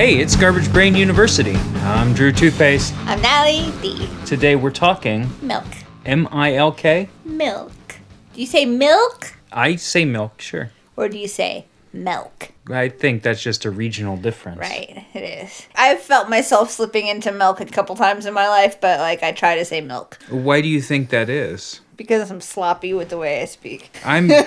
Hey, 0.00 0.16
it's 0.16 0.34
Garbage 0.34 0.72
Brain 0.72 0.94
University. 0.94 1.56
I'm 1.82 2.14
Drew 2.14 2.32
Toothpaste. 2.32 2.94
I'm 3.00 3.20
Natalie 3.20 3.70
D. 3.82 4.08
Today 4.24 4.56
we're 4.56 4.70
talking 4.70 5.28
Milk. 5.42 5.66
M 6.06 6.26
I 6.32 6.54
L 6.54 6.72
K. 6.72 7.10
Milk. 7.26 7.70
Do 8.32 8.40
you 8.40 8.46
say 8.46 8.64
milk 8.64 9.36
I 9.52 9.76
say 9.76 10.06
milk, 10.06 10.40
sure. 10.40 10.70
or 10.96 11.10
do 11.10 11.18
you 11.18 11.28
say 11.28 11.66
milk? 11.92 12.50
I 12.70 12.88
think 12.88 13.22
that's 13.22 13.42
just 13.42 13.66
a 13.66 13.70
regional 13.70 14.16
difference. 14.16 14.60
Right, 14.60 15.04
it 15.12 15.20
is. 15.20 15.66
I've 15.74 16.00
felt 16.00 16.30
myself 16.30 16.70
slipping 16.70 17.06
into 17.06 17.30
milk 17.30 17.60
a 17.60 17.66
couple 17.66 17.94
times 17.94 18.24
in 18.24 18.32
my 18.32 18.48
life, 18.48 18.80
but 18.80 19.00
like 19.00 19.22
I 19.22 19.32
try 19.32 19.56
to 19.56 19.66
say 19.66 19.82
milk 19.82 20.18
Why 20.30 20.62
do 20.62 20.68
you 20.68 20.80
think 20.80 21.10
that 21.10 21.28
is? 21.28 21.82
Because 22.00 22.30
I'm 22.30 22.40
sloppy 22.40 22.94
with 22.94 23.10
the 23.10 23.18
way 23.18 23.42
I 23.42 23.44
speak. 23.44 23.94
I'm 24.06 24.28
The 24.28 24.38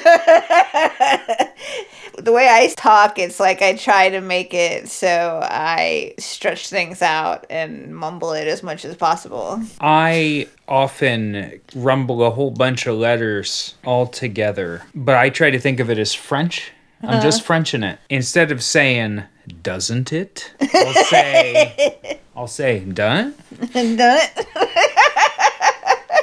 way 2.31 2.47
I 2.49 2.73
talk, 2.75 3.19
it's 3.19 3.39
like 3.39 3.61
I 3.61 3.75
try 3.75 4.09
to 4.09 4.21
make 4.21 4.55
it 4.55 4.89
so 4.89 5.39
I 5.43 6.15
stretch 6.17 6.71
things 6.71 7.03
out 7.03 7.45
and 7.51 7.95
mumble 7.95 8.33
it 8.33 8.47
as 8.47 8.63
much 8.63 8.85
as 8.85 8.95
possible. 8.95 9.61
I 9.79 10.47
often 10.67 11.61
rumble 11.75 12.23
a 12.23 12.31
whole 12.31 12.49
bunch 12.49 12.87
of 12.87 12.97
letters 12.97 13.75
all 13.85 14.07
together, 14.07 14.81
but 14.95 15.17
I 15.17 15.29
try 15.29 15.51
to 15.51 15.59
think 15.59 15.79
of 15.79 15.91
it 15.91 15.99
as 15.99 16.11
French. 16.11 16.71
I'm 17.03 17.21
just 17.21 17.41
uh-huh. 17.41 17.45
Frenching 17.45 17.83
it. 17.83 17.99
Instead 18.09 18.51
of 18.51 18.63
saying 18.63 19.25
doesn't 19.61 20.11
it, 20.11 20.51
I'll 20.73 21.05
say 21.05 22.19
I'll 22.35 22.47
say 22.47 22.79
done, 22.79 23.35
done. 23.73 24.21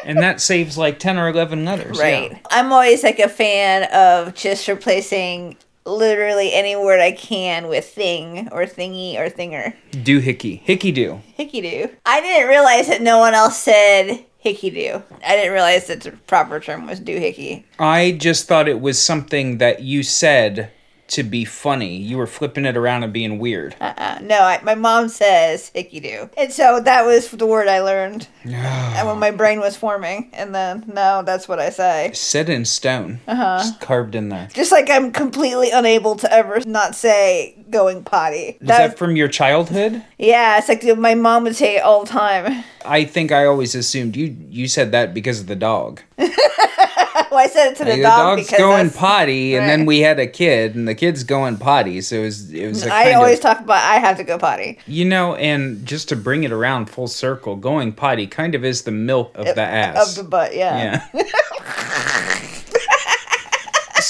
And 0.05 0.19
that 0.19 0.41
saves 0.41 0.77
like 0.79 0.99
10 0.99 1.19
or 1.19 1.29
11 1.29 1.65
letters. 1.65 1.99
yeah. 1.99 2.05
Right. 2.05 2.47
I'm 2.51 2.73
always 2.73 3.03
like 3.03 3.19
a 3.19 3.29
fan 3.29 3.85
of 3.93 4.35
just 4.35 4.69
replacing 4.69 5.57
literally 5.87 6.53
any 6.53 6.77
word 6.77 7.01
I 7.01 7.13
can 7.13 7.69
with 7.69 7.87
thing 7.87 8.49
or 8.53 8.65
thingy 8.65 9.17
or 9.17 9.29
thinger. 9.31 9.75
Doohickey. 9.93 10.61
Hickey 10.61 10.93
do. 10.93 11.21
Hickey 11.35 11.61
do. 11.61 11.91
I 12.07 12.21
didn't 12.21 12.49
realize 12.49 12.89
that 12.89 13.03
no 13.03 13.19
one 13.19 13.35
else 13.35 13.59
said 13.59 14.25
hickey 14.39 14.71
do. 14.71 15.03
I 15.25 15.37
didn't 15.37 15.53
realize 15.53 15.87
that 15.87 16.01
the 16.03 16.13
proper 16.13 16.61
term 16.61 16.87
was 16.87 17.01
do 17.01 17.19
doohickey. 17.19 17.65
I 17.79 18.13
just 18.13 18.47
thought 18.49 18.69
it 18.69 18.81
was 18.81 19.01
something 19.01 19.59
that 19.59 19.83
you 19.83 20.03
said 20.03 20.71
to 21.11 21.23
be 21.23 21.45
funny. 21.45 21.97
You 21.97 22.19
were 22.19 22.27
flipping 22.27 22.65
it 22.65 22.77
around 22.77 23.03
and 23.03 23.13
being 23.13 23.39
weird. 23.39 23.77
Uh, 23.81 24.19
no, 24.23 24.41
I, 24.41 24.61
my 24.63 24.75
mom 24.75 25.09
says 25.09 25.71
hickey 25.75 26.01
do. 26.01 26.31
And 26.37 26.53
so 26.53 26.81
that 26.81 27.05
was 27.05 27.31
the 27.31 27.47
word 27.47 27.69
I 27.69 27.81
learned 27.81 28.29
and 28.45 29.07
when 29.09 29.19
my 29.19 29.31
brain 29.31 29.61
was 29.61 29.77
forming. 29.77 30.31
And 30.33 30.55
then 30.55 30.85
now 30.87 31.23
that's 31.23 31.49
what 31.49 31.59
I 31.59 31.71
say. 31.71 32.13
Set 32.15 32.49
in 32.49 32.65
stone. 32.65 33.21
Uh-huh. 33.27 33.59
Just 33.59 33.81
carved 33.81 34.15
in 34.15 34.29
there. 34.29 34.49
Just 34.53 34.73
like 34.73 34.89
I'm 34.91 35.13
completely 35.13 35.71
unable 35.71 36.17
to 36.17 36.33
ever 36.33 36.61
not 36.67 36.95
say 36.95 37.60
going 37.71 38.05
potty. 38.05 38.59
Is 38.61 38.69
that 38.69 38.99
from 38.99 39.17
your 39.17 39.29
childhood? 39.29 40.03
Yeah, 40.19 40.59
it's 40.59 40.69
like 40.69 40.85
my 40.99 41.15
mom 41.15 41.45
would 41.45 41.57
say 41.57 41.77
it 41.77 41.83
all 41.83 42.05
the 42.05 42.11
time. 42.11 42.65
I 42.85 43.05
think 43.05 43.33
I 43.33 43.47
always 43.47 43.75
assumed 43.75 44.17
you 44.17 44.37
you 44.49 44.69
said 44.69 44.93
that 44.93 45.15
because 45.15 45.41
of 45.41 45.47
the 45.47 45.57
dog. 45.57 46.03
Well, 47.31 47.39
I 47.39 47.47
said 47.47 47.73
it 47.73 47.77
to 47.77 47.85
the 47.85 47.93
the 47.93 48.03
dog 48.03 48.39
dog's 48.39 48.51
going 48.51 48.91
potty, 48.91 49.55
and 49.55 49.69
then 49.69 49.87
we 49.87 50.01
had 50.01 50.19
a 50.19 50.27
kid, 50.27 50.75
and 50.75 50.89
the 50.89 50.97
kid's 50.97 51.23
going 51.23 51.59
potty. 51.59 52.01
So 52.01 52.17
it 52.17 52.25
was 52.25 52.53
it 52.53 52.67
was 52.67 52.87
I 52.87 53.13
always 53.13 53.39
of 53.39 53.43
talk 53.43 53.61
about 53.61 53.85
I 53.85 53.99
have 53.99 54.17
to 54.17 54.25
go 54.25 54.37
potty. 54.37 54.79
you 54.87 55.05
know, 55.05 55.37
and 55.37 55.87
just 55.87 56.09
to 56.09 56.17
bring 56.17 56.43
it 56.43 56.51
around 56.51 56.87
full 56.91 57.07
circle, 57.07 57.55
going 57.55 57.93
potty 57.93 58.27
kind 58.27 58.57
of 58.57 58.65
is 58.65 58.83
the 58.83 58.91
milk 58.91 59.31
of 59.37 59.45
the 59.45 59.63
ass. 59.63 60.11
Of 60.11 60.25
the 60.25 60.29
butt, 60.29 60.57
yeah. 60.57 61.07
Yeah. 61.15 61.23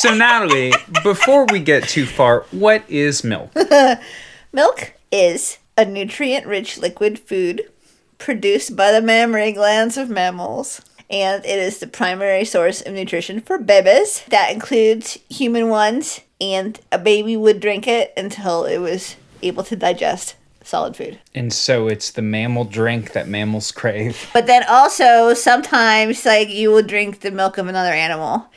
so 0.01 0.15
Natalie, 0.15 0.73
before 1.03 1.45
we 1.53 1.61
get 1.61 1.87
too 1.87 2.06
far, 2.06 2.47
what 2.53 2.89
is 2.89 3.23
milk? 3.23 3.55
Milk 4.53 4.95
is 5.12 5.59
a 5.77 5.84
nutrient 5.84 6.47
rich 6.47 6.79
liquid 6.79 7.19
food 7.19 7.69
produced 8.17 8.75
by 8.75 8.93
the 8.93 9.03
mammary 9.03 9.53
glands 9.53 9.99
of 9.99 10.09
mammals. 10.09 10.81
And 11.11 11.44
it 11.44 11.59
is 11.59 11.81
the 11.81 11.87
primary 11.87 12.47
source 12.47 12.81
of 12.81 12.94
nutrition 12.94 13.43
for 13.43 13.59
babies. 13.59 14.25
That 14.28 14.50
includes 14.53 15.19
human 15.28 15.69
ones, 15.69 16.21
and 16.41 16.81
a 16.91 16.99
baby 16.99 17.37
would 17.37 17.61
drink 17.61 17.87
it 17.87 18.15
until 18.17 18.65
it 18.65 18.78
was 18.78 19.17
able 19.43 19.65
to 19.65 19.77
digest 19.77 20.34
solid 20.65 20.97
food. 20.97 21.19
And 21.34 21.53
so 21.53 21.88
it's 21.88 22.11
the 22.11 22.22
mammal 22.22 22.65
drink 22.65 23.12
that 23.12 23.28
mammals 23.28 23.71
crave. 23.71 24.31
But 24.32 24.47
then 24.47 24.62
also 24.67 25.34
sometimes 25.34 26.25
like 26.25 26.49
you 26.49 26.71
will 26.71 26.82
drink 26.82 27.21
the 27.21 27.31
milk 27.31 27.59
of 27.59 27.67
another 27.67 27.93
animal. 27.93 28.49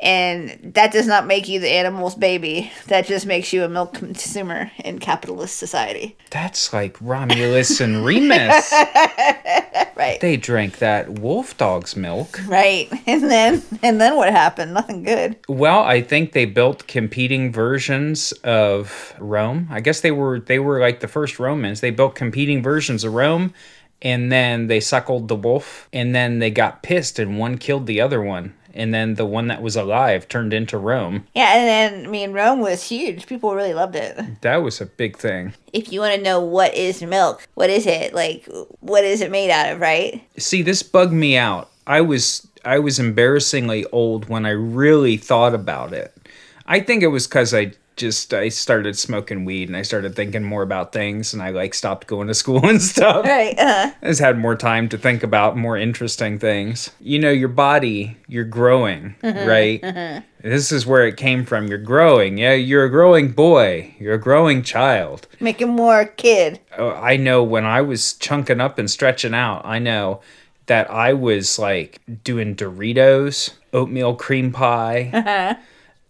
And 0.00 0.72
that 0.74 0.92
does 0.92 1.06
not 1.06 1.26
make 1.26 1.48
you 1.48 1.58
the 1.58 1.70
animal's 1.70 2.14
baby. 2.14 2.70
That 2.86 3.06
just 3.06 3.26
makes 3.26 3.52
you 3.52 3.64
a 3.64 3.68
milk 3.68 3.94
consumer 3.94 4.70
in 4.84 5.00
capitalist 5.00 5.56
society. 5.56 6.16
That's 6.30 6.72
like 6.72 6.96
Romulus 7.00 7.80
and 7.80 8.04
Remus. 8.04 8.72
Right. 9.98 10.20
They 10.20 10.36
drank 10.36 10.78
that 10.78 11.18
wolf 11.18 11.56
dog's 11.56 11.96
milk. 11.96 12.38
Right. 12.46 12.88
And 13.06 13.24
then 13.24 13.62
and 13.82 14.00
then 14.00 14.14
what 14.14 14.30
happened? 14.30 14.72
Nothing 14.72 15.02
good. 15.02 15.36
Well, 15.48 15.80
I 15.80 16.02
think 16.02 16.32
they 16.32 16.44
built 16.44 16.86
competing 16.86 17.50
versions 17.52 18.30
of 18.44 19.12
Rome. 19.18 19.66
I 19.70 19.80
guess 19.80 20.00
they 20.00 20.12
were 20.12 20.38
they 20.38 20.60
were 20.60 20.80
like 20.80 21.00
the 21.00 21.08
first 21.08 21.40
Romans. 21.40 21.80
They 21.80 21.90
built 21.90 22.14
competing 22.14 22.62
versions 22.62 23.02
of 23.02 23.12
Rome 23.12 23.52
and 24.02 24.30
then 24.30 24.68
they 24.68 24.80
suckled 24.80 25.28
the 25.28 25.36
wolf 25.36 25.88
and 25.92 26.14
then 26.14 26.38
they 26.38 26.50
got 26.50 26.82
pissed 26.82 27.18
and 27.18 27.38
one 27.38 27.58
killed 27.58 27.86
the 27.86 28.00
other 28.00 28.22
one. 28.22 28.54
And 28.74 28.94
then 28.94 29.14
the 29.14 29.26
one 29.26 29.48
that 29.48 29.60
was 29.60 29.74
alive 29.74 30.28
turned 30.28 30.52
into 30.52 30.78
Rome. 30.78 31.26
Yeah, 31.34 31.54
and 31.56 31.66
then 31.66 32.06
I 32.06 32.08
mean 32.08 32.32
Rome 32.32 32.60
was 32.60 32.84
huge. 32.84 33.26
People 33.26 33.54
really 33.54 33.74
loved 33.74 33.96
it. 33.96 34.40
That 34.42 34.58
was 34.58 34.80
a 34.80 34.86
big 34.86 35.16
thing. 35.16 35.54
If 35.72 35.90
you 35.92 36.00
want 36.00 36.14
to 36.14 36.22
know 36.22 36.40
what 36.40 36.74
is 36.74 37.02
milk, 37.02 37.48
what 37.54 37.70
is 37.70 37.86
it? 37.86 38.14
Like 38.14 38.48
what 38.80 39.02
is 39.04 39.20
it 39.20 39.32
made 39.32 39.50
out 39.50 39.72
of, 39.72 39.80
right? 39.80 40.22
See, 40.36 40.62
this 40.62 40.84
bugged 40.84 41.12
me 41.12 41.36
out. 41.36 41.70
I 41.88 42.02
was 42.02 42.46
I 42.64 42.78
was 42.78 43.00
embarrassingly 43.00 43.84
old 43.86 44.28
when 44.28 44.46
I 44.46 44.50
really 44.50 45.16
thought 45.16 45.54
about 45.54 45.92
it. 45.92 46.14
I 46.66 46.78
think 46.80 47.02
it 47.02 47.08
was 47.08 47.26
cuz 47.26 47.52
I 47.52 47.72
just 47.98 48.32
I 48.32 48.48
started 48.48 48.96
smoking 48.96 49.44
weed 49.44 49.68
and 49.68 49.76
I 49.76 49.82
started 49.82 50.14
thinking 50.14 50.42
more 50.42 50.62
about 50.62 50.92
things 50.92 51.34
and 51.34 51.42
I 51.42 51.50
like 51.50 51.74
stopped 51.74 52.06
going 52.06 52.28
to 52.28 52.34
school 52.42 52.66
and 52.66 52.80
stuff. 52.80 53.26
Right. 53.26 53.58
Uh, 53.58 53.90
I 54.00 54.06
just 54.06 54.20
had 54.20 54.38
more 54.38 54.56
time 54.56 54.88
to 54.88 54.96
think 54.98 55.22
about 55.22 55.56
more 55.56 55.76
interesting 55.76 56.38
things. 56.38 56.90
You 57.00 57.18
know, 57.18 57.30
your 57.30 57.48
body, 57.48 58.16
you're 58.28 58.44
growing, 58.44 59.16
uh-huh, 59.22 59.44
right? 59.46 59.84
Uh-huh. 59.84 60.20
This 60.40 60.70
is 60.70 60.86
where 60.86 61.06
it 61.06 61.16
came 61.16 61.44
from. 61.44 61.66
You're 61.66 61.78
growing. 61.78 62.38
Yeah, 62.38 62.54
you're 62.54 62.84
a 62.84 62.90
growing 62.90 63.32
boy. 63.32 63.94
You're 63.98 64.14
a 64.14 64.20
growing 64.20 64.62
child. 64.62 65.26
make 65.40 65.60
him 65.60 65.70
more 65.70 66.06
kid. 66.06 66.60
Oh, 66.78 66.90
I 66.92 67.16
know 67.16 67.42
when 67.42 67.64
I 67.64 67.82
was 67.82 68.14
chunking 68.14 68.60
up 68.60 68.78
and 68.78 68.88
stretching 68.88 69.34
out, 69.34 69.66
I 69.66 69.80
know 69.80 70.20
that 70.66 70.90
I 70.90 71.12
was 71.14 71.58
like 71.58 72.00
doing 72.22 72.54
Doritos, 72.54 73.50
oatmeal 73.72 74.14
cream 74.14 74.52
pie, 74.52 75.56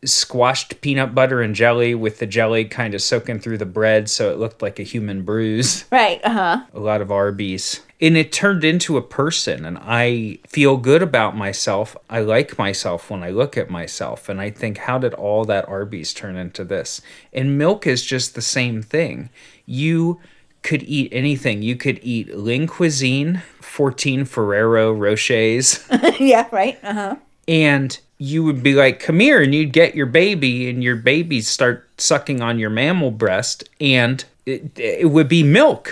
squashed 0.05 0.81
peanut 0.81 1.15
butter 1.15 1.41
and 1.43 1.55
jelly 1.55 1.95
with 1.95 2.19
the 2.19 2.27
jelly 2.27 2.65
kind 2.65 2.95
of 2.95 3.03
soaking 3.03 3.41
through 3.41 3.59
the 3.59 3.67
bread 3.67 4.09
so 4.09 4.31
it 4.31 4.39
looked 4.39 4.63
like 4.63 4.79
a 4.79 4.85
human 4.85 5.23
bruise. 5.23 5.85
Right. 5.99 6.21
Uh-huh. 6.23 6.65
A 6.73 6.79
lot 6.79 7.01
of 7.01 7.11
Arby's. 7.11 7.81
And 8.01 8.17
it 8.17 8.31
turned 8.31 8.63
into 8.63 8.97
a 8.97 9.03
person, 9.03 9.65
and 9.65 9.77
I 9.81 10.39
feel 10.47 10.77
good 10.77 11.03
about 11.03 11.37
myself. 11.37 11.97
I 12.09 12.21
like 12.21 12.57
myself 12.57 13.11
when 13.11 13.25
I 13.25 13.31
look 13.31 13.57
at 13.57 13.71
myself, 13.71 14.29
and 14.29 14.41
I 14.41 14.51
think, 14.51 14.79
how 14.79 14.99
did 14.99 15.15
all 15.15 15.45
that 15.47 15.69
Arby's 15.69 16.15
turn 16.15 16.37
into 16.37 16.63
this? 16.65 17.01
And 17.33 17.59
milk 17.59 17.87
is 17.89 18.05
just 18.05 18.37
the 18.37 18.43
same 18.43 18.83
thing. 18.83 19.31
You 19.67 20.21
could 20.63 20.85
eat 20.85 21.09
anything. 21.13 21.63
You 21.63 21.75
could 21.75 21.99
eat 22.03 22.37
Lean 22.37 22.69
Cuisine, 22.69 23.43
14 23.61 24.25
Ferrero 24.25 24.95
Rochers, 24.95 25.85
yeah, 26.21 26.47
right. 26.53 26.79
Uh-huh. 26.85 27.17
And 27.49 27.99
you 28.19 28.45
would 28.45 28.63
be 28.63 28.75
like, 28.75 29.01
come 29.01 29.21
here, 29.21 29.41
and 29.43 29.55
you'd 29.55 29.73
get 29.73 29.95
your 29.95 30.07
baby, 30.07 30.69
and 30.69 30.85
your 30.85 30.97
baby 30.97 31.41
start 31.41 31.89
sucking 31.99 32.41
on 32.41 32.59
your 32.59 32.71
mammal 32.71 33.11
breast, 33.11 33.69
and 33.81 34.25
it, 34.45 34.79
it 34.79 35.11
would 35.11 35.29
be 35.29 35.43
milk. 35.43 35.91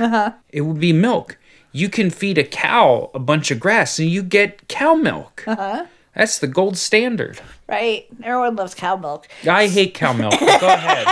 It 0.51 0.61
would 0.63 0.81
be 0.81 0.93
milk. 0.93 1.39
You 1.73 1.89
can 1.89 2.11
feed 2.11 2.39
a 2.39 2.45
cow 2.45 3.11
a 3.15 3.19
bunch 3.19 3.51
of 3.51 3.61
grass, 3.61 3.99
and 3.99 4.09
you 4.09 4.23
get 4.23 4.67
cow 4.69 4.95
milk. 4.95 5.45
That's 5.47 6.39
the 6.39 6.47
gold 6.47 6.79
standard. 6.79 7.41
Right. 7.69 8.07
Everyone 8.23 8.57
loves 8.57 8.75
cow 8.75 8.97
milk. 8.97 9.29
I 9.49 9.67
hate 9.67 9.93
cow 9.95 10.13
milk. 10.15 10.33
but 10.41 10.61
Go 10.61 10.69
ahead. 10.69 11.07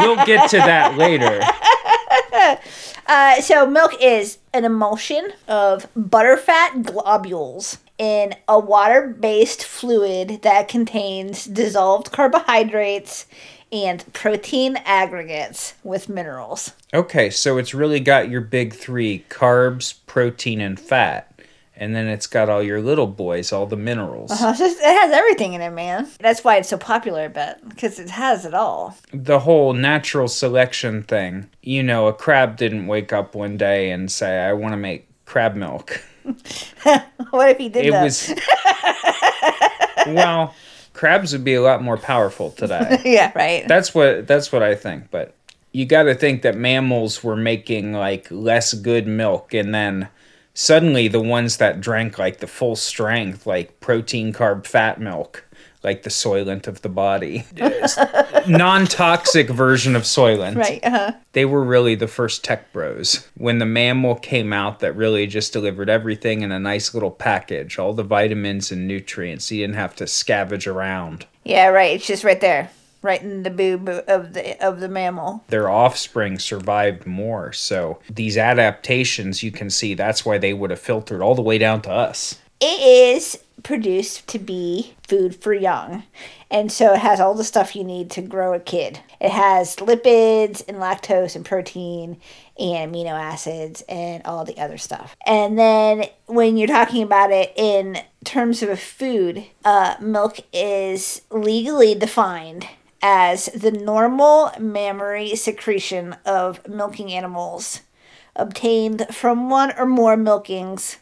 We'll 0.00 0.24
get 0.26 0.50
to 0.50 0.56
that 0.58 0.96
later. 0.96 1.40
Uh, 3.06 3.40
so 3.40 3.66
milk 3.66 3.92
is 4.00 4.38
an 4.54 4.64
emulsion 4.64 5.32
of 5.48 5.92
butterfat 5.98 6.84
globules 6.84 7.78
in 8.00 8.34
a 8.48 8.58
water-based 8.58 9.62
fluid 9.62 10.40
that 10.40 10.68
contains 10.68 11.44
dissolved 11.44 12.10
carbohydrates 12.10 13.26
and 13.70 14.10
protein 14.14 14.78
aggregates 14.86 15.74
with 15.84 16.08
minerals. 16.08 16.72
Okay, 16.94 17.28
so 17.28 17.58
it's 17.58 17.74
really 17.74 18.00
got 18.00 18.30
your 18.30 18.40
big 18.40 18.72
three 18.72 19.26
carbs, 19.28 19.94
protein, 20.06 20.62
and 20.62 20.80
fat. 20.80 21.26
And 21.76 21.94
then 21.94 22.06
it's 22.06 22.26
got 22.26 22.48
all 22.48 22.62
your 22.62 22.80
little 22.80 23.06
boys, 23.06 23.52
all 23.52 23.66
the 23.66 23.76
minerals. 23.76 24.30
Uh, 24.32 24.54
just- 24.56 24.78
it 24.80 24.84
has 24.84 25.12
everything 25.12 25.52
in 25.52 25.60
it, 25.60 25.70
man. 25.70 26.08
That's 26.20 26.42
why 26.42 26.56
it's 26.56 26.70
so 26.70 26.78
popular, 26.78 27.24
I 27.24 27.28
bet, 27.28 27.68
because 27.68 27.98
it 27.98 28.08
has 28.08 28.46
it 28.46 28.54
all. 28.54 28.96
The 29.12 29.40
whole 29.40 29.74
natural 29.74 30.28
selection 30.28 31.02
thing. 31.02 31.50
You 31.62 31.82
know, 31.82 32.06
a 32.06 32.14
crab 32.14 32.56
didn't 32.56 32.86
wake 32.86 33.12
up 33.12 33.34
one 33.34 33.58
day 33.58 33.90
and 33.90 34.10
say, 34.10 34.40
I 34.40 34.54
want 34.54 34.72
to 34.72 34.78
make 34.78 35.06
crab 35.26 35.54
milk. 35.54 36.02
what 37.30 37.50
if 37.50 37.58
he 37.58 37.68
did 37.68 37.86
It 37.86 37.90
that? 37.92 38.02
was. 38.04 38.34
well, 40.14 40.54
crabs 40.92 41.32
would 41.32 41.44
be 41.44 41.54
a 41.54 41.62
lot 41.62 41.82
more 41.82 41.96
powerful 41.96 42.50
today. 42.50 43.00
yeah, 43.04 43.32
right. 43.34 43.66
That's 43.68 43.94
what 43.94 44.26
that's 44.26 44.52
what 44.52 44.62
I 44.62 44.74
think. 44.74 45.10
But 45.10 45.34
you 45.72 45.86
got 45.86 46.04
to 46.04 46.14
think 46.14 46.42
that 46.42 46.56
mammals 46.56 47.22
were 47.22 47.36
making 47.36 47.92
like 47.92 48.26
less 48.30 48.74
good 48.74 49.06
milk, 49.06 49.54
and 49.54 49.74
then 49.74 50.08
suddenly 50.54 51.08
the 51.08 51.20
ones 51.20 51.58
that 51.58 51.80
drank 51.80 52.18
like 52.18 52.38
the 52.38 52.46
full 52.46 52.76
strength, 52.76 53.46
like 53.46 53.80
protein, 53.80 54.32
carb, 54.32 54.66
fat 54.66 55.00
milk, 55.00 55.44
like 55.82 56.02
the 56.02 56.10
Soylent 56.10 56.66
of 56.66 56.82
the 56.82 56.88
body, 56.88 57.44
non 58.46 58.86
toxic 58.86 59.48
version 59.48 59.96
of 59.96 60.02
Soylent. 60.02 60.56
right. 60.56 60.80
Uh-huh. 60.84 61.12
They 61.32 61.44
were 61.44 61.62
really 61.64 61.94
the 61.94 62.08
first 62.08 62.44
tech 62.44 62.72
bros. 62.72 63.28
When 63.36 63.58
the 63.58 63.66
mammal 63.66 64.16
came 64.16 64.52
out, 64.52 64.80
that 64.80 64.94
really 64.96 65.26
just 65.26 65.52
delivered 65.52 65.88
everything 65.88 66.42
in 66.42 66.52
a 66.52 66.58
nice 66.58 66.92
little 66.94 67.10
package, 67.10 67.78
all 67.78 67.92
the 67.94 68.02
vitamins 68.02 68.70
and 68.72 68.86
nutrients. 68.88 69.50
You 69.50 69.62
didn't 69.62 69.76
have 69.76 69.94
to 69.96 70.04
scavenge 70.04 70.66
around. 70.70 71.26
Yeah, 71.44 71.68
right. 71.68 71.94
It's 71.94 72.06
just 72.06 72.24
right 72.24 72.40
there, 72.40 72.70
right 73.02 73.22
in 73.22 73.42
the 73.44 73.50
boob 73.50 73.88
of 73.88 74.34
the 74.34 74.62
of 74.64 74.80
the 74.80 74.88
mammal. 74.88 75.44
their 75.48 75.70
offspring 75.70 76.38
survived 76.38 77.06
more. 77.06 77.52
So 77.52 78.00
these 78.10 78.36
adaptations, 78.36 79.42
you 79.42 79.50
can 79.50 79.70
see 79.70 79.94
that's 79.94 80.26
why 80.26 80.36
they 80.38 80.52
would 80.52 80.70
have 80.70 80.80
filtered 80.80 81.22
all 81.22 81.34
the 81.34 81.42
way 81.42 81.56
down 81.58 81.80
to 81.82 81.90
us. 81.90 82.38
It 82.60 82.80
is 83.16 83.38
produced 83.62 84.26
to 84.28 84.38
be 84.38 84.94
food 85.06 85.36
for 85.36 85.52
young. 85.52 86.04
And 86.50 86.72
so 86.72 86.94
it 86.94 87.00
has 87.00 87.20
all 87.20 87.34
the 87.34 87.44
stuff 87.44 87.76
you 87.76 87.84
need 87.84 88.10
to 88.12 88.22
grow 88.22 88.54
a 88.54 88.60
kid. 88.60 89.00
It 89.20 89.30
has 89.30 89.76
lipids 89.76 90.62
and 90.66 90.78
lactose 90.78 91.36
and 91.36 91.44
protein 91.44 92.18
and 92.58 92.94
amino 92.94 93.12
acids 93.12 93.82
and 93.88 94.24
all 94.24 94.44
the 94.44 94.58
other 94.58 94.78
stuff. 94.78 95.16
And 95.26 95.58
then 95.58 96.06
when 96.26 96.56
you're 96.56 96.66
talking 96.66 97.02
about 97.02 97.30
it 97.30 97.52
in 97.56 97.98
terms 98.24 98.62
of 98.62 98.68
a 98.68 98.76
food, 98.76 99.44
uh, 99.64 99.96
milk 100.00 100.40
is 100.52 101.22
legally 101.30 101.94
defined 101.94 102.66
as 103.02 103.46
the 103.46 103.70
normal 103.70 104.50
mammary 104.58 105.34
secretion 105.36 106.16
of 106.26 106.66
milking 106.68 107.12
animals 107.12 107.80
obtained 108.36 109.06
from 109.10 109.50
one 109.50 109.72
or 109.78 109.86
more 109.86 110.16
milkings 110.16 110.96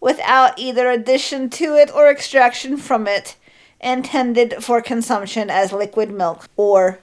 without 0.00 0.58
either 0.58 0.90
addition 0.90 1.50
to 1.50 1.74
it 1.74 1.90
or 1.94 2.10
extraction 2.10 2.76
from 2.76 3.06
it, 3.06 3.36
intended 3.80 4.62
for 4.62 4.82
consumption 4.82 5.50
as 5.50 5.72
liquid 5.72 6.10
milk 6.10 6.46
or 6.56 6.98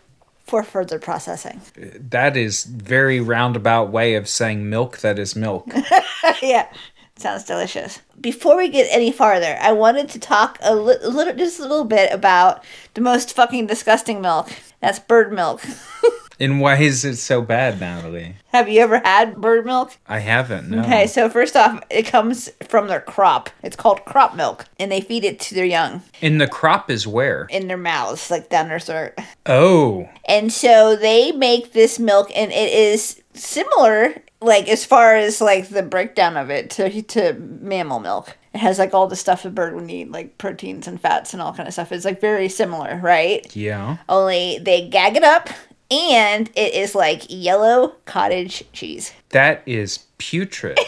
for 0.45 0.63
further 0.63 0.99
processing. 0.99 1.61
That 1.75 2.37
is 2.37 2.65
very 2.65 3.19
roundabout 3.19 3.89
way 3.91 4.15
of 4.15 4.29
saying 4.29 4.69
milk 4.69 4.99
that 4.99 5.17
is 5.17 5.35
milk. 5.35 5.71
yeah, 6.41 6.67
sounds 7.15 7.43
delicious. 7.43 8.01
Before 8.21 8.55
we 8.55 8.69
get 8.69 8.87
any 8.91 9.11
farther, 9.11 9.57
I 9.59 9.71
wanted 9.71 10.09
to 10.09 10.19
talk 10.19 10.59
a 10.61 10.75
li- 10.75 10.97
little, 11.01 11.33
just 11.33 11.59
a 11.59 11.63
little 11.63 11.85
bit 11.85 12.11
about 12.11 12.63
the 12.93 13.01
most 13.01 13.35
fucking 13.35 13.67
disgusting 13.67 14.21
milk. 14.21 14.51
That's 14.81 14.99
bird 14.99 15.33
milk. 15.33 15.63
and 16.39 16.59
why 16.61 16.77
is 16.77 17.03
it 17.05 17.17
so 17.17 17.41
bad, 17.41 17.79
Natalie? 17.79 18.35
Have 18.53 18.69
you 18.69 18.81
ever 18.81 18.99
had 19.03 19.37
bird 19.41 19.65
milk? 19.65 19.97
I 20.07 20.19
haven't. 20.19 20.69
No. 20.69 20.81
Okay, 20.81 21.07
so 21.07 21.29
first 21.29 21.55
off, 21.55 21.81
it 21.89 22.03
comes 22.03 22.49
from 22.67 22.87
their 22.87 23.01
crop. 23.01 23.49
It's 23.63 23.75
called 23.75 24.05
crop 24.05 24.35
milk, 24.35 24.65
and 24.79 24.91
they 24.91 25.01
feed 25.01 25.23
it 25.25 25.39
to 25.41 25.55
their 25.55 25.65
young 25.65 26.01
And 26.21 26.39
the 26.39 26.47
crop 26.47 26.89
is 26.89 27.05
where? 27.07 27.47
in 27.49 27.67
their 27.67 27.77
mouths, 27.77 28.29
like 28.31 28.49
down 28.49 28.69
their 28.69 28.79
throat. 28.79 29.13
Oh, 29.45 30.09
And 30.27 30.51
so 30.53 30.95
they 30.95 31.31
make 31.31 31.73
this 31.73 31.99
milk, 31.99 32.31
and 32.35 32.51
it 32.51 32.71
is 32.73 33.21
similar, 33.33 34.15
like 34.41 34.67
as 34.69 34.85
far 34.85 35.15
as 35.15 35.41
like 35.41 35.69
the 35.69 35.83
breakdown 35.83 36.37
of 36.37 36.49
it 36.49 36.69
to 36.71 37.01
to 37.01 37.33
mammal 37.33 37.99
milk. 37.99 38.37
It 38.53 38.59
has 38.59 38.79
like 38.79 38.93
all 38.93 39.07
the 39.07 39.15
stuff 39.17 39.43
a 39.43 39.49
bird 39.49 39.75
would 39.75 39.83
need, 39.83 40.11
like 40.11 40.37
proteins 40.37 40.87
and 40.87 40.99
fats 41.01 41.33
and 41.33 41.41
all 41.41 41.53
kind 41.53 41.67
of 41.67 41.73
stuff. 41.73 41.91
It's 41.91 42.05
like 42.05 42.21
very 42.21 42.47
similar, 42.47 42.97
right? 43.03 43.53
yeah. 43.55 43.97
Only 44.07 44.59
they 44.61 44.87
gag 44.87 45.17
it 45.17 45.23
up, 45.23 45.49
and 45.91 46.49
it 46.55 46.73
is 46.73 46.95
like 46.95 47.23
yellow 47.29 47.95
cottage 48.05 48.63
cheese. 48.73 49.13
That 49.29 49.61
is 49.65 49.99
putrid. 50.17 50.79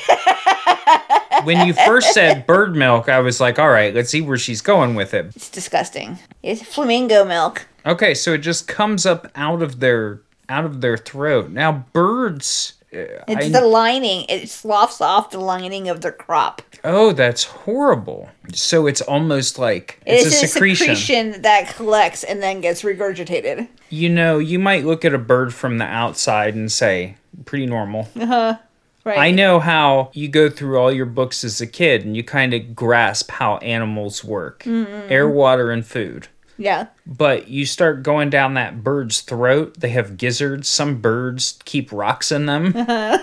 when 1.44 1.68
you 1.68 1.74
first 1.74 2.14
said 2.14 2.48
bird 2.48 2.76
milk, 2.76 3.10
I 3.10 3.20
was 3.20 3.40
like, 3.40 3.60
all 3.60 3.70
right, 3.70 3.94
let's 3.94 4.10
see 4.10 4.22
where 4.22 4.38
she's 4.38 4.62
going 4.62 4.96
with 4.96 5.14
it. 5.14 5.28
It's 5.36 5.50
disgusting. 5.50 6.20
It's 6.44 6.64
flamingo 6.64 7.26
milk. 7.26 7.68
Okay, 7.86 8.14
so 8.14 8.34
it 8.34 8.40
just 8.40 8.68
comes 8.68 9.06
up 9.06 9.32
out 9.36 9.62
of 9.62 9.80
their 9.80 10.22
out 10.50 10.66
of 10.66 10.82
their 10.82 10.98
throat. 10.98 11.50
Now 11.52 11.86
birds 11.92 12.74
It's 13.28 13.46
I- 13.48 13.50
the 13.50 13.62
lining. 13.62 14.26
It 14.30 14.50
sloughs 14.50 15.02
off 15.02 15.32
the 15.32 15.40
lining 15.40 15.90
of 15.90 16.02
the 16.02 16.12
crop. 16.12 16.62
Oh, 16.84 17.12
that's 17.12 17.44
horrible. 17.44 18.30
So 18.54 18.88
it's 18.88 19.02
almost 19.02 19.60
like 19.60 20.00
It's, 20.06 20.28
it's, 20.28 20.44
a, 20.44 20.48
secretion. 20.48 20.96
secretion 20.96 21.42
that 21.42 21.76
collects 21.76 22.24
and 22.24 22.42
then 22.42 22.62
gets 22.62 22.84
regurgitated. 22.84 23.68
You 23.90 24.10
know, 24.10 24.38
you 24.40 24.60
might 24.60 24.86
look 24.86 25.04
at 25.06 25.14
a 25.14 25.18
bird 25.18 25.54
from 25.54 25.78
the 25.80 25.86
outside 25.86 26.56
and 26.56 26.72
say, 26.72 27.16
pretty 27.46 27.66
normal. 27.66 28.08
Uh 28.20 28.56
Right. 29.04 29.20
I 29.20 29.32
know 29.32 29.62
how 29.62 30.10
you 30.14 30.28
go 30.28 30.50
through 30.50 30.78
all 30.78 30.92
your 30.92 31.06
books 31.06 31.46
as 31.46 31.62
a 31.62 31.66
kid 31.68 32.04
and 32.04 32.18
you 32.18 32.26
kind 32.26 32.54
of 32.54 32.76
grasp 32.76 33.32
how 33.32 33.56
animals 33.60 34.22
work 34.22 34.68
air, 34.68 35.30
water, 35.30 35.72
and 35.72 35.86
food. 35.86 36.28
Yeah. 36.58 36.88
But 37.06 37.48
you 37.48 37.66
start 37.66 38.04
going 38.04 38.30
down 38.30 38.56
that 38.56 38.84
bird's 38.84 39.22
throat, 39.22 39.76
they 39.80 39.90
have 39.90 40.18
gizzards. 40.18 40.68
Some 40.68 41.02
birds 41.02 41.60
keep 41.66 41.92
rocks 41.92 42.32
in 42.32 42.46
them. 42.46 42.74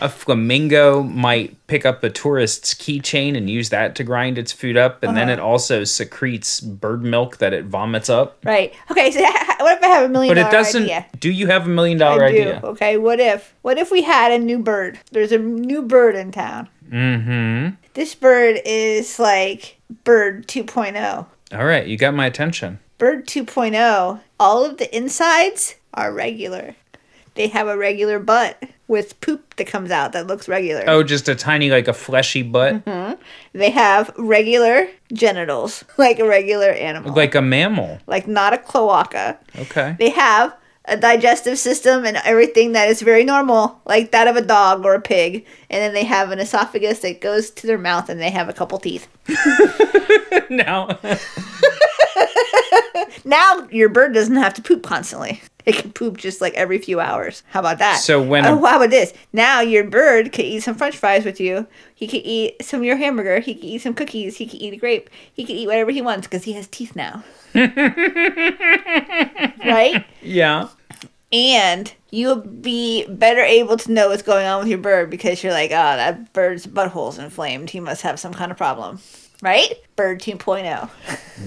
a 0.00 0.08
flamingo 0.08 1.02
might 1.02 1.56
pick 1.66 1.84
up 1.86 2.02
a 2.04 2.10
tourist's 2.10 2.74
keychain 2.74 3.36
and 3.36 3.48
use 3.48 3.68
that 3.70 3.94
to 3.96 4.04
grind 4.04 4.38
its 4.38 4.52
food 4.52 4.76
up, 4.76 5.02
and 5.02 5.16
then 5.16 5.28
it 5.28 5.38
also 5.38 5.84
secretes 5.84 6.60
bird 6.60 7.02
milk 7.02 7.38
that 7.38 7.52
it 7.52 7.64
vomits 7.66 8.08
up. 8.10 8.38
Right. 8.44 8.74
Okay. 8.90 9.10
So 9.10 9.20
what 9.60 9.78
if 9.78 9.82
I 9.84 9.86
have 9.88 10.04
a 10.04 10.08
million 10.08 10.30
But 10.34 10.38
it 10.38 10.42
dollar 10.42 10.52
doesn't. 10.52 10.82
idea? 10.84 11.06
Do 11.18 11.30
you 11.30 11.46
have 11.48 11.66
a 11.66 11.68
million 11.70 11.98
dollar 11.98 12.24
I 12.24 12.30
do. 12.32 12.40
idea? 12.40 12.60
Okay. 12.64 12.96
What 12.96 13.20
if? 13.20 13.54
What 13.62 13.78
if 13.78 13.90
we 13.90 14.02
had 14.02 14.32
a 14.32 14.38
new 14.38 14.58
bird? 14.58 14.98
There's 15.12 15.32
a 15.32 15.38
new 15.38 15.82
bird 15.82 16.14
in 16.16 16.32
town. 16.32 16.68
Mm-hmm. 16.90 17.74
This 17.94 18.14
bird 18.14 18.60
is 18.64 19.18
like 19.18 19.78
bird 20.04 20.46
2.0. 20.46 21.26
All 21.52 21.64
right, 21.64 21.86
you 21.86 21.96
got 21.96 22.14
my 22.14 22.26
attention. 22.26 22.78
Bird 22.98 23.26
2.0. 23.26 24.20
All 24.38 24.64
of 24.64 24.76
the 24.78 24.94
insides 24.96 25.74
are 25.94 26.12
regular. 26.12 26.76
They 27.34 27.48
have 27.48 27.68
a 27.68 27.76
regular 27.76 28.18
butt 28.18 28.62
with 28.88 29.20
poop 29.20 29.54
that 29.56 29.66
comes 29.66 29.90
out 29.90 30.12
that 30.12 30.26
looks 30.26 30.48
regular. 30.48 30.84
Oh, 30.86 31.02
just 31.02 31.28
a 31.28 31.34
tiny, 31.34 31.70
like 31.70 31.88
a 31.88 31.92
fleshy 31.92 32.42
butt, 32.42 32.84
mm-hmm. 32.84 33.20
They 33.52 33.70
have 33.70 34.12
regular 34.16 34.88
genitals, 35.12 35.84
like 35.96 36.18
a 36.18 36.26
regular 36.26 36.70
animal, 36.70 37.14
like 37.14 37.34
a 37.34 37.42
mammal. 37.42 37.98
like 38.06 38.26
not 38.26 38.52
a 38.52 38.58
cloaca. 38.58 39.38
Okay. 39.58 39.96
They 39.98 40.10
have 40.10 40.56
a 40.86 40.96
digestive 40.96 41.58
system 41.58 42.04
and 42.04 42.16
everything 42.24 42.72
that 42.72 42.88
is 42.88 43.02
very 43.02 43.22
normal, 43.22 43.80
like 43.84 44.10
that 44.10 44.26
of 44.26 44.34
a 44.36 44.42
dog 44.42 44.84
or 44.84 44.94
a 44.94 45.00
pig. 45.00 45.46
And 45.68 45.82
then 45.82 45.94
they 45.94 46.04
have 46.04 46.30
an 46.30 46.40
esophagus 46.40 47.00
that 47.00 47.20
goes 47.20 47.50
to 47.50 47.66
their 47.66 47.78
mouth 47.78 48.08
and 48.08 48.20
they 48.20 48.30
have 48.30 48.48
a 48.48 48.52
couple 48.52 48.78
teeth. 48.78 49.06
now, 50.50 50.98
Now 53.24 53.68
your 53.70 53.88
bird 53.88 54.14
doesn't 54.14 54.36
have 54.36 54.54
to 54.54 54.62
poop 54.62 54.82
constantly. 54.82 55.42
It 55.66 55.76
can 55.76 55.92
poop 55.92 56.16
just 56.16 56.40
like 56.40 56.54
every 56.54 56.78
few 56.78 57.00
hours. 57.00 57.42
How 57.50 57.60
about 57.60 57.78
that? 57.78 57.98
So 57.98 58.22
when 58.22 58.46
oh, 58.46 58.62
a- 58.62 58.68
how 58.68 58.76
about 58.76 58.90
this? 58.90 59.12
Now 59.32 59.60
your 59.60 59.84
bird 59.84 60.32
can 60.32 60.44
eat 60.44 60.60
some 60.62 60.74
French 60.74 60.96
fries 60.96 61.24
with 61.24 61.40
you. 61.40 61.66
He 61.94 62.06
can 62.06 62.20
eat 62.20 62.62
some 62.64 62.80
of 62.80 62.86
your 62.86 62.96
hamburger. 62.96 63.40
He 63.40 63.54
can 63.54 63.64
eat 63.64 63.82
some 63.82 63.94
cookies. 63.94 64.36
He 64.38 64.46
can 64.46 64.60
eat 64.60 64.74
a 64.74 64.76
grape. 64.76 65.10
He 65.32 65.44
can 65.44 65.56
eat 65.56 65.66
whatever 65.66 65.90
he 65.90 66.02
wants 66.02 66.26
because 66.26 66.44
he 66.44 66.52
has 66.54 66.66
teeth 66.66 66.96
now. 66.96 67.22
right? 69.64 70.04
yeah. 70.22 70.68
And 71.32 71.92
you'll 72.10 72.36
be 72.40 73.06
better 73.06 73.42
able 73.42 73.76
to 73.76 73.92
know 73.92 74.08
what's 74.08 74.22
going 74.22 74.46
on 74.46 74.60
with 74.60 74.68
your 74.68 74.78
bird 74.78 75.10
because 75.10 75.42
you're 75.42 75.52
like, 75.52 75.70
oh, 75.70 75.74
that 75.74 76.32
bird's 76.32 76.66
butthole's 76.66 77.18
inflamed. 77.18 77.70
He 77.70 77.80
must 77.80 78.02
have 78.02 78.18
some 78.18 78.34
kind 78.34 78.50
of 78.50 78.56
problem. 78.58 78.98
Right? 79.42 79.74
Bird 79.96 80.22
oh. 80.26 80.32
2.0. 80.32 80.90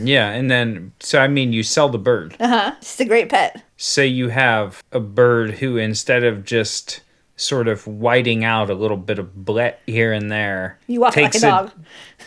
Yeah, 0.03 0.29
and 0.29 0.49
then 0.49 0.91
so 0.99 1.19
I 1.19 1.27
mean, 1.27 1.53
you 1.53 1.63
sell 1.63 1.89
the 1.89 1.97
bird. 1.99 2.35
Uh 2.39 2.47
huh. 2.47 2.75
It's 2.77 2.99
a 2.99 3.05
great 3.05 3.29
pet. 3.29 3.63
Say 3.77 4.07
you 4.07 4.29
have 4.29 4.83
a 4.91 4.99
bird 4.99 5.51
who, 5.51 5.77
instead 5.77 6.23
of 6.23 6.43
just 6.45 7.01
sort 7.35 7.67
of 7.67 7.85
whiting 7.87 8.43
out 8.43 8.69
a 8.69 8.73
little 8.73 8.97
bit 8.97 9.19
of 9.19 9.45
blet 9.45 9.81
here 9.85 10.13
and 10.13 10.31
there, 10.31 10.79
You 10.87 11.01
walk 11.01 11.15
like 11.15 11.35
a 11.35 11.39
dog. 11.39 11.71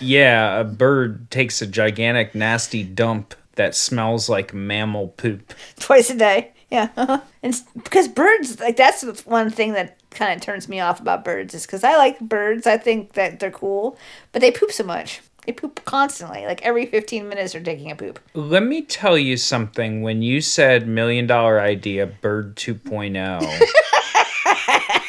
yeah, 0.00 0.61
a 0.61 0.64
bird 0.64 1.30
takes 1.30 1.62
a 1.62 1.66
gigantic, 1.66 2.35
nasty 2.35 2.82
dump 2.85 3.35
that 3.54 3.75
smells 3.75 4.28
like 4.28 4.52
mammal 4.54 5.08
poop. 5.08 5.54
Twice 5.80 6.11
a 6.11 6.16
day. 6.16 6.52
Yeah, 6.70 6.88
uh-huh. 6.96 7.20
and 7.42 7.54
because 7.75 8.08
birds, 8.08 8.58
like 8.61 8.76
that's 8.76 9.02
one 9.25 9.50
thing 9.50 9.73
that 9.75 9.99
kind 10.11 10.35
of 10.37 10.40
turns 10.42 10.68
me 10.68 10.80
off 10.80 11.00
about 11.00 11.25
birds 11.25 11.54
is 11.54 11.64
because 11.64 11.85
I 11.85 11.96
like 11.96 12.18
birds. 12.20 12.66
I 12.66 12.76
think 12.76 13.12
that 13.12 13.38
they're 13.38 13.50
cool, 13.52 13.96
but 14.32 14.40
they 14.40 14.50
poop 14.50 14.73
so 14.73 14.82
much. 14.85 15.20
They 15.47 15.53
poop 15.53 15.85
constantly. 15.85 16.45
Like 16.45 16.61
every 16.62 16.87
fifteen 16.87 17.29
minutes, 17.29 17.53
they're 17.53 17.62
taking 17.62 17.91
a 17.91 17.97
poop. 17.97 18.19
Let 18.35 18.65
me 18.65 18.83
tell 18.83 19.17
you 19.17 19.37
something. 19.37 20.03
When 20.03 20.21
you 20.23 20.41
said 20.41 20.88
million 20.88 21.26
dollar 21.26 21.61
idea, 21.61 22.07
Bird 22.07 22.57
2.0, 22.57 23.17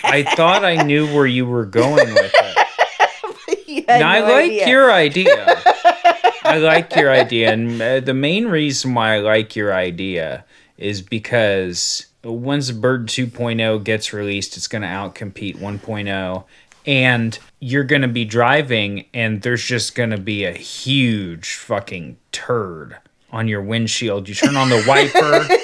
I 0.04 0.24
thought 0.36 0.64
I 0.64 0.84
knew 0.84 1.08
where 1.08 1.26
you 1.26 1.46
were 1.48 1.66
going 1.66 2.14
with 2.14 2.32
it. 2.34 2.58
Now, 3.88 4.10
I 4.10 4.20
like 4.20 4.52
idea. 4.52 4.68
your 4.68 4.92
idea. 4.92 5.46
I 6.44 6.58
like 6.58 6.94
your 6.96 7.10
idea. 7.10 7.54
And 7.54 7.82
uh, 7.82 8.00
the 8.02 8.14
main 8.14 8.48
reason 8.48 8.94
why 8.94 9.16
I 9.16 9.20
like 9.20 9.56
your 9.56 9.74
idea 9.74 10.44
is 10.78 11.02
because 11.02 12.08
once 12.24 12.72
Bird 12.72 13.08
2.0 13.08 13.84
gets 13.86 14.12
released, 14.12 14.58
it's 14.58 14.68
going 14.68 14.82
to 14.82 14.88
outcompete 14.88 15.58
1.0. 15.58 16.44
And 16.88 17.38
you're 17.60 17.84
going 17.84 18.02
to 18.02 18.08
be 18.08 18.24
driving, 18.26 19.06
and 19.14 19.42
there's 19.42 19.64
just 19.64 19.94
going 19.94 20.12
to 20.12 20.18
be 20.18 20.46
a 20.46 20.54
huge 20.54 21.56
fucking 21.56 22.18
turd 22.32 22.98
on 23.30 23.48
your 23.50 23.62
windshield. 23.62 24.30
You 24.30 24.36
turn 24.36 24.56
on 24.56 24.70
the 24.70 24.84
wiper. 24.88 25.46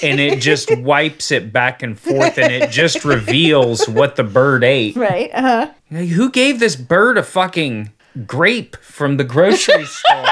And 0.00 0.20
it 0.20 0.40
just 0.40 0.70
wipes 0.78 1.32
it 1.32 1.52
back 1.52 1.82
and 1.82 1.98
forth, 1.98 2.38
and 2.38 2.52
it 2.52 2.70
just 2.70 3.04
reveals 3.04 3.88
what 3.88 4.14
the 4.14 4.22
bird 4.22 4.62
ate. 4.62 4.94
right. 4.94 5.28
Uh 5.34 5.40
huh. 5.42 5.70
Like, 5.90 6.10
who 6.10 6.30
gave 6.30 6.60
this 6.60 6.76
bird 6.76 7.18
a 7.18 7.24
fucking 7.24 7.90
grape 8.24 8.76
from 8.76 9.16
the 9.16 9.24
grocery 9.24 9.84
store? 9.86 10.24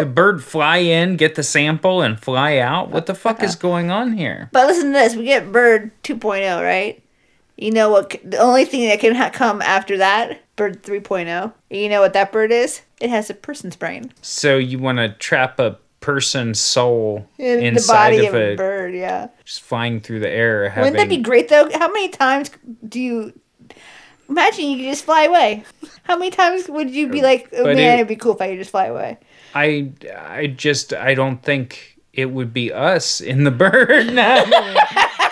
the 0.00 0.06
bird 0.06 0.42
fly 0.42 0.78
in, 0.78 1.16
get 1.16 1.36
the 1.36 1.44
sample, 1.44 2.02
and 2.02 2.18
fly 2.18 2.58
out? 2.58 2.90
What 2.90 3.06
the 3.06 3.14
fuck 3.14 3.44
is 3.44 3.54
going 3.54 3.92
on 3.92 4.14
here? 4.16 4.48
But 4.52 4.66
listen 4.66 4.86
to 4.86 4.98
this: 4.98 5.14
we 5.14 5.26
get 5.26 5.52
bird 5.52 5.92
2.0, 6.02 6.64
right? 6.64 7.00
You 7.56 7.70
know 7.70 7.90
what? 7.90 8.16
The 8.24 8.38
only 8.38 8.64
thing 8.64 8.88
that 8.88 9.00
can 9.00 9.30
come 9.32 9.62
after 9.62 9.96
that, 9.98 10.40
bird 10.56 10.82
3.0. 10.82 11.52
You 11.70 11.88
know 11.88 12.00
what 12.00 12.12
that 12.14 12.32
bird 12.32 12.50
is? 12.50 12.80
It 13.00 13.10
has 13.10 13.30
a 13.30 13.34
person's 13.34 13.76
brain 13.76 14.12
So 14.22 14.56
you 14.56 14.78
want 14.78 14.98
to 14.98 15.10
trap 15.10 15.58
a 15.60 15.78
person's 16.00 16.60
soul 16.60 17.26
in 17.38 17.60
the 17.60 17.66
inside 17.66 18.10
body 18.10 18.26
of 18.26 18.34
of 18.34 18.40
a 18.42 18.56
bird. 18.56 18.94
Yeah. 18.94 19.28
just 19.44 19.62
flying 19.62 20.00
through 20.00 20.20
the 20.20 20.28
air, 20.30 20.68
having 20.68 20.92
Wouldn't 20.92 21.08
that 21.08 21.14
be 21.16 21.22
great 21.22 21.48
though? 21.48 21.68
How 21.72 21.88
many 21.88 22.08
times 22.08 22.50
do 22.88 23.00
you 23.00 23.32
imagine 24.28 24.64
you 24.66 24.76
could 24.78 24.84
just 24.86 25.04
fly 25.04 25.24
away? 25.24 25.64
How 26.02 26.16
many 26.18 26.30
times 26.30 26.68
would 26.68 26.90
you 26.90 27.08
be 27.08 27.22
like, 27.22 27.48
oh, 27.52 27.64
But 27.64 27.76
man, 27.76 27.92
it- 27.92 27.94
it'd 27.94 28.08
be 28.08 28.16
cool 28.16 28.34
if 28.34 28.40
I 28.40 28.48
could 28.50 28.58
just 28.58 28.70
fly 28.70 28.86
away? 28.86 29.18
I 29.54 29.92
I 30.14 30.48
just 30.48 30.92
I 30.92 31.14
don't 31.14 31.42
think 31.42 31.98
it 32.12 32.26
would 32.30 32.52
be 32.52 32.72
us 32.72 33.20
in 33.20 33.44
the 33.44 33.50
bird. 33.64 34.06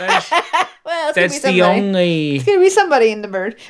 That's 0.06 0.30
Well, 0.84 1.08
it's 1.10 1.14
that's 1.16 1.40
gonna 1.40 1.52
be 1.54 1.60
the 1.60 1.66
only 1.66 2.36
It's 2.36 2.44
gonna 2.44 2.58
be 2.60 2.70
somebody 2.70 3.10
in 3.10 3.22
the 3.22 3.28
bird. 3.28 3.56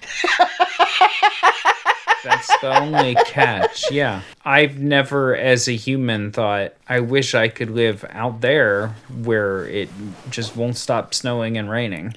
That's 2.24 2.46
the 2.60 2.80
only 2.80 3.16
catch. 3.26 3.90
Yeah. 3.90 4.22
I've 4.44 4.78
never, 4.78 5.34
as 5.36 5.68
a 5.68 5.72
human, 5.72 6.30
thought, 6.30 6.74
I 6.88 7.00
wish 7.00 7.34
I 7.34 7.48
could 7.48 7.70
live 7.70 8.04
out 8.10 8.40
there 8.40 8.94
where 9.22 9.66
it 9.66 9.88
just 10.30 10.56
won't 10.56 10.76
stop 10.76 11.14
snowing 11.14 11.58
and 11.58 11.68
raining. 11.68 12.14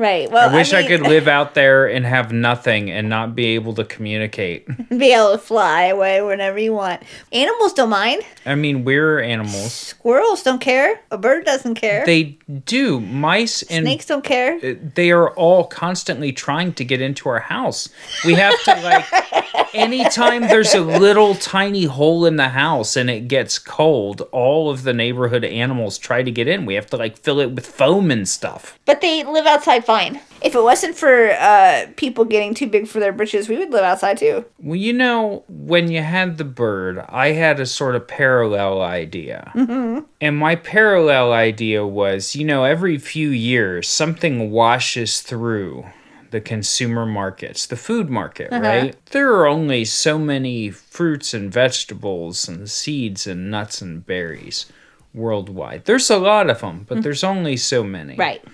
Right. 0.00 0.30
Well, 0.30 0.48
I 0.48 0.54
wish 0.54 0.72
I, 0.72 0.78
mean, 0.80 0.88
could 0.88 1.02
live 1.02 1.28
out 1.38 1.52
there 1.52 1.86
and 1.86 2.06
have 2.06 2.32
nothing 2.32 2.90
and 2.90 3.10
not 3.10 3.36
be 3.36 3.48
able 3.48 3.74
to 3.74 3.84
communicate. 3.84 4.66
be 4.88 5.12
able 5.12 5.32
to 5.32 5.38
fly 5.38 5.84
away 5.84 6.22
whenever 6.22 6.58
you 6.58 6.72
want. 6.72 7.02
Animals 7.32 7.74
don't 7.74 7.90
mind. 7.90 8.22
I 8.46 8.54
mean, 8.54 8.84
we're 8.84 9.20
animals. 9.20 9.74
Squirrels 9.74 10.42
don't 10.42 10.58
care. 10.58 11.02
A 11.10 11.18
bird 11.18 11.44
doesn't 11.44 11.74
care. 11.74 12.06
They 12.06 12.38
do. 12.64 12.98
Mice 12.98 13.60
and 13.64 13.84
Snakes 13.84 14.06
don't 14.06 14.24
care. 14.24 14.56
Uh, 14.64 14.76
they 14.94 15.10
are 15.10 15.34
all 15.34 15.64
constantly 15.64 16.32
trying 16.32 16.72
to 16.74 16.84
get 16.84 17.02
into 17.02 17.28
our 17.28 17.40
house. 17.40 17.90
We 18.24 18.32
have 18.36 18.58
to 18.64 18.80
like 18.80 19.74
anytime 19.74 20.42
there's 20.42 20.72
a 20.72 20.80
little 20.80 21.34
tiny 21.34 21.84
hole 21.84 22.24
in 22.24 22.36
the 22.36 22.48
house 22.48 22.96
and 22.96 23.10
it 23.10 23.28
gets 23.28 23.58
cold, 23.58 24.22
all 24.32 24.70
of 24.70 24.84
the 24.84 24.94
neighborhood 24.94 25.44
animals 25.44 25.98
try 25.98 26.22
to 26.22 26.30
get 26.30 26.48
in. 26.48 26.64
We 26.64 26.72
have 26.74 26.86
to 26.86 26.96
like 26.96 27.18
fill 27.18 27.38
it 27.40 27.50
with 27.50 27.66
foam 27.66 28.10
and 28.10 28.26
stuff. 28.26 28.78
But 28.86 29.02
they 29.02 29.24
live 29.24 29.44
outside 29.44 29.84
fine. 29.90 30.20
If 30.42 30.54
it 30.54 30.62
wasn't 30.62 30.96
for 30.96 31.32
uh, 31.32 31.86
people 31.96 32.24
getting 32.24 32.54
too 32.54 32.66
big 32.66 32.88
for 32.88 32.98
their 32.98 33.12
britches, 33.12 33.48
we 33.48 33.58
would 33.58 33.70
live 33.70 33.84
outside 33.84 34.16
too. 34.16 34.44
Well, 34.58 34.76
you 34.76 34.92
know, 34.92 35.44
when 35.48 35.90
you 35.90 36.02
had 36.02 36.38
the 36.38 36.44
bird, 36.44 37.04
I 37.08 37.32
had 37.32 37.60
a 37.60 37.66
sort 37.66 37.94
of 37.94 38.08
parallel 38.08 38.80
idea. 38.80 39.52
Mm-hmm. 39.54 40.06
And 40.20 40.38
my 40.38 40.56
parallel 40.56 41.32
idea 41.32 41.86
was, 41.86 42.34
you 42.34 42.46
know, 42.46 42.64
every 42.64 42.96
few 42.96 43.28
years 43.28 43.86
something 43.86 44.50
washes 44.50 45.20
through 45.20 45.84
the 46.30 46.40
consumer 46.40 47.04
markets, 47.04 47.66
the 47.66 47.76
food 47.76 48.08
market, 48.08 48.50
right? 48.52 48.94
There 49.06 49.34
are 49.34 49.46
only 49.46 49.84
so 49.84 50.16
many 50.18 50.70
fruits 50.70 51.34
and 51.34 51.52
vegetables 51.52 52.48
and 52.48 52.70
seeds 52.70 53.26
and 53.26 53.50
nuts 53.50 53.82
and 53.82 54.06
berries 54.06 54.66
worldwide. 55.12 55.84
There's 55.84 56.08
a 56.08 56.18
lot 56.18 56.48
of 56.48 56.60
them, 56.60 56.86
but 56.88 57.02
there's 57.02 57.24
only 57.24 57.56
so 57.56 57.82
many. 57.82 58.14
Right. 58.14 58.44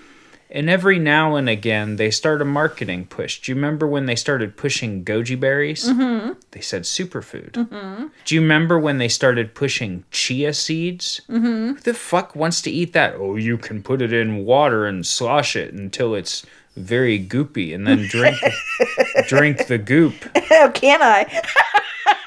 And 0.51 0.71
every 0.71 0.99
now 0.99 1.35
and 1.35 1.49
again, 1.49 1.97
they 1.97 2.11
start 2.11 2.41
a 2.41 2.45
marketing 2.45 3.07
push. 3.07 3.41
Do 3.41 3.51
you 3.51 3.57
remember 3.57 3.87
when 3.87 4.07
they 4.07 4.15
started 4.15 4.57
pushing 4.57 5.05
goji 5.05 5.39
berries? 5.39 5.89
Mm-hmm. 5.89 6.35
They 6.53 6.61
said 6.61 6.83
superfood. 6.83 7.53
Mm-hmm. 7.53 8.07
Do 8.25 8.35
you 8.35 8.41
remember 8.41 8.79
when 8.79 8.99
they 8.99 9.09
started 9.09 9.55
pushing 9.55 10.05
chia 10.11 10.55
seeds? 10.55 11.21
Mm-hmm. 11.29 11.75
Who 11.75 11.81
the 11.81 11.95
fuck 11.95 12.37
wants 12.37 12.63
to 12.63 12.71
eat 12.71 12.93
that? 12.93 13.15
Oh, 13.17 13.37
you 13.37 13.59
can 13.59 13.83
put 13.83 14.01
it 14.01 14.13
in 14.13 14.45
water 14.45 14.87
and 14.87 15.05
slosh 15.05 15.57
it 15.57 15.75
until 15.75 16.15
it's 16.15 16.47
very 16.77 17.19
goopy, 17.19 17.75
and 17.75 17.87
then 17.87 18.07
drink 18.07 18.37
drink 19.27 19.67
the 19.67 19.79
goop. 19.79 20.15
How 20.49 20.71
can 20.71 21.03
I? 21.03 21.43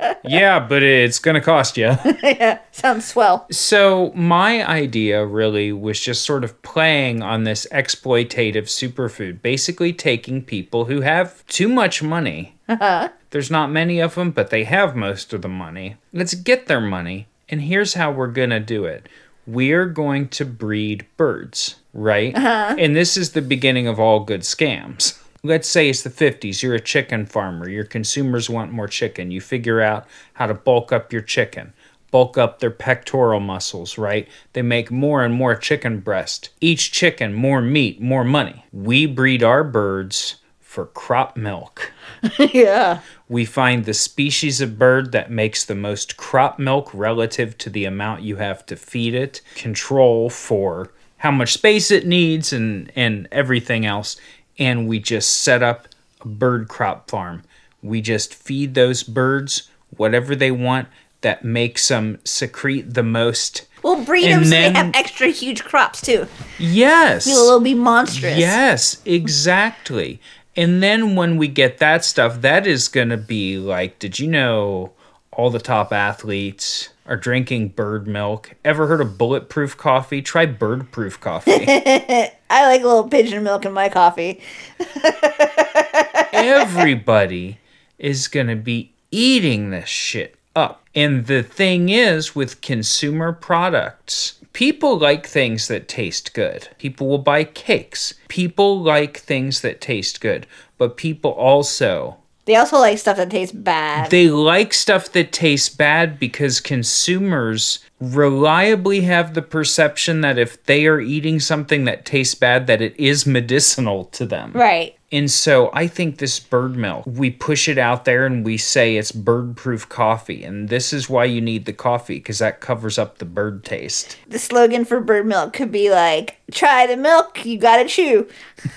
Yeah, 0.24 0.60
but 0.60 0.82
it's 0.82 1.18
gonna 1.18 1.40
cost 1.40 1.76
you. 1.76 1.96
yeah, 2.22 2.58
sounds 2.70 3.06
swell. 3.06 3.46
So 3.50 4.12
my 4.14 4.66
idea 4.66 5.24
really 5.24 5.72
was 5.72 6.00
just 6.00 6.24
sort 6.24 6.44
of 6.44 6.60
playing 6.62 7.22
on 7.22 7.44
this 7.44 7.66
exploitative 7.72 8.64
superfood, 8.64 9.40
basically 9.42 9.92
taking 9.92 10.42
people 10.42 10.86
who 10.86 11.00
have 11.00 11.46
too 11.46 11.68
much 11.68 12.02
money. 12.02 12.56
Uh-huh. 12.68 13.08
There's 13.30 13.50
not 13.50 13.70
many 13.70 14.00
of 14.00 14.16
them, 14.16 14.30
but 14.32 14.50
they 14.50 14.64
have 14.64 14.96
most 14.96 15.32
of 15.32 15.42
the 15.42 15.48
money. 15.48 15.96
Let's 16.12 16.34
get 16.34 16.66
their 16.66 16.80
money, 16.80 17.26
and 17.48 17.62
here's 17.62 17.94
how 17.94 18.10
we're 18.10 18.28
gonna 18.28 18.60
do 18.60 18.84
it. 18.84 19.08
We're 19.46 19.86
going 19.86 20.28
to 20.30 20.44
breed 20.44 21.06
birds, 21.16 21.76
right? 21.94 22.34
Uh-huh. 22.34 22.76
And 22.78 22.94
this 22.94 23.16
is 23.16 23.32
the 23.32 23.40
beginning 23.42 23.86
of 23.86 23.98
all 23.98 24.20
good 24.20 24.42
scams. 24.42 25.18
Let's 25.48 25.66
say 25.66 25.88
it's 25.88 26.02
the 26.02 26.10
50s, 26.10 26.62
you're 26.62 26.74
a 26.74 26.80
chicken 26.80 27.24
farmer, 27.24 27.68
your 27.68 27.84
consumers 27.84 28.50
want 28.50 28.70
more 28.70 28.86
chicken. 28.86 29.30
You 29.30 29.40
figure 29.40 29.80
out 29.80 30.06
how 30.34 30.46
to 30.46 30.52
bulk 30.54 30.92
up 30.92 31.12
your 31.12 31.22
chicken 31.22 31.72
bulk 32.10 32.38
up 32.38 32.58
their 32.58 32.70
pectoral 32.70 33.40
muscles, 33.40 33.98
right? 33.98 34.28
They 34.52 34.62
make 34.62 34.90
more 34.90 35.24
and 35.24 35.34
more 35.34 35.54
chicken 35.54 36.00
breast. 36.00 36.50
Each 36.60 36.90
chicken, 36.90 37.34
more 37.34 37.60
meat, 37.60 38.00
more 38.00 38.24
money. 38.24 38.64
We 38.72 39.06
breed 39.06 39.42
our 39.42 39.64
birds 39.64 40.36
for 40.60 40.86
crop 40.86 41.36
milk. 41.36 41.92
yeah. 42.38 43.00
We 43.28 43.44
find 43.44 43.84
the 43.84 43.94
species 43.94 44.60
of 44.60 44.78
bird 44.78 45.12
that 45.12 45.30
makes 45.30 45.64
the 45.64 45.74
most 45.74 46.16
crop 46.16 46.58
milk 46.58 46.90
relative 46.94 47.58
to 47.58 47.70
the 47.70 47.84
amount 47.84 48.22
you 48.22 48.36
have 48.36 48.64
to 48.66 48.76
feed 48.76 49.14
it, 49.14 49.40
control 49.54 50.30
for 50.30 50.90
how 51.18 51.30
much 51.32 51.52
space 51.52 51.90
it 51.90 52.06
needs 52.06 52.52
and 52.52 52.92
and 52.94 53.28
everything 53.32 53.84
else, 53.84 54.16
and 54.58 54.86
we 54.88 54.98
just 54.98 55.42
set 55.42 55.62
up 55.62 55.88
a 56.20 56.28
bird 56.28 56.68
crop 56.68 57.10
farm. 57.10 57.42
We 57.82 58.00
just 58.00 58.34
feed 58.34 58.74
those 58.74 59.02
birds 59.02 59.68
whatever 59.96 60.34
they 60.36 60.50
want 60.50 60.88
that 61.20 61.44
makes 61.44 61.88
them 61.88 62.18
secrete 62.24 62.94
the 62.94 63.02
most. 63.02 63.66
We'll 63.82 64.04
breed 64.04 64.24
And 64.26 64.42
them 64.42 64.44
so 64.44 64.50
then- 64.50 64.72
they 64.72 64.78
have 64.78 64.94
extra 64.94 65.28
huge 65.28 65.64
crops 65.64 66.00
too. 66.00 66.26
Yes. 66.58 67.24
They'll 67.24 67.60
be 67.60 67.74
monstrous. 67.74 68.36
Yes, 68.38 69.00
exactly. 69.04 70.20
And 70.56 70.82
then 70.82 71.14
when 71.14 71.36
we 71.36 71.46
get 71.48 71.78
that 71.78 72.04
stuff, 72.04 72.40
that 72.40 72.66
is 72.66 72.88
going 72.88 73.10
to 73.10 73.16
be 73.16 73.56
like, 73.58 73.98
did 74.00 74.18
you 74.18 74.26
know 74.26 74.92
all 75.32 75.50
the 75.50 75.60
top 75.60 75.92
athletes 75.92 76.88
are 77.06 77.16
drinking 77.16 77.68
bird 77.68 78.08
milk? 78.08 78.54
Ever 78.64 78.88
heard 78.88 79.00
of 79.00 79.16
bulletproof 79.16 79.76
coffee? 79.76 80.20
Try 80.20 80.46
bird-proof 80.46 81.20
coffee. 81.20 81.64
I 82.50 82.66
like 82.66 82.82
a 82.82 82.86
little 82.86 83.08
pigeon 83.08 83.44
milk 83.44 83.64
in 83.64 83.72
my 83.72 83.88
coffee. 83.88 84.40
Everybody 86.32 87.58
is 87.98 88.28
going 88.28 88.46
to 88.46 88.56
be 88.56 88.92
eating 89.10 89.70
this 89.70 89.88
shit 89.88 90.36
up. 90.54 90.84
And 90.94 91.26
the 91.26 91.42
thing 91.42 91.88
is 91.88 92.34
with 92.34 92.60
consumer 92.60 93.32
products, 93.32 94.40
people 94.52 94.98
like 94.98 95.26
things 95.26 95.68
that 95.68 95.88
taste 95.88 96.34
good. 96.34 96.68
People 96.78 97.08
will 97.08 97.18
buy 97.18 97.44
cakes. 97.44 98.14
People 98.28 98.80
like 98.80 99.18
things 99.18 99.60
that 99.60 99.80
taste 99.80 100.20
good. 100.20 100.46
But 100.76 100.96
people 100.96 101.32
also 101.32 102.17
They 102.48 102.56
also 102.56 102.78
like 102.78 102.96
stuff 102.96 103.18
that 103.18 103.28
tastes 103.28 103.54
bad. 103.54 104.10
They 104.10 104.30
like 104.30 104.72
stuff 104.72 105.12
that 105.12 105.32
tastes 105.32 105.68
bad 105.68 106.18
because 106.18 106.60
consumers 106.60 107.80
reliably 108.00 109.02
have 109.02 109.34
the 109.34 109.42
perception 109.42 110.22
that 110.22 110.38
if 110.38 110.64
they 110.64 110.86
are 110.86 110.98
eating 110.98 111.40
something 111.40 111.84
that 111.84 112.06
tastes 112.06 112.34
bad 112.34 112.66
that 112.66 112.80
it 112.80 112.98
is 112.98 113.26
medicinal 113.26 114.06
to 114.06 114.24
them. 114.24 114.52
right. 114.54 114.97
And 115.10 115.30
so 115.30 115.70
I 115.72 115.86
think 115.86 116.18
this 116.18 116.38
bird 116.38 116.76
milk, 116.76 117.04
we 117.06 117.30
push 117.30 117.66
it 117.66 117.78
out 117.78 118.04
there 118.04 118.26
and 118.26 118.44
we 118.44 118.58
say 118.58 118.96
it's 118.96 119.10
bird 119.10 119.56
proof 119.56 119.88
coffee. 119.88 120.44
And 120.44 120.68
this 120.68 120.92
is 120.92 121.08
why 121.08 121.24
you 121.24 121.40
need 121.40 121.64
the 121.64 121.72
coffee 121.72 122.16
because 122.16 122.40
that 122.40 122.60
covers 122.60 122.98
up 122.98 123.16
the 123.18 123.24
bird 123.24 123.64
taste. 123.64 124.18
The 124.28 124.38
slogan 124.38 124.84
for 124.84 125.00
bird 125.00 125.26
milk 125.26 125.54
could 125.54 125.72
be 125.72 125.90
like, 125.90 126.38
try 126.50 126.86
the 126.86 126.96
milk, 126.96 127.46
you 127.46 127.58
gotta 127.58 127.88
chew. 127.88 128.28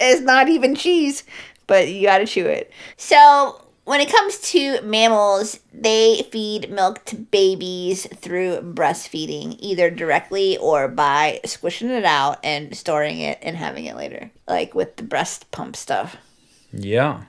it's 0.00 0.22
not 0.22 0.48
even 0.48 0.74
cheese, 0.74 1.24
but 1.66 1.88
you 1.88 2.02
gotta 2.02 2.26
chew 2.26 2.46
it. 2.46 2.72
So, 2.96 3.65
when 3.86 4.00
it 4.00 4.10
comes 4.10 4.40
to 4.40 4.82
mammals, 4.82 5.60
they 5.72 6.26
feed 6.32 6.72
milk 6.72 7.04
to 7.04 7.14
babies 7.14 8.06
through 8.16 8.60
breastfeeding, 8.74 9.56
either 9.60 9.90
directly 9.90 10.56
or 10.56 10.88
by 10.88 11.40
squishing 11.44 11.90
it 11.90 12.04
out 12.04 12.40
and 12.42 12.76
storing 12.76 13.20
it 13.20 13.38
and 13.42 13.56
having 13.56 13.84
it 13.84 13.96
later, 13.96 14.32
like 14.48 14.74
with 14.74 14.96
the 14.96 15.04
breast 15.04 15.52
pump 15.52 15.76
stuff. 15.76 16.16
Yeah. 16.72 17.22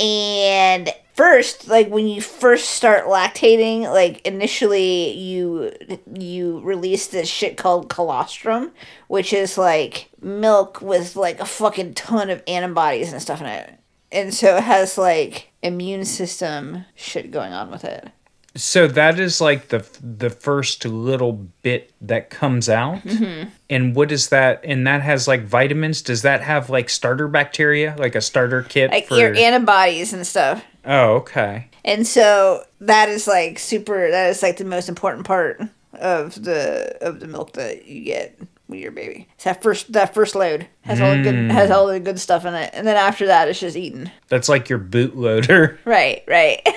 And 0.00 0.90
first, 1.14 1.68
like 1.68 1.88
when 1.88 2.08
you 2.08 2.20
first 2.20 2.70
start 2.70 3.06
lactating, 3.06 3.82
like 3.82 4.20
initially 4.26 5.12
you 5.12 5.72
you 6.12 6.58
release 6.62 7.06
this 7.06 7.28
shit 7.28 7.56
called 7.56 7.88
colostrum, 7.88 8.72
which 9.06 9.32
is 9.32 9.56
like 9.56 10.10
milk 10.20 10.82
with 10.82 11.14
like 11.14 11.38
a 11.38 11.46
fucking 11.46 11.94
ton 11.94 12.30
of 12.30 12.42
antibodies 12.48 13.12
and 13.12 13.22
stuff 13.22 13.40
in 13.40 13.46
it. 13.46 13.79
And 14.12 14.34
so 14.34 14.56
it 14.56 14.64
has 14.64 14.98
like 14.98 15.52
immune 15.62 16.04
system 16.04 16.84
shit 16.94 17.30
going 17.30 17.52
on 17.52 17.70
with 17.70 17.84
it. 17.84 18.08
So 18.56 18.88
that 18.88 19.20
is 19.20 19.40
like 19.40 19.68
the 19.68 19.86
the 20.02 20.28
first 20.30 20.84
little 20.84 21.32
bit 21.62 21.92
that 22.00 22.30
comes 22.30 22.68
out. 22.68 22.98
Mm-hmm. 23.04 23.48
And 23.68 23.94
what 23.94 24.10
is 24.10 24.30
that? 24.30 24.60
And 24.64 24.84
that 24.88 25.02
has 25.02 25.28
like 25.28 25.44
vitamins. 25.44 26.02
Does 26.02 26.22
that 26.22 26.42
have 26.42 26.68
like 26.68 26.90
starter 26.90 27.28
bacteria, 27.28 27.94
like 27.96 28.16
a 28.16 28.20
starter 28.20 28.62
kit 28.62 28.90
Like 28.90 29.06
for? 29.06 29.16
your 29.16 29.34
antibodies 29.36 30.12
and 30.12 30.26
stuff. 30.26 30.64
oh, 30.84 31.14
okay. 31.16 31.68
And 31.84 32.06
so 32.06 32.64
that 32.80 33.08
is 33.08 33.28
like 33.28 33.60
super 33.60 34.10
that 34.10 34.30
is 34.30 34.42
like 34.42 34.56
the 34.56 34.64
most 34.64 34.88
important 34.88 35.26
part 35.26 35.60
of 35.94 36.42
the 36.42 36.98
of 37.00 37.20
the 37.20 37.28
milk 37.28 37.52
that 37.52 37.86
you 37.86 38.04
get 38.04 38.36
your 38.78 38.92
baby. 38.92 39.28
It's 39.34 39.44
that 39.44 39.62
first 39.62 39.92
that 39.92 40.14
first 40.14 40.34
load 40.34 40.66
has 40.82 41.00
all 41.00 41.10
the 41.16 41.22
good 41.22 41.50
has 41.50 41.70
all 41.70 41.86
the 41.86 42.00
good 42.00 42.20
stuff 42.20 42.44
in 42.44 42.54
it. 42.54 42.70
And 42.72 42.86
then 42.86 42.96
after 42.96 43.26
that 43.26 43.48
it's 43.48 43.60
just 43.60 43.76
eaten. 43.76 44.10
That's 44.28 44.48
like 44.48 44.68
your 44.68 44.78
bootloader. 44.78 45.78
Right, 45.90 46.22
right. 46.28 46.60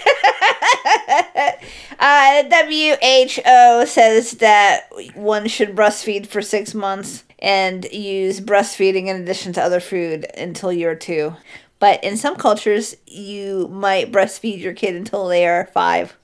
uh, 1.99 2.43
WHO 2.49 3.85
says 3.85 4.31
that 4.33 4.87
one 5.13 5.47
should 5.47 5.75
breastfeed 5.75 6.25
for 6.25 6.41
six 6.41 6.73
months 6.73 7.23
and 7.39 7.85
use 7.91 8.39
breastfeeding 8.39 9.07
in 9.07 9.21
addition 9.21 9.53
to 9.53 9.61
other 9.61 9.79
food 9.79 10.25
until 10.35 10.71
year 10.73 10.95
two. 10.95 11.35
But 11.79 12.03
in 12.03 12.15
some 12.15 12.37
cultures, 12.37 12.95
you 13.05 13.67
might 13.67 14.11
breastfeed 14.11 14.59
your 14.59 14.73
kid 14.73 14.95
until 14.95 15.27
they 15.27 15.45
are 15.45 15.65
five, 15.73 16.15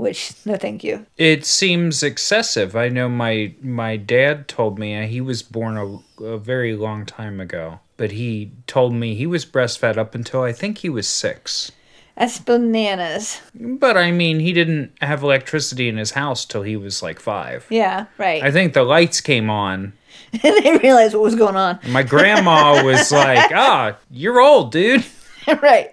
which, 0.00 0.32
no 0.44 0.56
thank 0.56 0.82
you. 0.82 1.06
It 1.16 1.44
seems 1.46 2.02
excessive. 2.02 2.74
I 2.76 2.88
know 2.88 3.08
my 3.08 3.54
my 3.62 3.96
dad 3.96 4.48
told 4.48 4.78
me 4.78 5.06
he 5.06 5.20
was 5.20 5.42
born 5.42 5.76
a, 5.76 6.24
a 6.24 6.38
very 6.38 6.74
long 6.74 7.06
time 7.06 7.40
ago, 7.40 7.80
but 7.96 8.12
he 8.12 8.52
told 8.66 8.94
me 8.94 9.14
he 9.14 9.26
was 9.26 9.44
breastfed 9.46 9.96
up 9.96 10.14
until 10.14 10.42
I 10.42 10.52
think 10.52 10.78
he 10.78 10.88
was 10.88 11.06
six. 11.06 11.72
That's 12.16 12.38
bananas. 12.38 13.40
But 13.54 13.96
I 13.96 14.10
mean, 14.10 14.40
he 14.40 14.52
didn't 14.52 14.92
have 15.00 15.22
electricity 15.22 15.88
in 15.88 15.96
his 15.96 16.10
house 16.10 16.44
till 16.44 16.62
he 16.62 16.76
was 16.76 17.02
like 17.02 17.18
five. 17.18 17.66
Yeah, 17.70 18.06
right. 18.18 18.42
I 18.42 18.50
think 18.50 18.74
the 18.74 18.82
lights 18.82 19.20
came 19.22 19.48
on. 19.48 19.94
and 20.32 20.42
they 20.64 20.76
realized 20.78 21.14
what 21.14 21.22
was 21.22 21.34
going 21.34 21.56
on. 21.56 21.78
My 21.88 22.02
grandma 22.02 22.84
was 22.84 23.10
like, 23.24 23.50
"Ah, 23.54 23.96
you're 24.10 24.40
old, 24.40 24.70
dude. 24.72 25.04
right. 25.62 25.90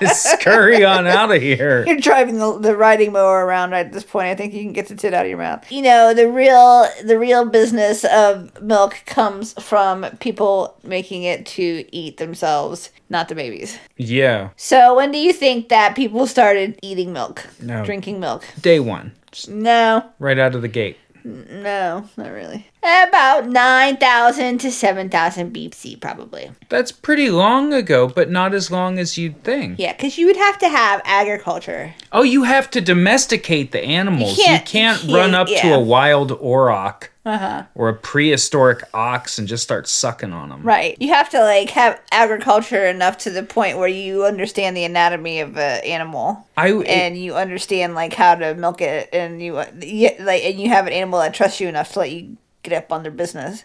Just 0.00 0.24
scurry 0.24 0.84
on 0.84 1.06
out 1.18 1.30
of 1.34 1.40
here." 1.42 1.84
You're 1.86 1.96
driving 1.98 2.38
the, 2.38 2.58
the 2.58 2.76
riding 2.76 3.12
mower 3.12 3.44
around 3.44 3.70
right 3.70 3.86
at 3.86 3.92
this 3.92 4.04
point. 4.04 4.26
I 4.28 4.34
think 4.34 4.54
you 4.54 4.62
can 4.62 4.72
get 4.72 4.88
the 4.88 4.94
tit 4.94 5.14
out 5.14 5.24
of 5.24 5.28
your 5.28 5.38
mouth. 5.38 5.70
You 5.70 5.82
know, 5.82 6.14
the 6.14 6.28
real 6.30 6.86
the 7.04 7.18
real 7.18 7.44
business 7.44 8.04
of 8.04 8.60
milk 8.62 9.02
comes 9.06 9.52
from 9.62 10.04
people 10.20 10.76
making 10.82 11.22
it 11.24 11.46
to 11.46 11.84
eat 11.94 12.16
themselves, 12.18 12.90
not 13.08 13.28
the 13.28 13.34
babies. 13.34 13.78
Yeah, 13.96 14.50
So 14.56 14.94
when 14.96 15.10
do 15.12 15.18
you 15.18 15.32
think 15.32 15.68
that 15.68 15.94
people 15.96 16.26
started 16.26 16.78
eating 16.82 17.12
milk? 17.12 17.46
No. 17.60 17.84
Drinking 17.84 18.20
milk? 18.20 18.44
day 18.60 18.80
one, 18.80 19.12
just 19.32 19.48
No. 19.48 20.04
right 20.18 20.38
out 20.38 20.54
of 20.54 20.62
the 20.62 20.68
gate. 20.68 20.96
No, 21.24 22.08
not 22.16 22.30
really. 22.30 22.66
About 22.82 23.46
9,000 23.46 24.58
to 24.58 24.70
7,000 24.72 25.52
BC, 25.54 26.00
probably. 26.00 26.50
That's 26.70 26.90
pretty 26.90 27.28
long 27.28 27.74
ago, 27.74 28.08
but 28.08 28.30
not 28.30 28.54
as 28.54 28.70
long 28.70 28.98
as 28.98 29.18
you'd 29.18 29.42
think. 29.44 29.78
Yeah, 29.78 29.92
because 29.92 30.16
you 30.16 30.26
would 30.26 30.36
have 30.38 30.58
to 30.60 30.68
have 30.68 31.02
agriculture. 31.04 31.94
Oh, 32.10 32.22
you 32.22 32.44
have 32.44 32.70
to 32.70 32.80
domesticate 32.80 33.72
the 33.72 33.82
animals. 33.84 34.38
You 34.38 34.44
can't- 34.44 34.64
can't, 34.66 35.04
you 35.04 35.14
run 35.14 35.32
can't- 35.32 35.50
up 35.50 35.60
to 35.60 35.74
a 35.74 35.78
wild 35.80 36.30
auroch 36.40 37.08
Uh-huh. 37.26 37.64
or 37.74 37.90
a 37.90 37.94
prehistoric 37.94 38.82
ox 38.94 39.38
and 39.38 39.46
just 39.46 39.62
start 39.62 39.86
sucking 39.86 40.32
on 40.32 40.48
them. 40.48 40.62
Right. 40.62 40.96
You 41.00 41.08
have 41.08 41.28
to, 41.30 41.40
like, 41.40 41.68
have 41.70 42.00
agriculture 42.10 42.86
enough 42.86 43.18
to 43.18 43.30
the 43.30 43.42
point 43.42 43.76
where 43.76 43.88
you 43.88 44.24
understand 44.24 44.74
the 44.74 44.84
anatomy 44.84 45.40
of 45.40 45.58
an 45.58 45.84
animal. 45.84 46.46
I 46.56 46.70
and 46.70 47.18
you 47.18 47.34
understand, 47.34 47.94
like, 47.94 48.14
how 48.14 48.36
to 48.36 48.54
milk 48.54 48.80
it. 48.80 49.10
And 49.12 49.42
you, 49.42 49.62
yeah, 49.80 50.14
like, 50.20 50.44
and 50.44 50.58
you 50.58 50.70
have 50.70 50.86
an 50.86 50.94
animal 50.94 51.20
that 51.20 51.34
trusts 51.34 51.60
you 51.60 51.68
enough 51.68 51.92
to 51.92 51.98
let 51.98 52.10
you 52.10 52.38
get 52.62 52.72
up 52.72 52.92
on 52.92 53.02
their 53.02 53.12
business. 53.12 53.64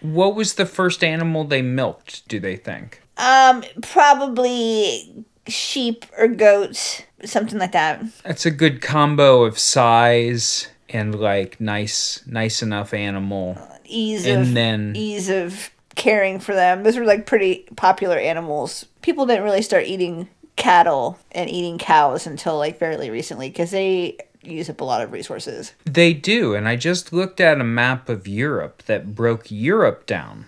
what 0.00 0.34
was 0.34 0.54
the 0.54 0.66
first 0.66 1.02
animal 1.02 1.44
they 1.44 1.62
milked? 1.62 2.26
Do 2.28 2.38
they 2.40 2.56
think? 2.56 3.02
Um, 3.16 3.64
probably 3.82 5.24
sheep 5.48 6.04
or 6.18 6.28
goats, 6.28 7.02
something 7.24 7.58
like 7.58 7.72
that. 7.72 8.04
That's 8.24 8.44
a 8.46 8.50
good 8.50 8.82
combo 8.82 9.44
of 9.44 9.58
size 9.58 10.68
and 10.88 11.18
like 11.18 11.60
nice, 11.60 12.22
nice 12.26 12.62
enough 12.62 12.92
animal. 12.94 13.56
ease 13.84 14.26
And 14.26 14.42
of 14.42 14.54
then- 14.54 14.92
ease 14.96 15.28
of 15.30 15.70
caring 15.94 16.40
for 16.40 16.54
them. 16.54 16.82
Those 16.82 16.98
were 16.98 17.04
like 17.06 17.24
pretty 17.26 17.64
popular 17.76 18.18
animals. 18.18 18.84
People 19.02 19.24
didn't 19.26 19.44
really 19.44 19.62
start 19.62 19.84
eating 19.84 20.28
cattle 20.56 21.18
and 21.32 21.48
eating 21.50 21.78
cows 21.78 22.26
until 22.26 22.58
like 22.58 22.78
fairly 22.78 23.08
recently 23.10 23.48
because 23.48 23.70
they 23.70 24.16
use 24.52 24.70
up 24.70 24.80
a 24.80 24.84
lot 24.84 25.02
of 25.02 25.12
resources. 25.12 25.72
They 25.84 26.12
do, 26.12 26.54
and 26.54 26.68
I 26.68 26.76
just 26.76 27.12
looked 27.12 27.40
at 27.40 27.60
a 27.60 27.64
map 27.64 28.08
of 28.08 28.28
Europe 28.28 28.82
that 28.84 29.14
broke 29.14 29.50
Europe 29.50 30.06
down, 30.06 30.46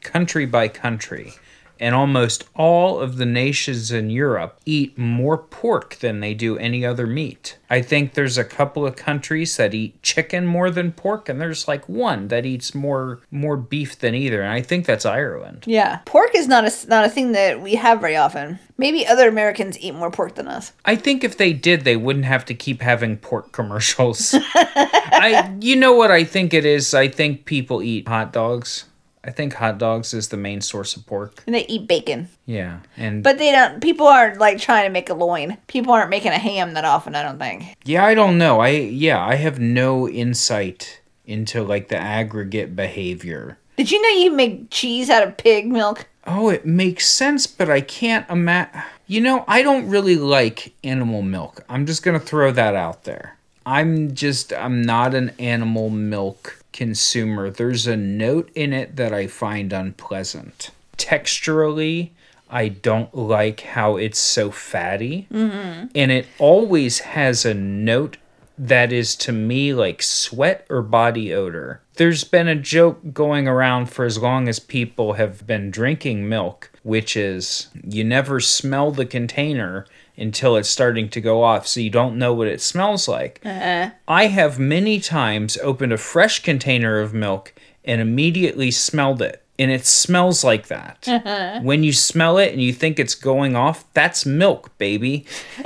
country 0.00 0.46
by 0.46 0.68
country. 0.68 1.34
And 1.82 1.96
almost 1.96 2.44
all 2.54 3.00
of 3.00 3.16
the 3.16 3.26
nations 3.26 3.90
in 3.90 4.08
Europe 4.08 4.60
eat 4.64 4.96
more 4.96 5.36
pork 5.36 5.96
than 5.96 6.20
they 6.20 6.32
do 6.32 6.56
any 6.56 6.86
other 6.86 7.08
meat. 7.08 7.58
I 7.68 7.82
think 7.82 8.14
there's 8.14 8.38
a 8.38 8.44
couple 8.44 8.86
of 8.86 8.94
countries 8.94 9.56
that 9.56 9.74
eat 9.74 10.00
chicken 10.00 10.46
more 10.46 10.70
than 10.70 10.92
pork, 10.92 11.28
and 11.28 11.40
there's 11.40 11.66
like 11.66 11.88
one 11.88 12.28
that 12.28 12.46
eats 12.46 12.72
more 12.72 13.22
more 13.32 13.56
beef 13.56 13.98
than 13.98 14.14
either. 14.14 14.42
And 14.42 14.52
I 14.52 14.62
think 14.62 14.86
that's 14.86 15.04
Ireland. 15.04 15.64
Yeah, 15.66 16.02
pork 16.04 16.36
is 16.36 16.46
not 16.46 16.64
a 16.64 16.88
not 16.88 17.04
a 17.04 17.08
thing 17.08 17.32
that 17.32 17.60
we 17.60 17.74
have 17.74 18.00
very 18.00 18.14
often. 18.14 18.60
Maybe 18.78 19.04
other 19.04 19.28
Americans 19.28 19.76
eat 19.80 19.96
more 19.96 20.12
pork 20.12 20.36
than 20.36 20.46
us. 20.46 20.72
I 20.84 20.94
think 20.94 21.24
if 21.24 21.36
they 21.36 21.52
did, 21.52 21.82
they 21.82 21.96
wouldn't 21.96 22.26
have 22.26 22.44
to 22.44 22.54
keep 22.54 22.80
having 22.80 23.16
pork 23.16 23.50
commercials. 23.50 24.36
I, 24.54 25.56
you 25.60 25.74
know 25.74 25.94
what 25.94 26.12
I 26.12 26.22
think 26.22 26.54
it 26.54 26.64
is? 26.64 26.94
I 26.94 27.08
think 27.08 27.44
people 27.44 27.82
eat 27.82 28.06
hot 28.06 28.32
dogs. 28.32 28.84
I 29.24 29.30
think 29.30 29.54
hot 29.54 29.78
dogs 29.78 30.12
is 30.14 30.28
the 30.28 30.36
main 30.36 30.60
source 30.60 30.96
of 30.96 31.06
pork. 31.06 31.42
And 31.46 31.54
they 31.54 31.64
eat 31.66 31.86
bacon, 31.86 32.28
Yeah, 32.46 32.80
and 32.96 33.22
but 33.22 33.38
they 33.38 33.52
don't. 33.52 33.80
People 33.80 34.06
aren't 34.08 34.38
like 34.38 34.58
trying 34.58 34.84
to 34.84 34.90
make 34.90 35.08
a 35.10 35.14
loin. 35.14 35.58
People 35.68 35.92
aren't 35.92 36.10
making 36.10 36.32
a 36.32 36.38
ham 36.38 36.74
that 36.74 36.84
often. 36.84 37.14
I 37.14 37.22
don't 37.22 37.38
think. 37.38 37.76
yeah, 37.84 38.04
I 38.04 38.14
don't 38.14 38.36
know. 38.38 38.60
I 38.60 38.68
yeah, 38.70 39.24
I 39.24 39.36
have 39.36 39.58
no 39.60 40.08
insight 40.08 41.00
into 41.24 41.62
like 41.62 41.88
the 41.88 41.96
aggregate 41.96 42.74
behavior. 42.74 43.58
Did 43.76 43.90
you 43.92 44.02
know 44.02 44.08
you 44.22 44.30
can 44.30 44.36
make 44.36 44.70
cheese 44.70 45.08
out 45.08 45.26
of 45.26 45.36
pig 45.36 45.66
milk? 45.66 46.06
Oh, 46.26 46.50
it 46.50 46.66
makes 46.66 47.06
sense, 47.08 47.46
but 47.46 47.70
I 47.70 47.80
can't 47.80 48.28
imagine. 48.28 48.82
You 49.06 49.20
know, 49.20 49.44
I 49.48 49.62
don't 49.62 49.88
really 49.88 50.16
like 50.16 50.72
animal 50.84 51.22
milk. 51.22 51.64
I'm 51.68 51.86
just 51.86 52.02
gonna 52.02 52.20
throw 52.20 52.50
that 52.52 52.74
out 52.74 53.04
there. 53.04 53.36
I'm 53.64 54.14
just, 54.14 54.52
I'm 54.52 54.82
not 54.82 55.14
an 55.14 55.30
animal 55.38 55.88
milk 55.90 56.61
consumer. 56.72 57.50
There's 57.50 57.86
a 57.86 57.96
note 57.96 58.50
in 58.54 58.72
it 58.72 58.96
that 58.96 59.12
I 59.12 59.26
find 59.26 59.72
unpleasant. 59.72 60.70
Texturally, 60.96 62.10
I 62.50 62.68
don't 62.68 63.14
like 63.14 63.60
how 63.60 63.96
it's 63.96 64.18
so 64.18 64.50
fatty. 64.50 65.26
Mm-hmm. 65.32 65.86
And 65.94 66.12
it 66.12 66.26
always 66.38 67.00
has 67.00 67.44
a 67.44 67.54
note 67.54 68.18
that 68.58 68.92
is 68.92 69.16
to 69.16 69.32
me 69.32 69.72
like 69.72 70.02
sweat 70.02 70.66
or 70.68 70.82
body 70.82 71.32
odor. 71.32 71.80
There's 71.94 72.24
been 72.24 72.48
a 72.48 72.54
joke 72.54 73.12
going 73.12 73.48
around 73.48 73.86
for 73.86 74.04
as 74.04 74.18
long 74.18 74.48
as 74.48 74.58
people 74.58 75.14
have 75.14 75.46
been 75.46 75.70
drinking 75.70 76.28
milk, 76.28 76.70
which 76.82 77.16
is 77.16 77.68
you 77.82 78.04
never 78.04 78.38
smell 78.38 78.92
the 78.92 79.06
container 79.06 79.86
until 80.16 80.56
it's 80.56 80.68
starting 80.68 81.08
to 81.10 81.20
go 81.20 81.42
off, 81.42 81.66
so 81.66 81.80
you 81.80 81.90
don't 81.90 82.18
know 82.18 82.32
what 82.34 82.46
it 82.46 82.60
smells 82.60 83.08
like. 83.08 83.40
Uh-uh. 83.44 83.90
I 84.06 84.26
have 84.26 84.58
many 84.58 85.00
times 85.00 85.56
opened 85.58 85.92
a 85.92 85.98
fresh 85.98 86.42
container 86.42 87.00
of 87.00 87.14
milk 87.14 87.54
and 87.84 88.00
immediately 88.00 88.70
smelled 88.70 89.22
it. 89.22 89.42
And 89.58 89.70
it 89.70 89.86
smells 89.86 90.42
like 90.42 90.68
that. 90.68 91.06
Uh-huh. 91.06 91.60
When 91.62 91.84
you 91.84 91.92
smell 91.92 92.38
it 92.38 92.52
and 92.52 92.62
you 92.62 92.72
think 92.72 92.98
it's 92.98 93.14
going 93.14 93.54
off, 93.54 93.84
that's 93.94 94.26
milk, 94.26 94.76
baby. 94.78 95.26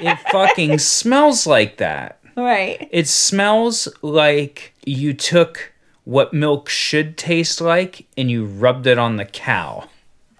it 0.00 0.18
fucking 0.30 0.78
smells 0.78 1.46
like 1.46 1.76
that. 1.78 2.18
Right. 2.36 2.88
It 2.90 3.08
smells 3.08 3.88
like 4.02 4.74
you 4.84 5.14
took 5.14 5.72
what 6.04 6.34
milk 6.34 6.68
should 6.68 7.16
taste 7.16 7.60
like 7.60 8.06
and 8.16 8.30
you 8.30 8.44
rubbed 8.44 8.86
it 8.86 8.98
on 8.98 9.16
the 9.16 9.24
cow. 9.24 9.88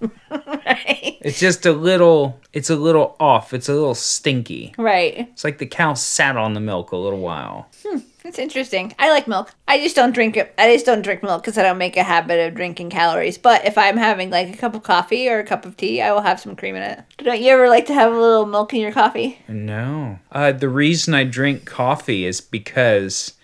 Right. 0.64 1.18
It's 1.20 1.38
just 1.38 1.66
a 1.66 1.72
little 1.72 2.40
it's 2.52 2.70
a 2.70 2.76
little 2.76 3.16
off. 3.20 3.52
It's 3.52 3.68
a 3.68 3.74
little 3.74 3.94
stinky. 3.94 4.74
Right. 4.78 5.28
It's 5.32 5.44
like 5.44 5.58
the 5.58 5.66
cow 5.66 5.94
sat 5.94 6.36
on 6.36 6.54
the 6.54 6.60
milk 6.60 6.92
a 6.92 6.96
little 6.96 7.18
while. 7.18 7.68
It's 8.24 8.38
interesting. 8.38 8.94
I 8.98 9.10
like 9.10 9.26
milk. 9.26 9.52
I 9.66 9.78
just 9.78 9.96
don't 9.96 10.12
drink 10.12 10.36
it. 10.36 10.54
I 10.56 10.72
just 10.72 10.86
don't 10.86 11.02
drink 11.02 11.22
milk 11.22 11.42
because 11.42 11.58
I 11.58 11.62
don't 11.62 11.78
make 11.78 11.96
a 11.96 12.02
habit 12.02 12.46
of 12.46 12.54
drinking 12.54 12.90
calories. 12.90 13.36
But 13.36 13.64
if 13.64 13.76
I'm 13.76 13.96
having 13.96 14.30
like 14.30 14.54
a 14.54 14.56
cup 14.56 14.74
of 14.74 14.84
coffee 14.84 15.28
or 15.28 15.40
a 15.40 15.44
cup 15.44 15.66
of 15.66 15.76
tea, 15.76 16.00
I 16.00 16.12
will 16.12 16.20
have 16.20 16.40
some 16.40 16.54
cream 16.56 16.76
in 16.76 16.82
it. 16.82 17.00
Don't 17.18 17.40
you 17.40 17.50
ever 17.50 17.68
like 17.68 17.86
to 17.86 17.94
have 17.94 18.12
a 18.12 18.18
little 18.18 18.46
milk 18.46 18.72
in 18.72 18.80
your 18.80 18.92
coffee? 18.92 19.40
No. 19.48 20.18
Uh, 20.30 20.52
the 20.52 20.68
reason 20.68 21.14
I 21.14 21.24
drink 21.24 21.64
coffee 21.64 22.24
is 22.24 22.40
because 22.40 23.34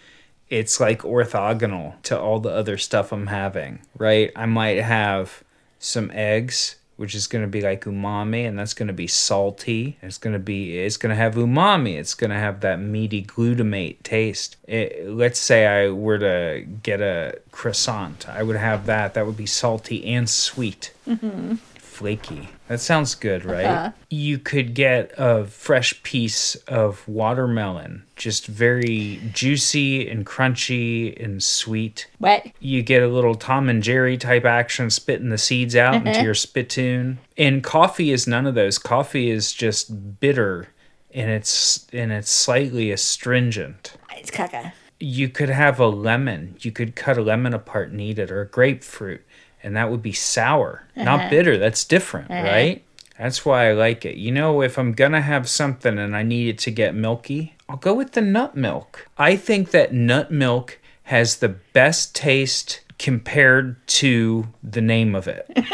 it's 0.49 0.81
like 0.81 1.03
orthogonal 1.03 2.01
to 2.05 2.19
all 2.19 2.39
the 2.39 2.51
other 2.51 2.79
stuff 2.79 3.13
I'm 3.13 3.27
having, 3.27 3.81
right? 3.97 4.31
I 4.37 4.47
might 4.47 4.81
have 4.83 5.43
some 5.79 6.11
eggs, 6.13 6.77
which 6.97 7.15
is 7.15 7.27
going 7.27 7.43
to 7.43 7.49
be 7.49 7.61
like 7.61 7.85
umami, 7.85 8.47
and 8.47 8.59
that's 8.59 8.75
going 8.75 8.89
to 8.89 8.93
be 8.93 9.07
salty. 9.07 9.97
It's 10.03 10.19
going 10.19 10.33
to 10.33 10.39
be, 10.41 10.79
it's 10.79 10.97
going 10.97 11.11
to 11.11 11.17
have 11.17 11.35
umami. 11.35 11.97
It's 11.97 12.15
going 12.15 12.31
to 12.31 12.37
have 12.37 12.61
that 12.61 12.81
meaty 12.81 13.23
glutamate 13.23 14.03
taste. 14.03 14.57
It, 14.67 15.09
let's 15.09 15.39
say 15.39 15.67
I 15.67 15.91
were 15.91 16.19
to 16.19 16.67
get 16.83 17.01
a 17.01 17.39
croissant, 17.53 18.29
I 18.29 18.43
would 18.43 18.57
have 18.57 18.87
that. 18.87 19.15
That 19.15 19.27
would 19.27 19.37
be 19.37 19.47
salty 19.47 20.05
and 20.07 20.29
sweet 20.29 20.93
mm-hmm. 21.07 21.55
flaky. 21.77 22.49
That 22.69 22.81
sounds 22.81 23.15
good, 23.15 23.45
right? 23.45 23.65
Uh-huh. 23.65 23.93
You 24.11 24.39
could 24.39 24.75
get 24.75 25.13
a 25.17 25.47
fresh 25.47 26.03
piece 26.03 26.55
of 26.67 27.07
watermelon, 27.09 28.05
just 28.15 28.47
very 28.47 29.21
juicy 29.33 30.09
and 30.09 30.27
crunchy 30.27 31.23
and 31.23 31.43
sweet. 31.43 32.09
Wet. 32.21 32.53
You 32.61 32.83
get 32.83 33.03
a 33.03 33.09
little 33.09 33.35
Tom 33.35 33.69
and 33.69 33.83
Jerry 33.83 34.19
type 34.19 34.45
action, 34.45 34.91
spitting 34.91 35.31
the 35.31 35.39
seeds 35.39 35.75
out 35.75 35.95
into 35.95 36.23
your 36.23 36.35
spittoon. 36.35 37.19
And 37.37 37.65
coffee 37.65 38.11
is 38.13 38.27
none 38.27 38.47
of 38.47 38.55
those. 38.55 38.79
Coffee 38.79 39.31
is 39.31 39.53
just 39.53 40.21
bitter 40.21 40.69
and 41.15 41.31
it's 41.31 41.87
and 41.93 42.13
it's 42.13 42.31
slightly 42.31 42.91
astringent 42.91 43.95
It's 44.15 44.31
caca. 44.31 44.73
you 45.01 45.31
could 45.31 45.49
have 45.49 45.81
a 45.81 45.87
lemon. 45.87 46.57
You 46.61 46.71
could 46.71 46.95
cut 46.95 47.17
a 47.17 47.23
lemon 47.23 47.55
apart 47.55 47.89
and 47.89 47.99
eat 48.01 48.19
it, 48.19 48.31
or 48.31 48.43
a 48.43 48.47
grapefruit, 48.47 49.23
and 49.69 49.77
that 49.77 49.91
would 49.91 50.01
be 50.01 50.15
sour, 50.15 50.87
not 50.97 51.21
uh-huh. 51.21 51.29
bitter. 51.29 51.59
That's 51.59 51.85
different, 51.85 52.31
uh-huh. 52.31 52.43
right? 52.43 52.85
That's 53.19 53.45
why 53.45 53.69
I 53.69 53.75
like 53.75 54.07
it. 54.07 54.17
You 54.17 54.33
know, 54.33 54.63
if 54.63 54.79
I'm 54.79 54.93
gonna 54.93 55.21
have 55.21 55.47
something 55.47 55.99
and 55.99 56.17
I 56.17 56.23
need 56.23 56.49
it 56.49 56.59
to 56.61 56.71
get 56.71 56.95
milky, 56.95 57.55
I'll 57.69 57.77
go 57.77 57.93
with 57.93 58.13
the 58.13 58.23
nut 58.23 58.57
milk. 58.57 59.07
I 59.19 59.37
think 59.37 59.73
that 59.73 59.93
nut 59.93 60.31
milk 60.31 60.79
has 61.03 61.37
the 61.37 61.51
best 61.51 62.17
taste 62.17 62.81
compared 62.99 63.87
to 63.89 64.49
the 64.63 64.81
name 64.81 65.15
of 65.15 65.29
it. 65.29 65.47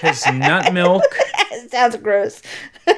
Because 0.00 0.26
nut 0.32 0.72
milk 0.72 1.04
sounds 1.68 1.94
gross. 1.96 2.40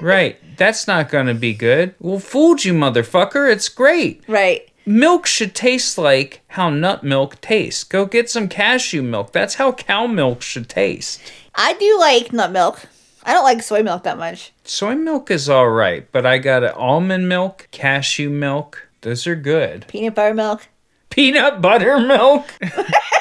Right. 0.00 0.38
That's 0.56 0.86
not 0.86 1.10
going 1.10 1.26
to 1.26 1.34
be 1.34 1.54
good. 1.54 1.94
Well, 2.00 2.18
fooled 2.18 2.64
you, 2.64 2.72
motherfucker. 2.72 3.50
It's 3.50 3.68
great. 3.68 4.22
Right. 4.26 4.69
Milk 4.90 5.24
should 5.24 5.54
taste 5.54 5.98
like 5.98 6.40
how 6.48 6.68
nut 6.68 7.04
milk 7.04 7.40
tastes. 7.40 7.84
Go 7.84 8.06
get 8.06 8.28
some 8.28 8.48
cashew 8.48 9.02
milk. 9.02 9.30
That's 9.30 9.54
how 9.54 9.70
cow 9.70 10.08
milk 10.08 10.42
should 10.42 10.68
taste. 10.68 11.20
I 11.54 11.74
do 11.74 11.96
like 12.00 12.32
nut 12.32 12.50
milk. 12.50 12.86
I 13.22 13.32
don't 13.32 13.44
like 13.44 13.62
soy 13.62 13.84
milk 13.84 14.02
that 14.02 14.18
much. 14.18 14.52
Soy 14.64 14.96
milk 14.96 15.30
is 15.30 15.48
all 15.48 15.68
right, 15.68 16.10
but 16.10 16.26
I 16.26 16.38
got 16.38 16.64
almond 16.74 17.28
milk, 17.28 17.68
cashew 17.70 18.30
milk. 18.30 18.88
Those 19.02 19.28
are 19.28 19.36
good. 19.36 19.86
Peanut 19.86 20.16
butter 20.16 20.34
milk. 20.34 20.66
Peanut 21.08 21.60
butter 21.60 22.00
milk. 22.00 22.52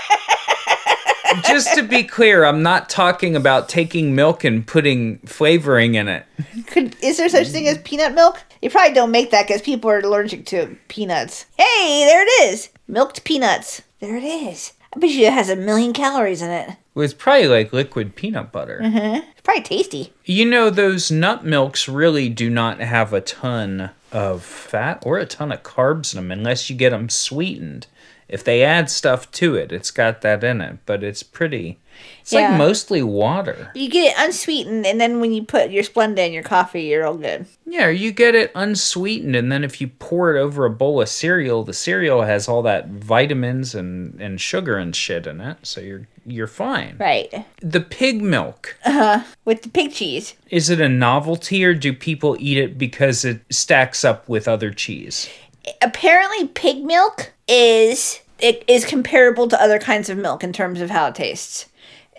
Just 1.47 1.75
to 1.75 1.83
be 1.83 2.03
clear, 2.03 2.43
I'm 2.45 2.63
not 2.63 2.89
talking 2.89 3.35
about 3.35 3.69
taking 3.69 4.15
milk 4.15 4.43
and 4.43 4.65
putting 4.65 5.19
flavoring 5.19 5.95
in 5.95 6.07
it. 6.07 6.25
Could 6.67 6.95
is 7.01 7.17
there 7.17 7.29
such 7.29 7.47
thing 7.47 7.67
as 7.67 7.77
peanut 7.79 8.13
milk? 8.13 8.43
You 8.61 8.69
probably 8.69 8.93
don't 8.93 9.11
make 9.11 9.31
that 9.31 9.47
because 9.47 9.61
people 9.61 9.89
are 9.89 9.99
allergic 9.99 10.45
to 10.47 10.77
peanuts. 10.87 11.45
Hey, 11.57 12.05
there 12.05 12.23
it 12.23 12.51
is. 12.51 12.69
Milked 12.87 13.23
peanuts. 13.23 13.81
There 13.99 14.15
it 14.17 14.23
is. 14.23 14.73
I 14.93 14.99
bet 14.99 15.09
you 15.11 15.27
it 15.27 15.33
has 15.33 15.49
a 15.49 15.55
million 15.55 15.93
calories 15.93 16.41
in 16.41 16.49
it. 16.49 16.69
Well, 16.95 17.05
It's 17.05 17.13
probably 17.13 17.47
like 17.47 17.71
liquid 17.71 18.15
peanut 18.15 18.51
butter. 18.51 18.79
Mm-hmm. 18.83 19.27
It's 19.31 19.41
probably 19.43 19.61
tasty. 19.63 20.13
You 20.25 20.45
know, 20.45 20.69
those 20.69 21.11
nut 21.11 21.45
milks 21.45 21.87
really 21.87 22.27
do 22.27 22.49
not 22.49 22.79
have 22.79 23.13
a 23.13 23.21
ton 23.21 23.91
of 24.11 24.43
fat 24.43 25.03
or 25.05 25.19
a 25.19 25.25
ton 25.25 25.51
of 25.51 25.61
carbs 25.61 26.13
in 26.13 26.17
them 26.17 26.31
unless 26.31 26.69
you 26.69 26.75
get 26.75 26.89
them 26.89 27.09
sweetened. 27.09 27.85
If 28.29 28.43
they 28.43 28.63
add 28.63 28.89
stuff 28.89 29.29
to 29.33 29.55
it, 29.55 29.71
it's 29.71 29.91
got 29.91 30.21
that 30.21 30.43
in 30.43 30.61
it, 30.61 30.77
but 30.85 31.03
it's 31.03 31.23
pretty. 31.23 31.79
It's 32.21 32.31
Yeah. 32.31 32.49
like 32.51 32.57
mostly 32.57 33.01
water. 33.03 33.71
You 33.75 33.89
get 33.89 34.11
it 34.11 34.13
unsweetened, 34.17 34.85
and 34.85 35.01
then 35.01 35.19
when 35.19 35.33
you 35.33 35.43
put 35.43 35.71
your 35.71 35.83
Splenda 35.83 36.19
in 36.19 36.31
your 36.31 36.43
coffee, 36.43 36.83
you're 36.83 37.05
all 37.05 37.15
good. 37.15 37.47
Yeah, 37.65 37.89
you 37.89 38.11
get 38.11 38.35
it 38.35 38.51
unsweetened, 38.55 39.35
and 39.35 39.51
then 39.51 39.63
if 39.63 39.81
you 39.81 39.87
pour 39.87 40.33
it 40.35 40.39
over 40.39 40.63
a 40.65 40.69
bowl 40.69 41.01
of 41.01 41.09
cereal, 41.09 41.63
the 41.63 41.73
cereal 41.73 42.21
has 42.21 42.47
all 42.47 42.61
that 42.61 42.87
vitamins 42.87 43.73
and, 43.75 44.21
and 44.21 44.39
sugar 44.39 44.77
and 44.77 44.95
shit 44.95 45.25
in 45.27 45.41
it, 45.41 45.57
so 45.63 45.81
you're 45.81 46.07
you're 46.25 46.45
fine. 46.47 46.95
Right. 46.99 47.33
The 47.59 47.81
pig 47.81 48.21
milk. 48.21 48.77
Uh-huh. 48.85 49.23
With 49.45 49.63
the 49.63 49.69
pig 49.69 49.91
cheese. 49.93 50.35
Is 50.51 50.69
it 50.69 50.79
a 50.79 50.87
novelty 50.87 51.65
or 51.65 51.73
do 51.73 51.91
people 51.91 52.37
eat 52.39 52.59
it 52.59 52.77
because 52.77 53.25
it 53.25 53.41
stacks 53.49 54.05
up 54.05 54.29
with 54.29 54.47
other 54.47 54.69
cheese? 54.71 55.27
Apparently, 55.81 56.47
pig 56.47 56.83
milk 56.83 57.33
is 57.47 58.21
it 58.39 58.63
is 58.67 58.85
comparable 58.85 59.47
to 59.47 59.61
other 59.61 59.79
kinds 59.79 60.09
of 60.09 60.17
milk 60.17 60.43
in 60.43 60.53
terms 60.53 60.81
of 60.81 60.89
how 60.89 61.07
it 61.07 61.15
tastes, 61.15 61.67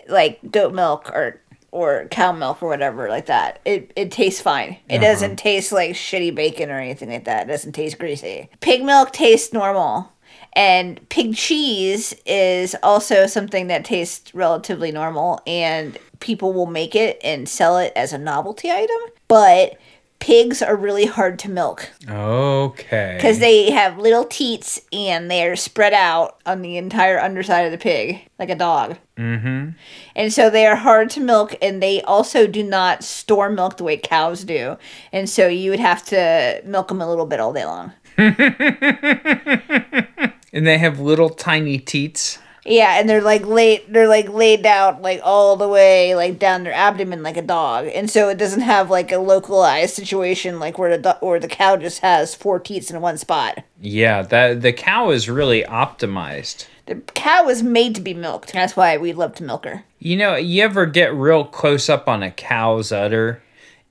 like 0.07 0.39
goat 0.51 0.73
milk 0.73 1.09
or 1.09 1.41
or 1.71 2.07
cow 2.11 2.33
milk 2.33 2.61
or 2.61 2.67
whatever 2.67 3.07
like 3.09 3.27
that. 3.27 3.59
It 3.65 3.91
it 3.95 4.11
tastes 4.11 4.41
fine. 4.41 4.77
It 4.89 4.97
uh-huh. 4.97 5.05
doesn't 5.05 5.35
taste 5.37 5.71
like 5.71 5.91
shitty 5.91 6.35
bacon 6.35 6.69
or 6.69 6.79
anything 6.79 7.09
like 7.09 7.25
that. 7.25 7.47
It 7.47 7.51
doesn't 7.51 7.73
taste 7.73 7.97
greasy. 7.97 8.49
Pig 8.59 8.83
milk 8.83 9.11
tastes 9.11 9.53
normal. 9.53 10.11
And 10.53 11.07
pig 11.07 11.35
cheese 11.35 12.13
is 12.25 12.75
also 12.83 13.25
something 13.25 13.67
that 13.67 13.85
tastes 13.85 14.35
relatively 14.35 14.91
normal, 14.91 15.39
and 15.47 15.97
people 16.19 16.51
will 16.51 16.65
make 16.65 16.93
it 16.93 17.19
and 17.23 17.47
sell 17.47 17.77
it 17.77 17.93
as 17.95 18.11
a 18.11 18.17
novelty 18.17 18.69
item. 18.69 18.97
But 19.29 19.77
pigs 20.21 20.61
are 20.61 20.77
really 20.77 21.05
hard 21.05 21.37
to 21.39 21.49
milk 21.49 21.91
Okay. 22.09 23.15
because 23.17 23.39
they 23.39 23.71
have 23.71 23.97
little 23.97 24.23
teats 24.23 24.79
and 24.93 25.29
they're 25.29 25.57
spread 25.57 25.93
out 25.93 26.37
on 26.45 26.61
the 26.61 26.77
entire 26.77 27.19
underside 27.19 27.65
of 27.65 27.71
the 27.73 27.77
pig 27.77 28.21
like 28.39 28.49
a 28.49 28.55
dog 28.55 28.97
Mm-hmm. 29.17 29.69
and 30.15 30.33
so 30.33 30.49
they 30.49 30.65
are 30.65 30.77
hard 30.77 31.09
to 31.11 31.19
milk 31.19 31.53
and 31.61 31.83
they 31.83 32.01
also 32.03 32.47
do 32.47 32.63
not 32.63 33.03
store 33.03 33.49
milk 33.51 33.77
the 33.77 33.83
way 33.83 33.97
cows 33.97 34.43
do 34.43 34.77
and 35.11 35.29
so 35.29 35.47
you 35.47 35.69
would 35.71 35.79
have 35.79 36.03
to 36.05 36.61
milk 36.65 36.87
them 36.87 37.01
a 37.01 37.07
little 37.09 37.25
bit 37.27 37.39
all 37.39 37.53
day 37.53 37.65
long 37.65 37.91
And 40.53 40.67
they 40.67 40.77
have 40.79 40.99
little 40.99 41.29
tiny 41.29 41.79
teats. 41.79 42.37
Yeah 42.65 42.99
and 42.99 43.09
they're 43.09 43.21
like 43.21 43.45
laid 43.45 43.81
they're 43.89 44.07
like 44.07 44.29
laid 44.29 44.65
out 44.65 45.01
like 45.01 45.19
all 45.23 45.55
the 45.55 45.67
way 45.67 46.13
like 46.15 46.37
down 46.37 46.63
their 46.63 46.73
abdomen 46.73 47.23
like 47.23 47.37
a 47.37 47.41
dog 47.41 47.87
and 47.93 48.09
so 48.09 48.29
it 48.29 48.37
doesn't 48.37 48.61
have 48.61 48.89
like 48.89 49.11
a 49.11 49.17
localized 49.17 49.93
situation 49.95 50.59
like 50.59 50.77
where 50.77 50.95
the 50.95 51.01
do- 51.01 51.25
or 51.25 51.39
the 51.39 51.47
cow 51.47 51.75
just 51.75 51.99
has 51.99 52.35
four 52.35 52.59
teats 52.59 52.91
in 52.91 53.01
one 53.01 53.17
spot 53.17 53.63
Yeah, 53.79 54.21
that 54.21 54.61
the 54.61 54.73
cow 54.73 55.09
is 55.09 55.29
really 55.29 55.63
optimized. 55.63 56.67
the 56.85 56.95
cow 57.15 57.45
was 57.45 57.63
made 57.63 57.95
to 57.95 58.01
be 58.01 58.13
milked 58.13 58.53
that's 58.53 58.75
why 58.75 58.97
we 58.97 59.11
love 59.13 59.33
to 59.35 59.43
milk 59.43 59.65
her 59.65 59.83
You 59.99 60.15
know, 60.17 60.35
you 60.35 60.63
ever 60.63 60.85
get 60.85 61.13
real 61.13 61.45
close 61.45 61.89
up 61.89 62.07
on 62.07 62.21
a 62.23 62.31
cow's 62.31 62.91
udder? 62.91 63.41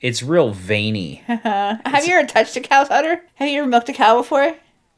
It's 0.00 0.22
real 0.22 0.50
veiny. 0.52 1.16
Have 1.26 2.06
you 2.06 2.14
ever 2.14 2.26
touched 2.26 2.56
a 2.56 2.60
cow's 2.62 2.88
udder? 2.88 3.20
Have 3.34 3.48
you 3.50 3.58
ever 3.60 3.68
milked 3.68 3.90
a 3.90 3.92
cow 3.92 4.16
before? 4.16 4.54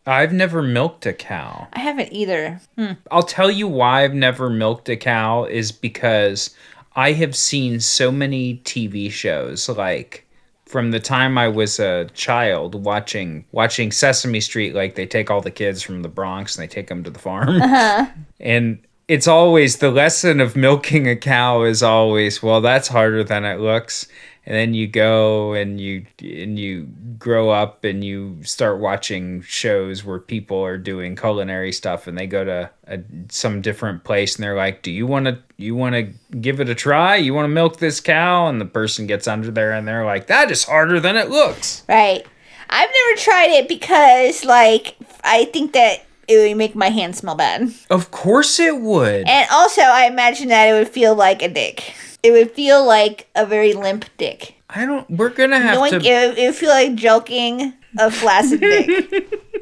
I've 0.06 0.32
never 0.32 0.62
milked 0.62 1.06
a 1.06 1.12
cow. 1.12 1.68
I 1.72 1.80
haven't 1.80 2.12
either. 2.12 2.60
Hmm. 2.76 2.92
I'll 3.10 3.22
tell 3.22 3.50
you 3.50 3.68
why 3.68 4.02
I've 4.04 4.14
never 4.14 4.50
milked 4.50 4.88
a 4.88 4.96
cow 4.96 5.44
is 5.44 5.70
because 5.70 6.54
I 6.96 7.12
have 7.12 7.36
seen 7.36 7.80
so 7.80 8.10
many 8.10 8.58
TV 8.64 9.10
shows 9.10 9.68
like 9.68 10.26
from 10.66 10.90
the 10.90 11.00
time 11.00 11.36
I 11.36 11.48
was 11.48 11.78
a 11.78 12.06
child 12.14 12.74
watching 12.74 13.44
watching 13.52 13.92
Sesame 13.92 14.40
Street 14.40 14.74
like 14.74 14.94
they 14.94 15.06
take 15.06 15.30
all 15.30 15.40
the 15.40 15.50
kids 15.50 15.82
from 15.82 16.02
the 16.02 16.08
Bronx 16.08 16.56
and 16.56 16.62
they 16.62 16.72
take 16.72 16.88
them 16.88 17.04
to 17.04 17.10
the 17.10 17.18
farm. 17.18 17.60
Uh-huh. 17.60 18.06
And 18.40 18.78
it's 19.06 19.28
always 19.28 19.76
the 19.76 19.90
lesson 19.90 20.40
of 20.40 20.56
milking 20.56 21.06
a 21.06 21.14
cow 21.14 21.62
is 21.62 21.82
always, 21.82 22.42
well, 22.42 22.60
that's 22.60 22.88
harder 22.88 23.22
than 23.22 23.44
it 23.44 23.60
looks. 23.60 24.08
And 24.44 24.56
then 24.56 24.74
you 24.74 24.88
go 24.88 25.52
and 25.52 25.80
you 25.80 26.04
and 26.20 26.58
you 26.58 26.88
grow 27.16 27.50
up 27.50 27.84
and 27.84 28.02
you 28.02 28.42
start 28.42 28.80
watching 28.80 29.42
shows 29.42 30.04
where 30.04 30.18
people 30.18 30.60
are 30.64 30.78
doing 30.78 31.14
culinary 31.14 31.70
stuff 31.70 32.08
and 32.08 32.18
they 32.18 32.26
go 32.26 32.44
to 32.44 32.70
a, 32.88 32.98
some 33.28 33.62
different 33.62 34.02
place 34.02 34.34
and 34.34 34.42
they're 34.42 34.56
like, 34.56 34.82
"Do 34.82 34.90
you 34.90 35.06
want 35.06 35.26
to 35.26 35.38
you 35.58 35.76
want 35.76 35.94
to 35.94 36.36
give 36.36 36.60
it 36.60 36.68
a 36.68 36.74
try? 36.74 37.16
You 37.16 37.34
want 37.34 37.44
to 37.44 37.54
milk 37.54 37.76
this 37.76 38.00
cow?" 38.00 38.48
And 38.48 38.60
the 38.60 38.66
person 38.66 39.06
gets 39.06 39.28
under 39.28 39.52
there 39.52 39.72
and 39.72 39.86
they're 39.86 40.04
like, 40.04 40.26
"That 40.26 40.50
is 40.50 40.64
harder 40.64 40.98
than 40.98 41.16
it 41.16 41.30
looks." 41.30 41.84
Right. 41.88 42.26
I've 42.68 42.88
never 42.88 43.20
tried 43.20 43.50
it 43.50 43.68
because, 43.68 44.44
like, 44.44 44.96
I 45.22 45.44
think 45.46 45.74
that 45.74 46.06
it 46.26 46.38
would 46.38 46.56
make 46.56 46.74
my 46.74 46.88
hand 46.88 47.14
smell 47.14 47.34
bad. 47.34 47.72
Of 47.90 48.10
course 48.10 48.58
it 48.58 48.80
would. 48.80 49.28
And 49.28 49.48
also, 49.52 49.82
I 49.82 50.06
imagine 50.06 50.48
that 50.48 50.68
it 50.68 50.72
would 50.72 50.88
feel 50.88 51.14
like 51.14 51.42
a 51.42 51.48
dick. 51.48 51.94
It 52.22 52.30
would 52.30 52.52
feel 52.52 52.84
like 52.86 53.28
a 53.34 53.44
very 53.44 53.72
limp 53.72 54.04
dick. 54.16 54.54
I 54.70 54.86
don't. 54.86 55.10
We're 55.10 55.30
gonna 55.30 55.58
have 55.60 55.74
Knowing 55.74 55.90
to. 55.92 55.96
it, 55.98 56.38
it 56.38 56.46
would 56.46 56.54
feel 56.54 56.70
like 56.70 56.94
joking 56.94 57.72
a 57.98 58.10
flaccid 58.10 58.60
dick. 58.60 59.40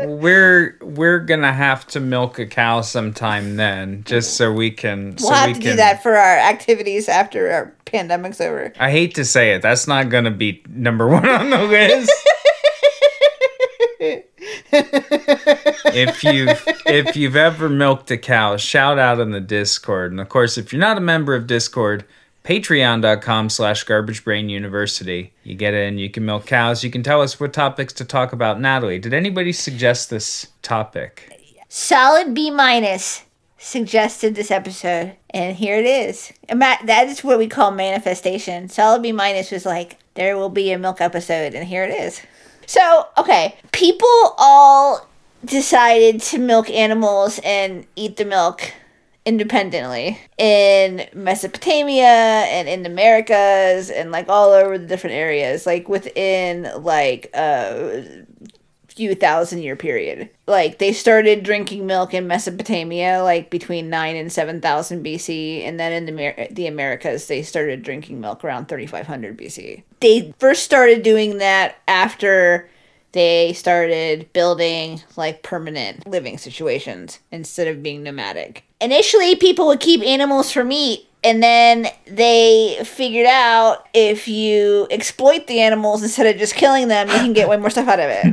we're 0.00 0.78
we're 0.80 1.18
gonna 1.20 1.52
have 1.52 1.86
to 1.88 2.00
milk 2.00 2.38
a 2.38 2.46
cow 2.46 2.80
sometime 2.80 3.56
then, 3.56 4.04
just 4.04 4.36
so 4.36 4.52
we 4.52 4.70
can. 4.70 5.16
We'll 5.18 5.30
so 5.30 5.34
have 5.34 5.46
we 5.48 5.54
to 5.54 5.60
can, 5.60 5.70
do 5.70 5.76
that 5.76 6.02
for 6.02 6.14
our 6.14 6.38
activities 6.38 7.08
after 7.08 7.50
our 7.50 7.74
pandemic's 7.84 8.40
over. 8.40 8.72
I 8.78 8.90
hate 8.90 9.14
to 9.16 9.24
say 9.24 9.54
it, 9.54 9.62
that's 9.62 9.88
not 9.88 10.08
gonna 10.08 10.30
be 10.30 10.62
number 10.68 11.08
one 11.08 11.28
on 11.28 11.50
the 11.50 11.62
list. 11.64 12.12
if 14.72 16.24
you've 16.24 16.62
if 16.86 17.16
you've 17.16 17.36
ever 17.36 17.68
milked 17.68 18.10
a 18.10 18.18
cow, 18.18 18.56
shout 18.56 18.98
out 18.98 19.20
in 19.20 19.30
the 19.30 19.40
Discord. 19.40 20.10
And 20.12 20.20
of 20.20 20.28
course, 20.28 20.58
if 20.58 20.72
you're 20.72 20.80
not 20.80 20.98
a 20.98 21.00
member 21.00 21.34
of 21.34 21.46
Discord, 21.46 22.04
patreon.com 22.44 23.50
slash 23.50 23.84
garbage 23.84 24.24
brain 24.24 24.48
university. 24.48 25.32
You 25.44 25.54
get 25.54 25.74
in, 25.74 25.98
you 25.98 26.08
can 26.08 26.24
milk 26.24 26.46
cows, 26.46 26.82
you 26.82 26.90
can 26.90 27.02
tell 27.02 27.20
us 27.20 27.38
what 27.38 27.52
topics 27.52 27.92
to 27.94 28.04
talk 28.06 28.32
about. 28.32 28.58
Natalie, 28.58 28.98
did 28.98 29.12
anybody 29.12 29.52
suggest 29.52 30.08
this 30.08 30.48
topic? 30.62 31.30
Solid 31.68 32.32
B 32.32 32.50
minus 32.50 33.24
suggested 33.58 34.34
this 34.34 34.50
episode, 34.50 35.16
and 35.30 35.56
here 35.56 35.76
it 35.76 35.84
is. 35.84 36.32
That 36.48 37.06
is 37.08 37.22
what 37.22 37.38
we 37.38 37.48
call 37.48 37.70
manifestation. 37.70 38.68
Solid 38.70 39.02
B 39.02 39.12
minus 39.12 39.50
was 39.50 39.66
like, 39.66 39.98
there 40.14 40.36
will 40.36 40.48
be 40.48 40.72
a 40.72 40.78
milk 40.78 41.02
episode, 41.02 41.54
and 41.54 41.68
here 41.68 41.84
it 41.84 41.90
is. 41.90 42.22
So, 42.68 43.06
okay, 43.16 43.56
people 43.72 44.34
all 44.36 45.08
decided 45.42 46.20
to 46.20 46.38
milk 46.38 46.68
animals 46.68 47.40
and 47.42 47.86
eat 47.96 48.18
the 48.18 48.26
milk 48.26 48.74
independently 49.24 50.20
in 50.36 51.08
Mesopotamia 51.14 52.04
and 52.04 52.68
in 52.68 52.82
the 52.82 52.90
Americas 52.90 53.88
and 53.88 54.12
like 54.12 54.28
all 54.28 54.50
over 54.50 54.76
the 54.76 54.86
different 54.86 55.16
areas, 55.16 55.64
like 55.64 55.88
within 55.88 56.70
like 56.82 57.30
a 57.32 58.26
few 58.98 59.14
thousand 59.14 59.62
year 59.62 59.76
period. 59.76 60.28
Like 60.48 60.78
they 60.78 60.92
started 60.92 61.44
drinking 61.44 61.86
milk 61.86 62.14
in 62.14 62.26
Mesopotamia 62.26 63.22
like 63.22 63.48
between 63.48 63.88
9 63.88 64.16
and 64.16 64.32
7000 64.32 65.04
BC 65.04 65.62
and 65.64 65.78
then 65.78 65.92
in 65.92 66.04
the 66.04 66.48
the 66.50 66.66
Americas 66.66 67.28
they 67.28 67.42
started 67.42 67.84
drinking 67.84 68.20
milk 68.20 68.42
around 68.42 68.66
3500 68.66 69.38
BC. 69.38 69.84
They 70.00 70.34
first 70.40 70.64
started 70.64 71.04
doing 71.04 71.38
that 71.38 71.76
after 71.86 72.68
they 73.12 73.52
started 73.52 74.32
building 74.32 75.00
like 75.14 75.44
permanent 75.44 76.04
living 76.04 76.36
situations 76.36 77.20
instead 77.30 77.68
of 77.68 77.84
being 77.84 78.02
nomadic. 78.02 78.64
Initially, 78.80 79.36
people 79.36 79.68
would 79.68 79.80
keep 79.80 80.02
animals 80.02 80.50
for 80.50 80.64
meat, 80.64 81.07
and 81.24 81.42
then 81.42 81.88
they 82.06 82.78
figured 82.84 83.26
out 83.26 83.88
if 83.92 84.28
you 84.28 84.86
exploit 84.90 85.46
the 85.46 85.60
animals 85.60 86.02
instead 86.02 86.26
of 86.26 86.38
just 86.38 86.54
killing 86.54 86.88
them, 86.88 87.08
you 87.08 87.14
can 87.14 87.32
get 87.32 87.48
way 87.48 87.56
more 87.56 87.70
stuff 87.70 87.88
out 87.88 87.98
of 87.98 88.10
it. 88.10 88.24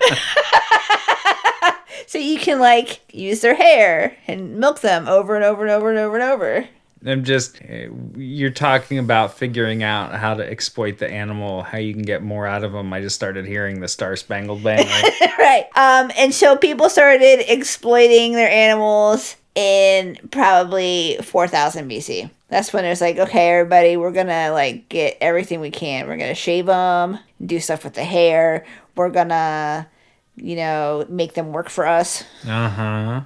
so 2.06 2.18
you 2.18 2.38
can 2.38 2.60
like 2.60 3.00
use 3.12 3.40
their 3.40 3.54
hair 3.54 4.16
and 4.26 4.56
milk 4.56 4.80
them 4.80 5.08
over 5.08 5.34
and 5.34 5.44
over 5.44 5.62
and 5.62 5.70
over 5.70 5.90
and 5.90 5.98
over 5.98 6.14
and 6.14 6.24
over. 6.24 6.68
I'm 7.04 7.24
just 7.24 7.60
eh, 7.62 7.88
you're 8.16 8.50
talking 8.50 8.98
about 8.98 9.36
figuring 9.36 9.82
out 9.82 10.14
how 10.14 10.34
to 10.34 10.48
exploit 10.48 10.98
the 10.98 11.10
animal, 11.10 11.62
how 11.62 11.78
you 11.78 11.92
can 11.92 12.02
get 12.02 12.22
more 12.22 12.46
out 12.46 12.64
of 12.64 12.72
them. 12.72 12.92
I 12.92 13.00
just 13.00 13.14
started 13.14 13.46
hearing 13.46 13.80
the 13.80 13.88
Star 13.88 14.16
Spangled 14.16 14.62
Banner. 14.62 14.90
right. 15.38 15.66
Um, 15.76 16.10
and 16.16 16.34
so 16.34 16.56
people 16.56 16.88
started 16.88 17.52
exploiting 17.52 18.32
their 18.32 18.50
animals 18.50 19.36
in 19.56 20.16
probably 20.30 21.16
4000 21.22 21.90
BC. 21.90 22.30
That's 22.48 22.72
when 22.72 22.84
it 22.84 22.90
was 22.90 23.00
like, 23.00 23.18
okay, 23.18 23.50
everybody, 23.50 23.96
we're 23.96 24.12
gonna 24.12 24.52
like 24.52 24.88
get 24.88 25.16
everything 25.20 25.60
we 25.60 25.70
can. 25.70 26.06
We're 26.06 26.18
gonna 26.18 26.34
shave 26.34 26.66
them, 26.66 27.18
do 27.44 27.58
stuff 27.58 27.82
with 27.82 27.94
the 27.94 28.04
hair. 28.04 28.64
We're 28.94 29.08
gonna, 29.08 29.88
you 30.36 30.54
know, 30.56 31.04
make 31.08 31.34
them 31.34 31.52
work 31.52 31.68
for 31.68 31.86
us. 31.86 32.22
uh 32.46 32.68
huh. 32.68 33.20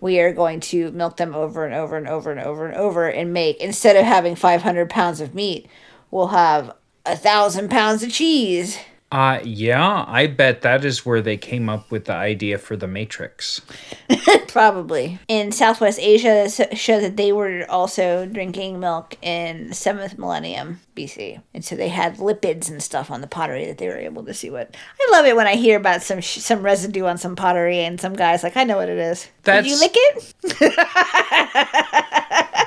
We 0.00 0.18
are 0.20 0.32
going 0.32 0.60
to 0.60 0.90
milk 0.92 1.16
them 1.16 1.34
over 1.34 1.64
and 1.64 1.74
over 1.74 1.96
and 1.96 2.08
over 2.08 2.30
and 2.30 2.40
over 2.40 2.66
and 2.66 2.74
over 2.76 3.08
and 3.08 3.32
make 3.32 3.58
instead 3.58 3.96
of 3.96 4.04
having 4.04 4.34
500 4.34 4.90
pounds 4.90 5.20
of 5.20 5.34
meat, 5.34 5.66
we'll 6.10 6.28
have 6.28 6.74
a 7.06 7.16
thousand 7.16 7.70
pounds 7.70 8.02
of 8.02 8.10
cheese. 8.10 8.78
Uh, 9.14 9.38
yeah, 9.44 10.04
I 10.08 10.26
bet 10.26 10.62
that 10.62 10.84
is 10.84 11.06
where 11.06 11.22
they 11.22 11.36
came 11.36 11.68
up 11.68 11.92
with 11.92 12.06
the 12.06 12.14
idea 12.14 12.58
for 12.58 12.74
the 12.76 12.88
Matrix. 12.88 13.60
Probably. 14.48 15.20
In 15.28 15.52
Southwest 15.52 16.00
Asia, 16.00 16.48
show 16.74 17.00
that 17.00 17.16
they 17.16 17.30
were 17.30 17.64
also 17.68 18.26
drinking 18.26 18.80
milk 18.80 19.16
in 19.22 19.68
the 19.68 19.74
7th 19.74 20.18
millennium 20.18 20.80
BC. 20.96 21.40
And 21.54 21.64
so 21.64 21.76
they 21.76 21.90
had 21.90 22.16
lipids 22.16 22.68
and 22.68 22.82
stuff 22.82 23.08
on 23.08 23.20
the 23.20 23.28
pottery 23.28 23.66
that 23.66 23.78
they 23.78 23.86
were 23.86 23.98
able 23.98 24.24
to 24.24 24.34
see 24.34 24.50
what. 24.50 24.76
I 25.00 25.08
love 25.12 25.26
it 25.26 25.36
when 25.36 25.46
I 25.46 25.54
hear 25.54 25.76
about 25.76 26.02
some 26.02 26.20
sh- 26.20 26.38
some 26.38 26.64
residue 26.64 27.04
on 27.04 27.16
some 27.16 27.36
pottery 27.36 27.84
and 27.84 28.00
some 28.00 28.14
guy's 28.14 28.42
like, 28.42 28.56
I 28.56 28.64
know 28.64 28.78
what 28.78 28.88
it 28.88 28.98
is. 28.98 29.28
Did 29.44 29.64
you 29.66 29.78
That's- 29.78 29.80
lick 29.80 29.94
it? 29.94 30.34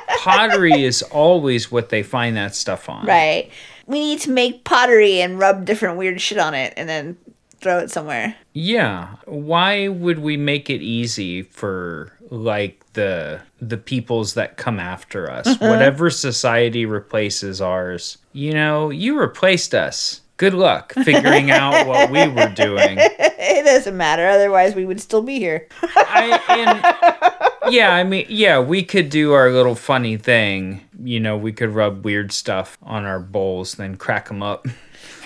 Pottery 0.20 0.84
is 0.84 1.04
always 1.04 1.70
what 1.70 1.90
they 1.90 2.04
find 2.04 2.38
that 2.38 2.56
stuff 2.56 2.88
on. 2.88 3.06
Right. 3.06 3.52
We 3.88 4.00
need 4.00 4.20
to 4.22 4.32
make 4.32 4.64
pottery 4.64 5.22
and 5.22 5.40
rub 5.40 5.66
different 5.66 5.98
weird 5.98 6.22
shit 6.22 6.38
on 6.38 6.54
it 6.54 6.74
and 6.78 6.88
then 6.88 7.18
throw 7.60 7.80
it 7.80 7.90
somewhere. 7.92 8.36
Yeah. 8.54 9.16
Why 9.26 9.88
would 9.88 10.20
we 10.20 10.38
make 10.38 10.70
it 10.70 10.82
easy 10.82 11.42
for 11.42 12.14
like 12.30 12.84
the 12.94 13.42
the 13.62 13.78
peoples 13.78 14.34
that 14.36 14.58
come 14.58 14.80
after 14.80 15.32
us? 15.32 15.48
Mm-hmm. 15.48 15.66
Whatever 15.68 16.10
society 16.10 16.86
replaces 16.86 17.62
ours. 17.62 18.18
You 18.34 18.54
know, 18.54 18.90
you 18.90 19.20
replaced 19.20 19.74
us. 19.74 20.22
Good 20.38 20.54
luck 20.54 20.94
figuring 20.94 21.50
out 21.50 21.88
what 21.88 22.12
we 22.12 22.28
were 22.28 22.50
doing. 22.50 23.00
It 23.40 23.64
doesn't 23.66 23.96
matter. 23.98 24.28
Otherwise, 24.28 24.76
we 24.76 24.86
would 24.86 25.00
still 25.00 25.22
be 25.22 25.40
here. 25.40 25.68
I 25.82 26.40
and 26.50 27.34
yeah, 27.70 27.94
I 27.94 28.04
mean, 28.04 28.26
yeah, 28.30 28.60
we 28.60 28.84
could 28.84 29.10
do 29.10 29.34
our 29.34 29.52
little 29.52 29.76
funny 29.76 30.18
thing. 30.18 30.82
You 31.04 31.20
know, 31.20 31.38
we 31.38 31.52
could 31.52 31.70
rub 31.70 32.04
weird 32.06 32.32
stuff 32.32 32.78
on 32.82 33.06
our 33.06 33.20
bowls, 33.20 33.76
then 33.76 33.96
crack 33.96 34.28
them 34.28 34.42
up, 34.44 34.68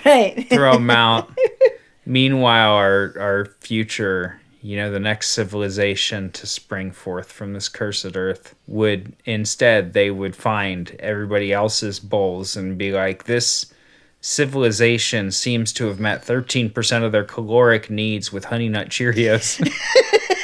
Right. 0.05 0.47
throw 0.49 0.73
them 0.73 0.89
out. 0.89 1.31
Meanwhile, 2.05 2.73
our 2.73 3.13
our 3.19 3.45
future, 3.59 4.41
you 4.61 4.75
know, 4.77 4.91
the 4.91 4.99
next 4.99 5.29
civilization 5.29 6.31
to 6.31 6.47
spring 6.47 6.91
forth 6.91 7.31
from 7.31 7.53
this 7.53 7.69
cursed 7.69 8.15
earth 8.17 8.55
would 8.67 9.13
instead 9.25 9.93
they 9.93 10.11
would 10.11 10.35
find 10.35 10.95
everybody 10.99 11.53
else's 11.53 11.99
bowls 11.99 12.55
and 12.57 12.77
be 12.77 12.91
like, 12.91 13.25
this 13.25 13.71
civilization 14.21 15.31
seems 15.31 15.73
to 15.73 15.87
have 15.87 15.99
met 15.99 16.23
13% 16.23 17.03
of 17.03 17.11
their 17.11 17.23
caloric 17.23 17.89
needs 17.89 18.31
with 18.31 18.45
honey 18.45 18.69
nut 18.69 18.89
Cheerios. 18.89 19.59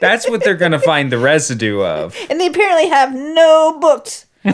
That's 0.00 0.28
what 0.28 0.44
they're 0.44 0.56
going 0.56 0.72
to 0.72 0.78
find 0.78 1.10
the 1.12 1.18
residue 1.18 1.80
of. 1.82 2.16
and 2.30 2.40
they 2.40 2.46
apparently 2.46 2.88
have 2.88 3.14
no 3.14 3.78
books. 3.80 4.26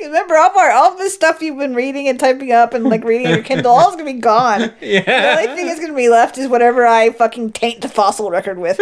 Remember, 0.00 0.36
all, 0.36 0.58
our, 0.58 0.70
all 0.72 0.96
this 0.96 1.14
stuff 1.14 1.40
you've 1.40 1.58
been 1.58 1.74
reading 1.74 2.08
and 2.08 2.18
typing 2.18 2.50
up 2.50 2.74
and 2.74 2.84
like 2.84 3.04
reading 3.04 3.28
your 3.28 3.42
Kindle, 3.42 3.70
all 3.70 3.90
is 3.90 3.96
gonna 3.96 4.12
be 4.12 4.14
gone. 4.14 4.72
Yeah. 4.80 5.02
The 5.02 5.42
only 5.42 5.54
thing 5.54 5.66
that's 5.66 5.78
gonna 5.80 5.94
be 5.94 6.08
left 6.08 6.36
is 6.36 6.48
whatever 6.48 6.84
I 6.86 7.10
fucking 7.10 7.52
taint 7.52 7.82
the 7.82 7.88
fossil 7.88 8.30
record 8.30 8.58
with. 8.58 8.78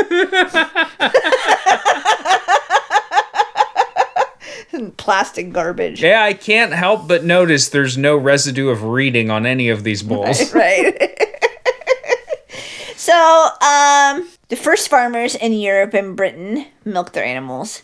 Plastic 4.97 5.53
garbage. 5.53 6.03
Yeah, 6.03 6.23
I 6.23 6.33
can't 6.35 6.73
help 6.73 7.09
but 7.09 7.25
notice 7.25 7.69
there's 7.69 7.97
no 7.99 8.17
residue 8.17 8.69
of 8.69 8.83
reading 8.85 9.31
on 9.31 9.47
any 9.47 9.69
of 9.69 9.85
these 9.85 10.03
bowls. 10.03 10.53
Right. 10.59 11.15
So, 13.09 13.15
um, 13.63 14.29
the 14.49 14.57
first 14.57 14.89
farmers 14.91 15.35
in 15.35 15.55
Europe 15.55 15.95
and 15.95 16.15
Britain 16.15 16.67
milked 16.85 17.15
their 17.15 17.25
animals, 17.25 17.83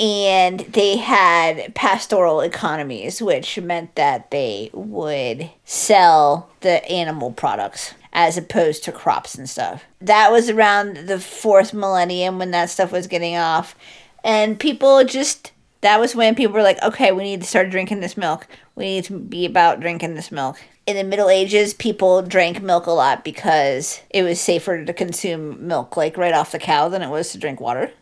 and 0.00 0.60
they 0.60 0.96
had 0.96 1.72
pastoral 1.76 2.40
economies, 2.40 3.22
which 3.22 3.60
meant 3.60 3.94
that 3.94 4.32
they 4.32 4.70
would 4.72 5.50
sell 5.64 6.50
the 6.62 6.84
animal 6.90 7.30
products 7.30 7.94
as 8.12 8.36
opposed 8.36 8.82
to 8.84 8.92
crops 8.92 9.36
and 9.36 9.48
stuff. 9.48 9.84
That 10.00 10.32
was 10.32 10.50
around 10.50 11.06
the 11.06 11.20
fourth 11.20 11.72
millennium 11.72 12.38
when 12.38 12.50
that 12.50 12.70
stuff 12.70 12.90
was 12.90 13.06
getting 13.06 13.36
off, 13.36 13.76
and 14.24 14.58
people 14.58 15.04
just 15.04 15.52
that 15.80 16.00
was 16.00 16.14
when 16.14 16.34
people 16.34 16.54
were 16.54 16.62
like, 16.62 16.82
okay, 16.82 17.12
we 17.12 17.22
need 17.22 17.40
to 17.40 17.46
start 17.46 17.70
drinking 17.70 18.00
this 18.00 18.16
milk. 18.16 18.46
We 18.74 18.84
need 18.84 19.04
to 19.04 19.18
be 19.18 19.46
about 19.46 19.80
drinking 19.80 20.14
this 20.14 20.32
milk. 20.32 20.58
In 20.86 20.96
the 20.96 21.04
Middle 21.04 21.28
Ages, 21.28 21.74
people 21.74 22.22
drank 22.22 22.62
milk 22.62 22.86
a 22.86 22.92
lot 22.92 23.24
because 23.24 24.00
it 24.10 24.22
was 24.22 24.40
safer 24.40 24.84
to 24.84 24.92
consume 24.92 25.66
milk, 25.66 25.96
like 25.96 26.16
right 26.16 26.34
off 26.34 26.52
the 26.52 26.58
cow, 26.58 26.88
than 26.88 27.02
it 27.02 27.10
was 27.10 27.32
to 27.32 27.38
drink 27.38 27.60
water. 27.60 27.92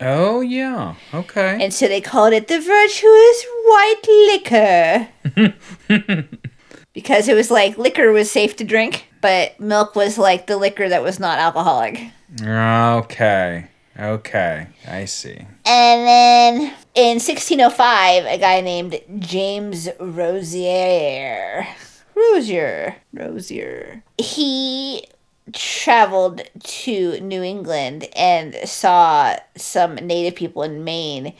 Oh 0.00 0.40
yeah. 0.40 0.94
Okay. 1.12 1.58
And 1.62 1.74
so 1.74 1.86
they 1.86 2.00
called 2.00 2.32
it 2.32 2.48
the 2.48 2.60
virtuous 2.60 3.46
white 3.64 5.08
liquor. 5.36 6.28
because 6.94 7.28
it 7.28 7.34
was 7.34 7.50
like 7.50 7.76
liquor 7.76 8.10
was 8.12 8.30
safe 8.30 8.56
to 8.56 8.64
drink, 8.64 9.06
but 9.20 9.58
milk 9.60 9.94
was 9.94 10.16
like 10.16 10.46
the 10.46 10.56
liquor 10.56 10.88
that 10.88 11.02
was 11.02 11.18
not 11.20 11.38
alcoholic. 11.38 12.00
Okay. 12.42 13.66
Okay. 13.98 14.68
I 14.88 15.04
see. 15.04 15.46
And 15.66 16.06
then 16.06 16.74
in 16.94 17.18
1605, 17.18 18.24
a 18.24 18.38
guy 18.38 18.60
named 18.60 19.00
James 19.18 19.88
Rosier. 19.98 21.66
Rosier. 22.14 22.96
Rosier. 23.12 24.02
He 24.18 25.06
traveled 25.52 26.42
to 26.62 27.20
New 27.20 27.42
England 27.42 28.08
and 28.14 28.54
saw 28.64 29.36
some 29.56 29.96
native 29.96 30.34
people 30.34 30.62
in 30.62 30.84
Maine. 30.84 31.34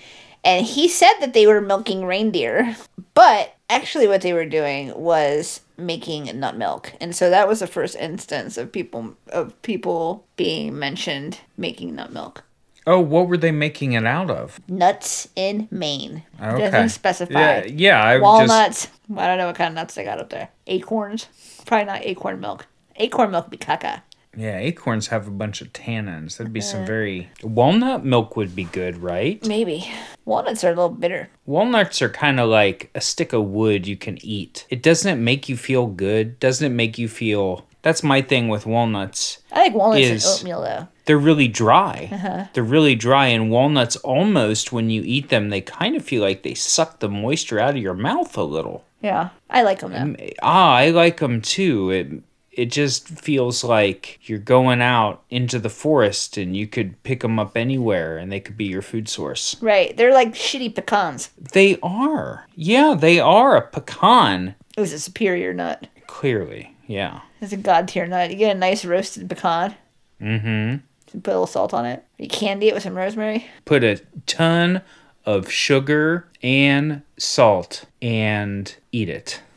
And 0.45 0.65
he 0.65 0.89
said 0.89 1.15
that 1.21 1.35
they 1.35 1.47
were 1.47 1.61
milking 1.61 2.05
reindeer. 2.05 2.77
But 3.15 3.55
actually, 3.69 4.09
what 4.09 4.23
they 4.23 4.33
were 4.33 4.47
doing 4.47 4.95
was 4.99 5.61
making 5.77 6.39
nut 6.39 6.57
milk. 6.57 6.93
And 7.01 7.15
so 7.15 7.29
that 7.31 7.49
was 7.49 7.61
the 7.61 7.67
first 7.67 7.97
instance 7.97 8.57
of 8.57 8.73
people 8.73 9.17
of 9.29 9.61
people 9.63 10.25
being 10.37 10.79
mentioned 10.79 11.41
making 11.57 11.95
nut 11.95 12.13
milk. 12.13 12.45
Oh, 12.87 13.01
what 13.01 13.29
were 13.29 13.37
they 13.37 13.51
making 13.53 13.93
it 13.93 14.07
out 14.07 14.31
of? 14.31 14.59
Nuts 14.69 15.29
in 15.37 15.69
Maine. 15.71 16.23
Okay. 16.43 16.71
Doesn't 16.71 16.89
specify. 16.91 17.33
Yeah, 17.63 17.65
yeah. 17.67 18.05
I 18.05 18.15
just 18.15 18.23
Walnuts. 18.23 18.89
I 19.17 19.27
don't 19.27 19.39
know 19.39 19.47
what 19.47 19.57
kind 19.57 19.69
of 19.69 19.75
nuts 19.75 19.95
they 19.95 20.05
got 20.05 20.19
up 20.21 20.31
there. 20.31 20.49
Acorns. 20.67 21.29
Probably 21.67 21.85
not 21.87 22.05
acorn 22.05 22.41
milk. 22.41 22.67
Acorn 22.97 23.31
milk 23.31 23.47
would 23.47 23.59
be 23.59 23.65
caca. 23.65 24.03
yeah. 24.37 24.59
Acorns 24.59 25.09
have 25.09 25.27
a 25.27 25.31
bunch 25.31 25.61
of 25.61 25.73
tannins. 25.73 26.37
That'd 26.39 26.53
be 26.53 26.61
Uh-huh. 26.61 26.69
some 26.71 26.87
very 26.87 27.29
walnut 27.43 28.05
milk 28.05 28.37
would 28.37 28.55
be 28.57 28.65
good, 28.65 28.99
right? 28.99 29.45
Maybe. 29.47 29.91
Walnuts 30.25 30.63
are 30.65 30.69
a 30.69 30.75
little 30.75 30.89
bitter. 30.91 31.29
Walnuts 31.47 32.01
are 32.03 32.09
kind 32.09 32.39
of 32.41 32.49
like 32.49 32.91
a 32.95 33.01
stick 33.01 33.33
of 33.33 33.45
wood 33.45 33.87
you 33.87 33.97
can 33.97 34.19
eat. 34.25 34.67
It 34.71 34.83
doesn't 34.83 35.23
make 35.23 35.49
you 35.49 35.57
feel 35.57 35.87
good. 35.87 36.39
Doesn't 36.41 36.65
it 36.73 36.75
make 36.75 36.99
you 36.99 37.09
feel? 37.09 37.67
That's 37.83 38.03
my 38.03 38.21
thing 38.23 38.49
with 38.49 38.67
walnuts. 38.67 39.39
I 39.53 39.63
like 39.65 39.75
walnuts 39.75 40.07
Is- 40.07 40.25
and 40.27 40.35
oatmeal 40.53 40.61
though. 40.63 40.89
They're 41.11 41.19
really 41.19 41.49
dry. 41.49 42.09
Uh-huh. 42.13 42.45
They're 42.53 42.63
really 42.63 42.95
dry, 42.95 43.27
and 43.27 43.51
walnuts 43.51 43.97
almost 43.97 44.71
when 44.71 44.91
you 44.91 45.03
eat 45.05 45.29
them, 45.29 45.49
they 45.51 45.61
kind 45.61 45.97
of 45.97 46.05
feel 46.05 46.23
like 46.23 46.45
they 46.45 46.55
suck 46.55 47.01
the 47.01 47.09
moisture 47.09 47.59
out 47.59 47.71
of 47.71 47.83
your 47.83 47.95
mouth 47.95 48.39
a 48.39 48.45
little. 48.45 48.85
Yeah. 49.03 49.31
I 49.51 49.63
like 49.63 49.81
them. 49.81 50.17
Ah, 50.41 50.73
I 50.77 50.91
like 50.91 51.17
them 51.17 51.41
too. 51.43 51.91
It 51.91 52.09
it 52.53 52.67
just 52.71 53.09
feels 53.09 53.65
like 53.65 54.21
you're 54.29 54.39
going 54.39 54.81
out 54.81 55.25
into 55.31 55.59
the 55.59 55.69
forest 55.69 56.37
and 56.37 56.57
you 56.57 56.69
could 56.69 57.03
pick 57.03 57.23
them 57.23 57.41
up 57.41 57.57
anywhere 57.57 58.17
and 58.17 58.31
they 58.31 58.39
could 58.39 58.57
be 58.57 58.67
your 58.67 58.83
food 58.83 59.09
source. 59.09 59.61
Right. 59.61 59.97
They're 59.97 60.15
like 60.15 60.35
shitty 60.35 60.77
pecans. 60.77 61.31
They 61.53 61.77
are. 61.83 62.47
Yeah, 62.55 62.95
they 62.97 63.19
are 63.19 63.57
a 63.57 63.67
pecan. 63.67 64.55
It 64.77 64.81
was 64.81 64.93
a 64.93 65.01
superior 65.01 65.53
nut. 65.53 65.89
Clearly. 66.07 66.77
Yeah. 66.87 67.23
It's 67.41 67.53
a 67.53 67.57
god 67.57 67.89
tier 67.89 68.07
nut. 68.07 68.31
You 68.31 68.37
get 68.37 68.55
a 68.55 68.59
nice 68.61 68.85
roasted 68.85 69.29
pecan. 69.29 69.75
Mhm. 70.23 70.83
Put 71.13 71.27
a 71.27 71.31
little 71.31 71.47
salt 71.47 71.75
on 71.75 71.87
it. 71.87 72.05
You 72.19 72.29
candy 72.29 72.69
it 72.69 72.75
with 72.75 72.83
some 72.83 72.97
rosemary. 72.97 73.47
Put 73.65 73.83
a 73.85 73.97
ton 74.27 74.83
of 75.27 75.51
sugar 75.51 76.29
and 76.43 77.03
salt 77.19 77.85
and 78.01 78.75
eat 78.93 79.09
it. 79.09 79.41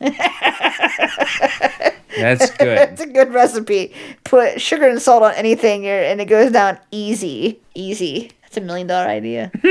That's 2.16 2.50
good. 2.52 2.78
It's 2.90 3.00
a 3.00 3.06
good 3.06 3.32
recipe. 3.32 3.94
Put 4.24 4.60
sugar 4.60 4.86
and 4.88 5.00
salt 5.00 5.22
on 5.22 5.34
anything 5.34 5.86
and 5.86 6.20
it 6.20 6.26
goes 6.26 6.52
down 6.52 6.78
easy. 6.90 7.60
Easy. 7.74 8.30
That's 8.42 8.56
a 8.56 8.60
million 8.60 8.86
dollar 8.86 9.08
idea. 9.08 9.50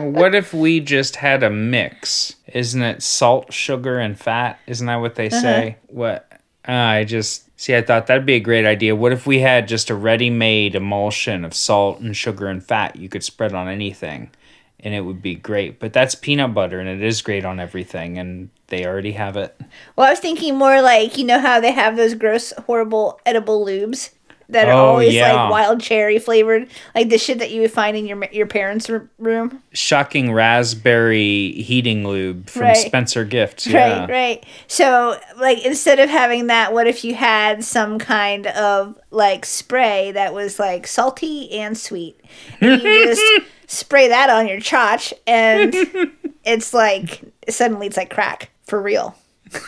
what 0.00 0.34
if 0.34 0.52
we 0.52 0.80
just 0.80 1.16
had 1.16 1.42
a 1.42 1.50
mix? 1.50 2.36
Isn't 2.52 2.82
it 2.82 3.02
salt, 3.02 3.52
sugar, 3.52 3.98
and 3.98 4.18
fat? 4.18 4.58
Isn't 4.66 4.86
that 4.86 4.96
what 4.96 5.14
they 5.14 5.30
say? 5.30 5.76
What? 5.86 6.28
Uh, 6.68 6.72
I 6.72 7.04
just 7.04 7.48
see. 7.62 7.76
I 7.76 7.82
thought 7.82 8.06
that'd 8.06 8.26
be 8.26 8.34
a 8.34 8.40
great 8.40 8.66
idea. 8.66 8.96
What 8.96 9.12
if 9.12 9.26
we 9.26 9.40
had 9.40 9.68
just 9.68 9.90
a 9.90 9.94
ready-made 9.94 10.74
emulsion 10.74 11.44
of 11.44 11.54
salt 11.54 12.00
and 12.00 12.16
sugar 12.16 12.48
and 12.48 12.62
fat 12.62 12.96
you 12.96 13.08
could 13.08 13.24
spread 13.24 13.54
on 13.54 13.68
anything, 13.68 14.30
and 14.80 14.94
it 14.94 15.02
would 15.02 15.22
be 15.22 15.34
great. 15.34 15.78
But 15.78 15.92
that's 15.92 16.14
peanut 16.14 16.54
butter, 16.54 16.80
and 16.80 16.88
it 16.88 17.02
is 17.02 17.22
great 17.22 17.44
on 17.44 17.60
everything, 17.60 18.18
and 18.18 18.50
they 18.66 18.84
already 18.84 19.12
have 19.12 19.36
it. 19.36 19.56
Well, 19.94 20.08
I 20.08 20.10
was 20.10 20.20
thinking 20.20 20.56
more 20.56 20.82
like 20.82 21.16
you 21.16 21.24
know 21.24 21.38
how 21.38 21.60
they 21.60 21.72
have 21.72 21.96
those 21.96 22.14
gross, 22.14 22.52
horrible 22.66 23.20
edible 23.24 23.64
lubes 23.64 24.10
that 24.52 24.68
are 24.68 24.72
Oh, 24.72 24.86
always 24.86 25.12
yeah. 25.12 25.32
like 25.42 25.50
wild 25.50 25.80
cherry 25.80 26.18
flavored, 26.18 26.68
like 26.94 27.08
the 27.10 27.18
shit 27.18 27.38
that 27.40 27.50
you 27.50 27.60
would 27.62 27.72
find 27.72 27.96
in 27.96 28.06
your 28.06 28.24
your 28.32 28.46
parents' 28.46 28.90
room. 29.18 29.62
Shocking 29.72 30.32
raspberry 30.32 31.52
heating 31.52 32.06
lube 32.06 32.48
from 32.48 32.62
Right. 32.62 32.76
Spencer 32.76 33.24
Gifts. 33.24 33.66
Yeah. 33.66 34.00
Right, 34.00 34.10
right. 34.10 34.46
So, 34.66 35.18
like, 35.38 35.64
instead 35.66 35.98
of 35.98 36.08
having 36.08 36.46
that, 36.46 36.72
what 36.72 36.86
if 36.86 37.04
you 37.04 37.14
had 37.14 37.64
some 37.64 37.98
kind 37.98 38.46
of 38.46 38.98
like 39.10 39.44
spray 39.44 40.12
that 40.12 40.32
was 40.32 40.58
like 40.58 40.86
salty 40.86 41.50
and 41.58 41.76
sweet? 41.76 42.18
And 42.60 42.80
you 42.82 43.04
just 43.06 43.22
spray 43.66 44.08
that 44.08 44.30
on 44.30 44.48
your 44.48 44.58
chotch, 44.58 45.12
and 45.26 45.74
it's 46.44 46.72
like 46.72 47.20
suddenly 47.48 47.86
it's 47.86 47.96
like 47.96 48.10
crack 48.10 48.50
for 48.64 48.80
real. 48.80 49.14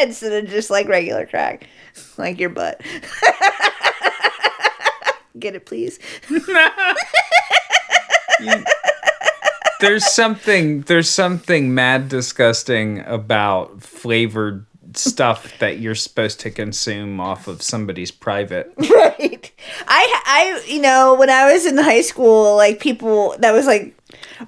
Instead 0.00 0.44
of 0.44 0.50
just 0.50 0.70
like 0.70 0.88
regular 0.88 1.26
crack, 1.26 1.66
like 2.18 2.38
your 2.38 2.50
butt. 2.50 2.80
Get 5.38 5.54
it, 5.54 5.64
please. 5.64 5.98
there's 9.80 10.06
something 10.10 10.82
there's 10.82 11.10
something 11.10 11.74
mad 11.74 12.08
disgusting 12.08 13.00
about 13.00 13.82
flavored 13.82 14.64
stuff 14.94 15.58
that 15.58 15.78
you're 15.78 15.94
supposed 15.94 16.38
to 16.40 16.50
consume 16.50 17.18
off 17.20 17.48
of 17.48 17.62
somebody's 17.62 18.10
private. 18.10 18.72
right 18.78 19.50
i 19.88 20.22
i 20.26 20.62
you 20.66 20.80
know 20.80 21.14
when 21.14 21.30
i 21.30 21.50
was 21.52 21.64
in 21.64 21.78
high 21.78 22.00
school 22.00 22.56
like 22.56 22.78
people 22.78 23.34
that 23.38 23.52
was 23.52 23.66
like 23.66 23.96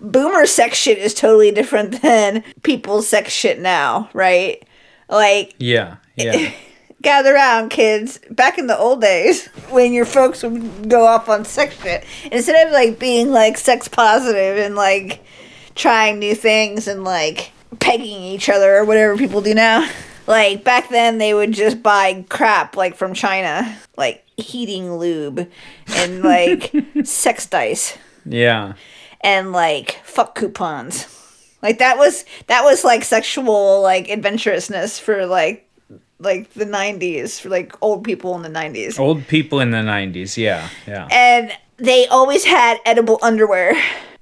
boomer 0.00 0.44
sex 0.44 0.76
shit 0.76 0.98
is 0.98 1.14
totally 1.14 1.50
different 1.50 2.02
than 2.02 2.44
people's 2.62 3.09
sex 3.09 3.33
shit 3.33 3.59
now 3.61 4.09
right 4.12 4.66
like 5.09 5.54
Yeah, 5.59 5.96
yeah. 6.16 6.52
Gather 7.04 7.34
around 7.34 7.68
kids. 7.68 8.18
Back 8.30 8.58
in 8.58 8.66
the 8.66 8.76
old 8.76 9.00
days 9.00 9.46
when 9.70 9.92
your 9.92 10.04
folks 10.04 10.42
would 10.42 10.88
go 10.88 11.06
off 11.06 11.28
on 11.28 11.44
sex 11.44 11.80
shit 11.80 12.04
instead 12.32 12.66
of 12.66 12.72
like 12.72 12.98
being 12.98 13.30
like 13.30 13.56
sex 13.58 13.86
positive 13.86 14.58
and 14.58 14.74
like 14.74 15.24
trying 15.74 16.18
new 16.18 16.34
things 16.34 16.88
and 16.88 17.04
like 17.04 17.52
pegging 17.80 18.22
each 18.22 18.48
other 18.48 18.76
or 18.76 18.84
whatever 18.84 19.16
people 19.16 19.40
do 19.40 19.52
now 19.52 19.88
like 20.28 20.62
back 20.62 20.88
then 20.90 21.18
they 21.18 21.34
would 21.34 21.50
just 21.50 21.82
buy 21.82 22.24
crap 22.28 22.76
like 22.76 22.94
from 22.94 23.12
china 23.12 23.76
like 23.96 24.24
heating 24.36 24.94
lube 24.96 25.48
and 25.88 26.22
like 26.22 26.72
sex 27.04 27.46
dice. 27.46 27.96
Yeah. 28.26 28.74
and 29.20 29.52
like 29.52 30.00
fuck 30.04 30.34
coupons. 30.34 31.10
Like 31.62 31.78
that 31.78 31.96
was 31.96 32.24
that 32.46 32.64
was 32.64 32.84
like 32.84 33.04
sexual 33.04 33.80
like 33.80 34.08
adventurousness 34.08 35.00
for 35.00 35.26
like 35.26 35.63
like 36.24 36.52
the 36.54 36.64
90s 36.64 37.40
for 37.40 37.48
like 37.48 37.74
old 37.82 38.04
people 38.04 38.34
in 38.34 38.42
the 38.42 38.48
90s 38.48 38.98
Old 38.98 39.26
people 39.28 39.60
in 39.60 39.70
the 39.70 39.78
90s. 39.78 40.37
Yeah, 40.37 40.68
yeah. 40.87 41.08
and 41.10 41.52
they 41.76 42.06
always 42.06 42.44
had 42.44 42.78
edible 42.84 43.18
underwear 43.22 43.74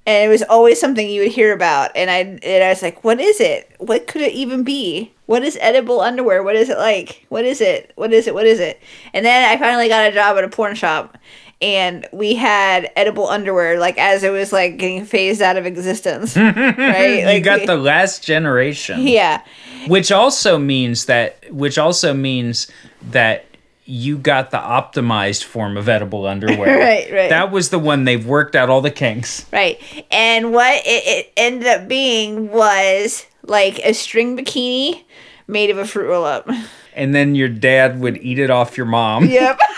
and 0.06 0.24
it 0.24 0.28
was 0.28 0.42
always 0.42 0.80
something 0.80 1.08
you 1.08 1.22
would 1.22 1.32
hear 1.32 1.52
about 1.52 1.90
and 1.94 2.10
i 2.10 2.18
and 2.18 2.64
i 2.64 2.68
was 2.68 2.82
like 2.82 3.04
what 3.04 3.20
is 3.20 3.40
it? 3.40 3.70
What 3.78 4.06
could 4.06 4.22
it 4.22 4.32
even 4.32 4.64
be? 4.64 5.12
What 5.26 5.42
is 5.42 5.56
edible 5.60 6.00
underwear? 6.00 6.42
What 6.42 6.56
is 6.56 6.68
it 6.68 6.78
like? 6.78 7.24
What 7.28 7.44
is 7.44 7.60
it? 7.60 7.92
What 7.94 8.12
is 8.12 8.26
it? 8.26 8.34
What 8.34 8.46
is 8.46 8.60
it? 8.60 8.80
And 9.12 9.24
then 9.24 9.48
i 9.50 9.56
finally 9.58 9.88
got 9.88 10.10
a 10.10 10.12
job 10.12 10.36
at 10.36 10.44
a 10.44 10.48
porn 10.48 10.74
shop 10.74 11.18
and 11.62 12.06
we 12.12 12.34
had 12.34 12.90
edible 12.96 13.28
underwear 13.28 13.78
like 13.78 13.96
as 13.96 14.24
it 14.24 14.30
was 14.30 14.52
like 14.52 14.76
getting 14.76 15.04
phased 15.04 15.40
out 15.40 15.56
of 15.56 15.64
existence. 15.64 16.36
right? 16.36 17.34
you 17.34 17.40
got 17.40 17.60
we- 17.60 17.66
the 17.66 17.76
last 17.76 18.24
generation. 18.24 19.00
Yeah. 19.00 19.42
Which 19.86 20.12
also 20.12 20.58
means 20.58 21.06
that 21.06 21.50
which 21.52 21.78
also 21.78 22.12
means 22.12 22.70
that 23.10 23.46
you 23.84 24.16
got 24.16 24.50
the 24.50 24.58
optimized 24.58 25.44
form 25.44 25.76
of 25.76 25.88
edible 25.88 26.26
underwear. 26.26 26.78
Right, 26.82 27.10
right. 27.12 27.30
That 27.30 27.50
was 27.50 27.70
the 27.70 27.78
one 27.78 28.04
they've 28.04 28.24
worked 28.24 28.54
out 28.56 28.68
all 28.70 28.80
the 28.80 28.90
kinks. 28.90 29.46
Right. 29.52 29.80
And 30.10 30.52
what 30.52 30.74
it, 30.84 31.02
it 31.06 31.32
ended 31.36 31.66
up 31.68 31.88
being 31.88 32.50
was 32.50 33.26
like 33.42 33.78
a 33.80 33.92
string 33.92 34.36
bikini 34.36 35.02
made 35.46 35.70
of 35.70 35.78
a 35.78 35.86
fruit 35.86 36.08
roll 36.08 36.24
up. 36.24 36.48
And 36.94 37.14
then 37.14 37.34
your 37.34 37.48
dad 37.48 38.00
would 38.00 38.18
eat 38.18 38.38
it 38.38 38.50
off 38.50 38.76
your 38.76 38.86
mom. 38.86 39.26
Yep. 39.26 39.58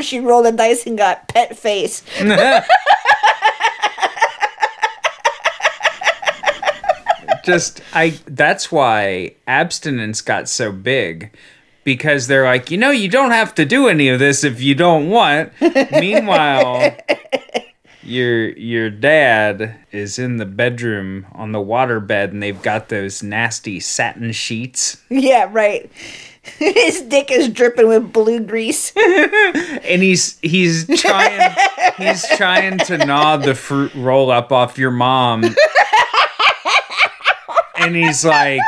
After 0.00 0.08
she 0.08 0.20
rolled 0.20 0.46
the 0.46 0.52
dice 0.52 0.86
and 0.86 0.96
got 0.96 1.28
pet 1.28 1.58
face. 1.58 2.02
Just 7.44 7.82
I 7.92 8.18
that's 8.26 8.72
why 8.72 9.34
abstinence 9.46 10.22
got 10.22 10.48
so 10.48 10.72
big 10.72 11.36
because 11.84 12.28
they're 12.28 12.44
like, 12.46 12.70
you 12.70 12.78
know, 12.78 12.90
you 12.90 13.10
don't 13.10 13.32
have 13.32 13.54
to 13.56 13.66
do 13.66 13.88
any 13.88 14.08
of 14.08 14.18
this 14.18 14.42
if 14.42 14.62
you 14.62 14.74
don't 14.74 15.10
want. 15.10 15.52
Meanwhile, 15.92 16.96
your 18.02 18.48
your 18.56 18.88
dad 18.88 19.80
is 19.92 20.18
in 20.18 20.38
the 20.38 20.46
bedroom 20.46 21.26
on 21.32 21.52
the 21.52 21.58
waterbed 21.58 22.30
and 22.30 22.42
they've 22.42 22.62
got 22.62 22.88
those 22.88 23.22
nasty 23.22 23.78
satin 23.80 24.32
sheets 24.32 25.02
Yeah, 25.10 25.46
right. 25.50 25.90
His 26.58 27.02
dick 27.02 27.30
is 27.30 27.48
dripping 27.48 27.88
with 27.88 28.12
blue 28.12 28.40
grease. 28.40 28.92
and 28.96 30.02
he's 30.02 30.38
he's 30.40 30.86
trying 31.00 31.54
he's 31.98 32.26
trying 32.36 32.78
to 32.78 32.98
gnaw 32.98 33.36
the 33.36 33.54
fruit 33.54 33.94
roll 33.94 34.30
up 34.30 34.50
off 34.50 34.78
your 34.78 34.90
mom 34.90 35.44
and 37.76 37.94
he's 37.94 38.24
like 38.24 38.60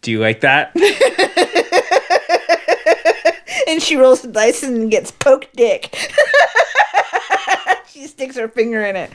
do 0.00 0.10
you 0.10 0.18
like 0.18 0.40
that 0.40 0.72
and 3.68 3.82
she 3.82 3.96
rolls 3.96 4.22
the 4.22 4.28
dice 4.28 4.62
and 4.62 4.90
gets 4.90 5.10
poked 5.10 5.54
dick. 5.54 5.94
she 7.88 8.06
sticks 8.06 8.36
her 8.36 8.48
finger 8.48 8.82
in 8.82 8.96
it. 8.96 9.10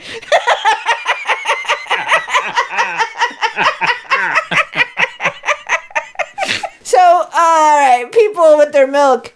So, 6.98 7.04
all 7.04 7.30
right, 7.32 8.10
people 8.12 8.58
with 8.58 8.74
their 8.74 8.88
milk. 8.88 9.32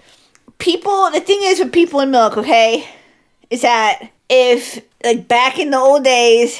People, 0.57 1.11
the 1.11 1.19
thing 1.19 1.39
is 1.43 1.59
with 1.59 1.71
people 1.71 1.99
and 1.99 2.11
milk, 2.11 2.35
okay, 2.35 2.87
is 3.51 3.61
that 3.61 4.09
if, 4.29 4.81
like, 5.03 5.27
back 5.27 5.59
in 5.59 5.69
the 5.69 5.77
old 5.77 6.03
days, 6.03 6.59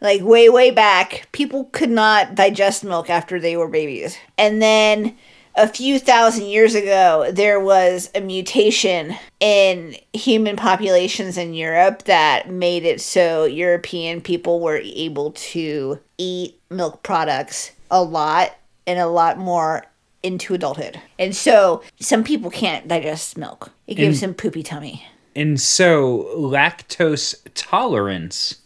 like 0.00 0.22
way 0.22 0.48
way 0.48 0.70
back 0.70 1.26
people 1.32 1.64
could 1.72 1.90
not 1.90 2.36
digest 2.36 2.84
milk 2.84 3.10
after 3.10 3.40
they 3.40 3.56
were 3.56 3.66
babies 3.66 4.16
and 4.36 4.62
then 4.62 5.16
a 5.56 5.66
few 5.66 5.98
thousand 5.98 6.46
years 6.46 6.76
ago 6.76 7.28
there 7.32 7.58
was 7.58 8.08
a 8.14 8.20
mutation 8.20 9.16
in 9.40 9.96
human 10.12 10.54
populations 10.54 11.36
in 11.36 11.52
Europe 11.52 12.04
that 12.04 12.48
made 12.48 12.84
it 12.84 13.00
so 13.00 13.44
European 13.44 14.20
people 14.20 14.60
were 14.60 14.80
able 14.84 15.32
to 15.32 15.98
eat 16.16 16.60
milk 16.70 17.02
products 17.02 17.72
a 17.90 18.00
lot 18.00 18.54
and 18.86 19.00
a 19.00 19.06
lot 19.06 19.36
more 19.36 19.84
into 20.22 20.54
adulthood. 20.54 21.00
And 21.18 21.34
so 21.34 21.82
some 22.00 22.24
people 22.24 22.50
can't 22.50 22.88
digest 22.88 23.36
milk. 23.38 23.70
It 23.86 23.94
gives 23.94 24.20
them 24.20 24.34
poopy 24.34 24.62
tummy. 24.62 25.04
and 25.36 25.60
so 25.60 26.28
lactose 26.36 27.34
tolerance 27.54 28.56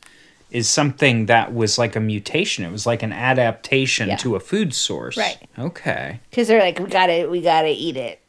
is 0.51 0.69
something 0.69 1.27
that 1.27 1.53
was 1.55 1.79
like 1.79 1.97
a 1.97 2.01
mutation 2.01 2.63
it 2.65 2.71
was 2.71 2.87
like 2.87 3.03
an 3.03 3.13
adaptation 3.13 4.09
Yeah. 4.09 4.17
to 4.17 4.37
a 4.37 4.41
food 4.41 4.75
source 4.75 5.17
Right. 5.17 5.39
okay 5.59 6.21
Because 6.31 6.49
they're 6.49 6.61
like, 6.61 6.79
we 6.79 6.87
gotta, 6.87 7.27
we 7.29 7.41
gotta 7.41 7.69
eat 7.71 7.97
it. 7.97 8.21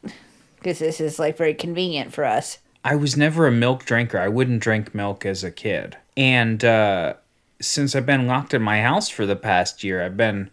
Because 0.56 0.78
this 0.78 1.00
is 1.00 1.18
like 1.18 1.36
very 1.36 1.52
convenient 1.54 2.12
for 2.14 2.24
us. 2.24 2.58
I 2.82 2.96
was 2.96 3.16
never 3.16 3.46
a 3.46 3.52
milk 3.52 3.84
drinker. 3.84 4.18
I 4.18 4.28
wouldn't 4.28 4.60
drink 4.60 4.94
milk 4.94 5.24
as 5.26 5.44
a 5.44 5.50
kid. 5.50 5.96
And 6.16 6.64
uh, 6.64 7.14
since 7.60 7.94
I've 7.94 8.06
been 8.06 8.26
locked 8.26 8.54
in 8.54 8.62
my 8.62 8.80
house 8.82 9.08
for 9.10 9.26
the 9.26 9.36
past 9.36 9.84
year, 9.84 10.02
I've 10.04 10.16
been 10.16 10.50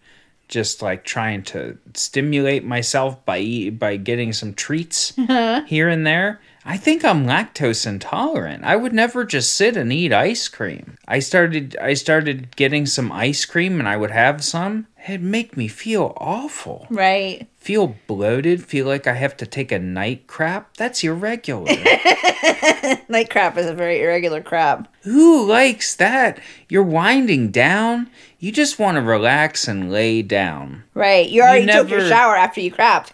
just 0.52 0.82
like 0.82 1.04
trying 1.04 1.41
to 1.41 1.78
stimulate 1.95 2.64
myself 2.64 3.26
by 3.26 3.72
by 3.72 3.97
getting 3.97 4.34
some 4.34 4.54
treats 4.54 5.14
uh-huh. 5.18 5.64
here 5.66 5.88
and 5.88 6.06
there. 6.06 6.39
I 6.64 6.78
think 6.78 7.04
I'm 7.04 7.26
lactose 7.26 7.88
intolerant. 7.88 8.64
I 8.64 8.76
would 8.76 8.93
never 8.93 9.26
just 9.26 9.56
sit 9.56 9.76
and 9.76 9.91
eat 9.91 10.14
ice 10.14 10.47
cream. 10.47 10.97
I 11.08 11.18
started 11.18 11.76
I 11.82 11.95
started 11.95 12.56
getting 12.56 12.86
some 12.86 13.12
ice 13.12 13.45
cream 13.45 13.80
and 13.80 13.89
I 13.89 13.97
would 13.97 14.12
have 14.12 14.43
some. 14.43 14.86
It'd 15.08 15.24
make 15.24 15.58
me 15.58 15.68
feel 15.68 16.14
awful. 16.18 16.86
Right. 16.91 17.47
Feel 17.62 17.95
bloated, 18.07 18.66
feel 18.66 18.88
like 18.88 19.05
I 19.05 19.14
have 19.14 19.38
to 19.38 19.45
take 19.45 19.72
a 19.72 19.78
night 19.78 20.26
crap. 20.26 20.76
That's 20.78 21.03
irregular. 21.03 21.66
Night 23.07 23.30
crap 23.30 23.55
is 23.55 23.68
a 23.68 23.74
very 23.76 24.01
irregular 24.01 24.41
crap. 24.41 24.91
Who 25.03 25.45
likes 25.45 25.95
that? 25.97 26.39
You're 26.70 26.82
winding 26.82 27.51
down. 27.51 28.09
You 28.39 28.51
just 28.51 28.80
want 28.80 28.95
to 28.95 29.01
relax 29.03 29.68
and 29.68 29.91
lay 29.91 30.24
down. 30.24 30.86
Right. 30.95 31.30
You 31.30 31.43
already 31.43 31.68
took 31.68 31.88
your 31.88 32.07
shower 32.07 32.36
after 32.36 32.62
you 32.62 32.72
crapped. 32.72 33.12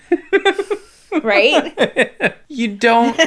right? 1.24 2.34
You 2.48 2.70
don't 2.70 3.20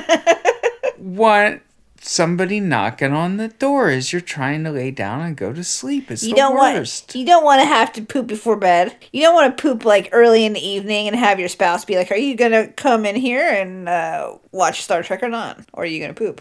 want 0.98 1.60
somebody 2.02 2.60
knocking 2.60 3.12
on 3.12 3.36
the 3.36 3.48
door 3.48 3.88
as 3.90 4.12
you're 4.12 4.20
trying 4.20 4.64
to 4.64 4.70
lay 4.70 4.90
down 4.90 5.20
and 5.20 5.36
go 5.36 5.52
to 5.52 5.62
sleep. 5.62 6.10
It's 6.10 6.22
You 6.22 6.30
the 6.30 6.36
don't 6.36 6.54
worst. 6.56 7.08
want 7.08 7.16
you 7.20 7.26
don't 7.26 7.44
want 7.44 7.60
to 7.60 7.66
have 7.66 7.92
to 7.94 8.02
poop 8.02 8.26
before 8.26 8.56
bed. 8.56 8.96
You 9.12 9.22
don't 9.22 9.34
want 9.34 9.56
to 9.56 9.62
poop 9.62 9.84
like 9.84 10.08
early 10.12 10.44
in 10.44 10.52
the 10.52 10.66
evening 10.66 11.06
and 11.08 11.16
have 11.16 11.38
your 11.38 11.48
spouse 11.48 11.84
be 11.84 11.96
like, 11.96 12.10
"Are 12.10 12.16
you 12.16 12.34
gonna 12.34 12.68
come 12.68 13.04
in 13.06 13.16
here 13.16 13.46
and 13.48 13.88
uh, 13.88 14.36
watch 14.52 14.82
Star 14.82 15.02
Trek 15.02 15.22
or 15.22 15.28
not? 15.28 15.60
Or 15.72 15.82
are 15.82 15.86
you 15.86 16.00
gonna 16.00 16.14
poop?" 16.14 16.40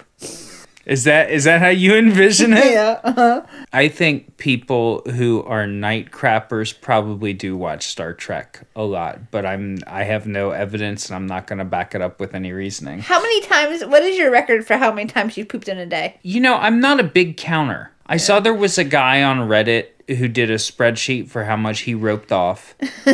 Is 0.90 1.04
that 1.04 1.30
is 1.30 1.44
that 1.44 1.62
how 1.62 1.68
you 1.68 1.96
envision 1.98 2.52
it? 2.54 2.72
Yeah. 2.72 3.00
Uh-huh. 3.04 3.46
I 3.72 3.88
think 3.90 4.38
people 4.38 5.02
who 5.06 5.44
are 5.44 5.68
night 5.68 6.10
crappers 6.10 6.74
probably 6.80 7.32
do 7.32 7.56
watch 7.56 7.86
Star 7.86 8.14
Trek 8.14 8.68
a 8.76 8.84
lot, 8.84 9.30
but 9.30 9.46
I'm 9.46 9.78
I 9.86 10.04
have 10.04 10.26
no 10.26 10.50
evidence 10.50 11.08
and 11.08 11.16
I'm 11.16 11.28
not 11.28 11.46
going 11.46 11.60
to 11.60 11.66
back 11.66 11.94
it 11.94 12.02
up 12.02 12.20
with 12.20 12.34
any 12.34 12.52
reasoning. 12.52 13.00
How 13.00 13.22
many 13.22 13.42
times? 13.42 13.86
What 13.86 14.02
is 14.02 14.18
your 14.18 14.32
record 14.32 14.66
for 14.66 14.78
how 14.78 14.92
many 14.92 15.08
times 15.08 15.38
you 15.38 15.46
pooped 15.46 15.70
in 15.70 15.78
a 15.78 15.86
day? 15.86 16.18
You 16.24 16.40
know, 16.40 16.56
I'm 16.56 16.80
not 16.80 17.00
a 17.00 17.04
big 17.04 17.38
counter. 17.38 17.92
I 18.08 18.18
saw 18.18 18.40
there 18.40 18.56
was 18.56 18.80
a 18.80 18.84
guy 18.84 19.22
on 19.22 19.48
Reddit 19.48 19.90
who 20.18 20.28
did 20.28 20.50
a 20.50 20.56
spreadsheet 20.56 21.30
for 21.30 21.44
how 21.44 21.56
much 21.56 21.82
he 21.82 21.94
roped 21.94 22.32
off. 22.32 22.74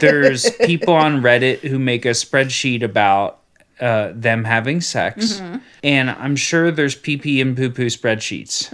There's 0.00 0.50
people 0.56 0.94
on 0.94 1.22
Reddit 1.22 1.60
who 1.60 1.78
make 1.78 2.04
a 2.04 2.10
spreadsheet 2.10 2.82
about 2.82 3.41
uh, 3.82 4.12
them 4.14 4.44
having 4.44 4.80
sex, 4.80 5.42
and 5.82 6.08
I'm 6.10 6.36
sure 6.36 6.70
there's 6.70 6.94
pee 6.94 7.16
pee 7.16 7.40
and 7.40 7.56
poo 7.56 7.68
poo 7.68 7.86
spreadsheets. 7.86 8.72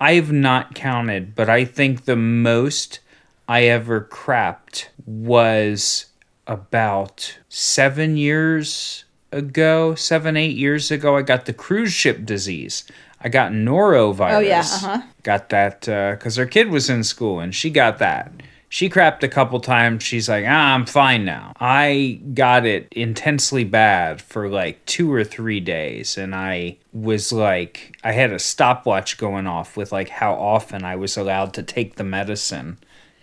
I've 0.00 0.30
not 0.30 0.74
counted, 0.74 1.34
but 1.34 1.48
I 1.48 1.64
think 1.64 2.04
the 2.04 2.16
most 2.16 3.00
I 3.48 3.62
ever 3.64 4.00
crapped 4.02 4.88
was 5.06 6.06
about 6.46 7.38
seven 7.48 8.16
years 8.18 9.04
ago, 9.32 9.94
seven, 9.94 10.36
eight 10.36 10.56
years 10.56 10.90
ago. 10.90 11.16
I 11.16 11.22
got 11.22 11.46
the 11.46 11.52
cruise 11.54 11.92
ship 11.92 12.26
disease. 12.26 12.84
I 13.20 13.30
got 13.30 13.52
norovirus. 13.52 14.34
Oh, 14.34 14.38
yeah, 14.40 14.60
uh-huh. 14.60 15.02
Got 15.22 15.48
that 15.48 15.80
because 15.80 16.36
her 16.36 16.44
kid 16.44 16.68
was 16.68 16.90
in 16.90 17.02
school 17.04 17.40
and 17.40 17.54
she 17.54 17.70
got 17.70 17.98
that. 17.98 18.30
She 18.74 18.90
crapped 18.90 19.22
a 19.22 19.28
couple 19.28 19.60
times. 19.60 20.02
She's 20.02 20.28
like, 20.28 20.44
ah, 20.48 20.74
I'm 20.74 20.84
fine 20.84 21.24
now. 21.24 21.52
I 21.60 22.18
got 22.34 22.66
it 22.66 22.88
intensely 22.90 23.62
bad 23.62 24.20
for 24.20 24.48
like 24.48 24.84
two 24.84 25.12
or 25.12 25.22
three 25.22 25.60
days. 25.60 26.18
And 26.18 26.34
I 26.34 26.78
was 26.92 27.30
like, 27.30 27.96
I 28.02 28.10
had 28.10 28.32
a 28.32 28.40
stopwatch 28.40 29.16
going 29.16 29.46
off 29.46 29.76
with 29.76 29.92
like 29.92 30.08
how 30.08 30.34
often 30.34 30.82
I 30.82 30.96
was 30.96 31.16
allowed 31.16 31.54
to 31.54 31.62
take 31.62 31.94
the 31.94 32.02
medicine 32.02 32.78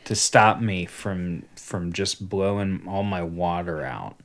to 0.06 0.16
stop 0.16 0.62
me 0.62 0.86
from 0.86 1.44
from 1.58 1.92
just 1.92 2.30
blowing 2.30 2.84
all 2.88 3.04
my 3.04 3.22
water 3.22 3.84
out. 3.84 4.18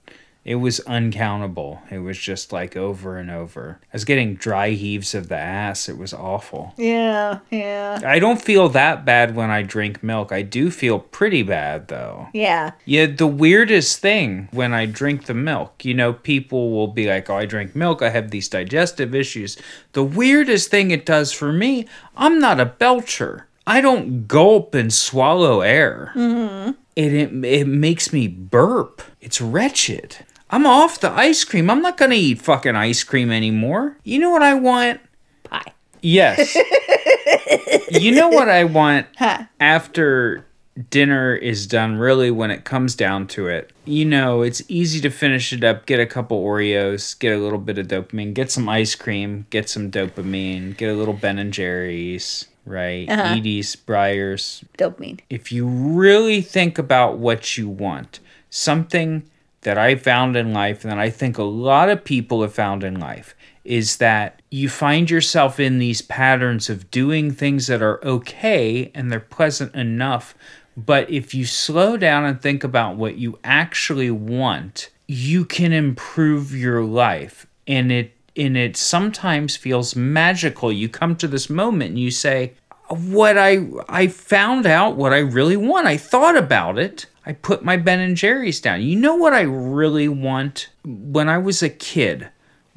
It 0.47 0.55
was 0.55 0.79
uncountable. 0.87 1.83
It 1.91 1.99
was 1.99 2.17
just 2.17 2.53
like 2.53 2.77
over 2.77 3.19
and 3.19 3.33
over. 3.33 3.81
I 3.83 3.87
was 3.93 4.05
getting 4.05 4.37
dry 4.37 4.71
heaves 4.71 5.13
of 5.13 5.29
the 5.29 5.37
ass. 5.37 5.89
It 5.89 5.99
was 5.99 6.15
awful. 6.15 6.73
Yeah, 6.77 7.41
yeah, 7.51 8.01
I 8.07 8.21
don't 8.21 8.41
feel 8.41 8.69
that 8.69 9.05
bad 9.05 9.35
when 9.35 9.51
I 9.51 9.63
drink 9.63 10.05
milk. 10.05 10.31
I 10.31 10.43
do 10.43 10.71
feel 10.71 11.01
pretty 11.01 11.43
bad 11.43 11.89
though. 11.89 12.29
yeah. 12.33 12.71
Yeah, 12.85 13.07
the 13.07 13.27
weirdest 13.27 13.99
thing 13.99 14.49
when 14.53 14.73
I 14.73 14.87
drink 14.87 15.27
the 15.27 15.35
milk, 15.35 15.85
you 15.85 15.95
know, 15.95 16.13
people 16.13 16.71
will 16.71 16.87
be 16.87 17.09
like, 17.09 17.29
oh, 17.29 17.37
I 17.37 17.45
drink 17.47 17.75
milk, 17.75 18.01
I 18.01 18.11
have 18.11 18.31
these 18.31 18.49
digestive 18.49 19.17
issues. 19.17 19.59
The 19.95 20.05
weirdest 20.05 20.71
thing 20.71 20.93
it 20.93 21.05
does 21.05 21.33
for 21.33 21.53
me, 21.53 21.87
I'm 22.17 22.39
not 22.39 22.61
a 22.61 22.67
belcher. 22.67 23.49
I 23.67 23.81
don't 23.81 24.29
gulp 24.29 24.77
and 24.77 24.95
swallow 24.95 25.61
air. 25.61 26.13
Mm-hmm. 26.15 26.71
It, 26.95 27.13
it 27.13 27.45
it 27.45 27.67
makes 27.67 28.13
me 28.13 28.29
burp. 28.29 29.03
It's 29.21 29.41
wretched. 29.41 30.19
I'm 30.51 30.67
off 30.67 31.01
the 31.01 31.11
ice 31.11 31.45
cream. 31.45 31.69
I'm 31.71 31.83
not 31.83 31.97
gonna 31.97 32.15
eat 32.15 32.41
fucking 32.43 32.77
ice 32.77 33.03
cream 33.03 33.31
anymore. 33.31 33.97
You 34.05 34.19
know 34.19 34.31
what 34.31 34.43
I 34.43 34.55
want? 34.55 35.01
Pie. 35.45 35.73
Yes. 36.03 36.57
you 37.91 38.13
know 38.13 38.29
what 38.29 38.49
I 38.49 38.65
want 38.65 39.07
Huh. 39.17 39.45
after 39.59 40.45
dinner 40.91 41.35
is 41.35 41.67
done, 41.67 41.97
really, 41.97 42.31
when 42.31 42.51
it 42.51 42.65
comes 42.65 42.95
down 42.95 43.27
to 43.29 43.49
it. 43.49 43.73
You 43.87 44.05
know, 44.05 44.43
it's 44.43 44.63
easy 44.69 45.01
to 45.01 45.11
finish 45.11 45.53
it 45.53 45.65
up, 45.65 45.87
get 45.87 45.99
a 45.99 46.07
couple 46.07 46.43
Oreos, 46.45 47.19
get 47.19 47.33
a 47.35 47.39
little 47.41 47.59
bit 47.59 47.79
of 47.79 47.89
dopamine, 47.89 48.35
get 48.35 48.51
some 48.51 48.69
ice 48.69 48.95
cream, 48.95 49.47
get 49.51 49.69
some 49.71 49.91
dopamine, 49.91 50.77
get 50.77 50.91
a 50.91 50.95
little 50.95 51.15
Ben 51.15 51.39
and 51.39 51.53
Jerry's, 51.53 52.47
right? 52.67 53.09
Uh-huh. 53.09 53.35
Edy's, 53.37 53.75
Breyers. 53.75 54.65
Dopamine. 54.79 55.21
If 55.31 55.51
you 55.51 55.67
really 55.67 56.43
think 56.43 56.79
about 56.79 57.17
what 57.19 57.57
you 57.57 57.69
want, 57.71 58.21
something 58.51 59.23
that 59.67 59.77
I 59.77 59.97
found 59.97 60.37
in 60.37 60.53
life 60.53 60.85
and 60.85 60.93
that 60.93 61.01
I 61.01 61.11
think 61.11 61.39
a 61.39 61.43
lot 61.43 61.89
of 61.89 62.05
people 62.05 62.41
have 62.43 62.55
found 62.55 62.85
in 62.85 63.01
life 63.01 63.35
is 63.65 63.97
that 63.97 64.41
you 64.49 64.69
find 64.69 65.11
yourself 65.11 65.59
in 65.59 65.81
these 65.81 66.03
patterns 66.03 66.71
of 66.71 66.89
doing 66.93 67.33
things 67.33 67.67
that 67.67 67.83
are 67.83 68.03
okay 68.05 68.93
and 68.95 69.11
they're 69.11 69.19
pleasant 69.19 69.75
enough. 69.75 70.37
But 70.77 71.11
if 71.11 71.35
you 71.35 71.45
slow 71.45 71.97
down 71.97 72.25
and 72.25 72.41
think 72.41 72.63
about 72.63 72.95
what 72.95 73.17
you 73.17 73.41
actually 73.43 74.09
want, 74.09 74.91
you 75.09 75.45
can 75.45 75.73
improve 75.73 76.55
your 76.55 76.85
life. 76.85 77.49
And 77.67 77.91
it 77.91 78.13
and 78.37 78.57
it 78.57 78.77
sometimes 78.77 79.57
feels 79.57 79.97
magical. 79.97 80.71
You 80.71 80.89
come 80.89 81.17
to 81.17 81.27
this 81.27 81.51
moment 81.51 81.91
and 81.91 81.99
you 81.99 82.13
say, 82.13 82.53
what 82.89 83.37
I 83.37 83.67
I 83.89 84.07
found 84.07 84.65
out 84.65 84.95
what 84.95 85.13
I 85.13 85.19
really 85.19 85.57
want. 85.57 85.89
I 85.89 85.97
thought 85.97 86.37
about 86.37 86.79
it. 86.79 87.07
I 87.27 87.33
put 87.33 87.65
my 87.65 87.77
Ben 87.77 87.99
and 88.01 88.17
Jerry's 88.17 88.61
down. 88.61 88.83
You 88.83 88.97
know 88.97 89.17
what 89.17 89.35
I 89.35 89.43
really 89.43 90.09
want? 90.09 90.69
When 90.85 91.29
I 91.29 91.39
was 91.39 91.61
a 91.63 91.69
kid, 91.69 92.29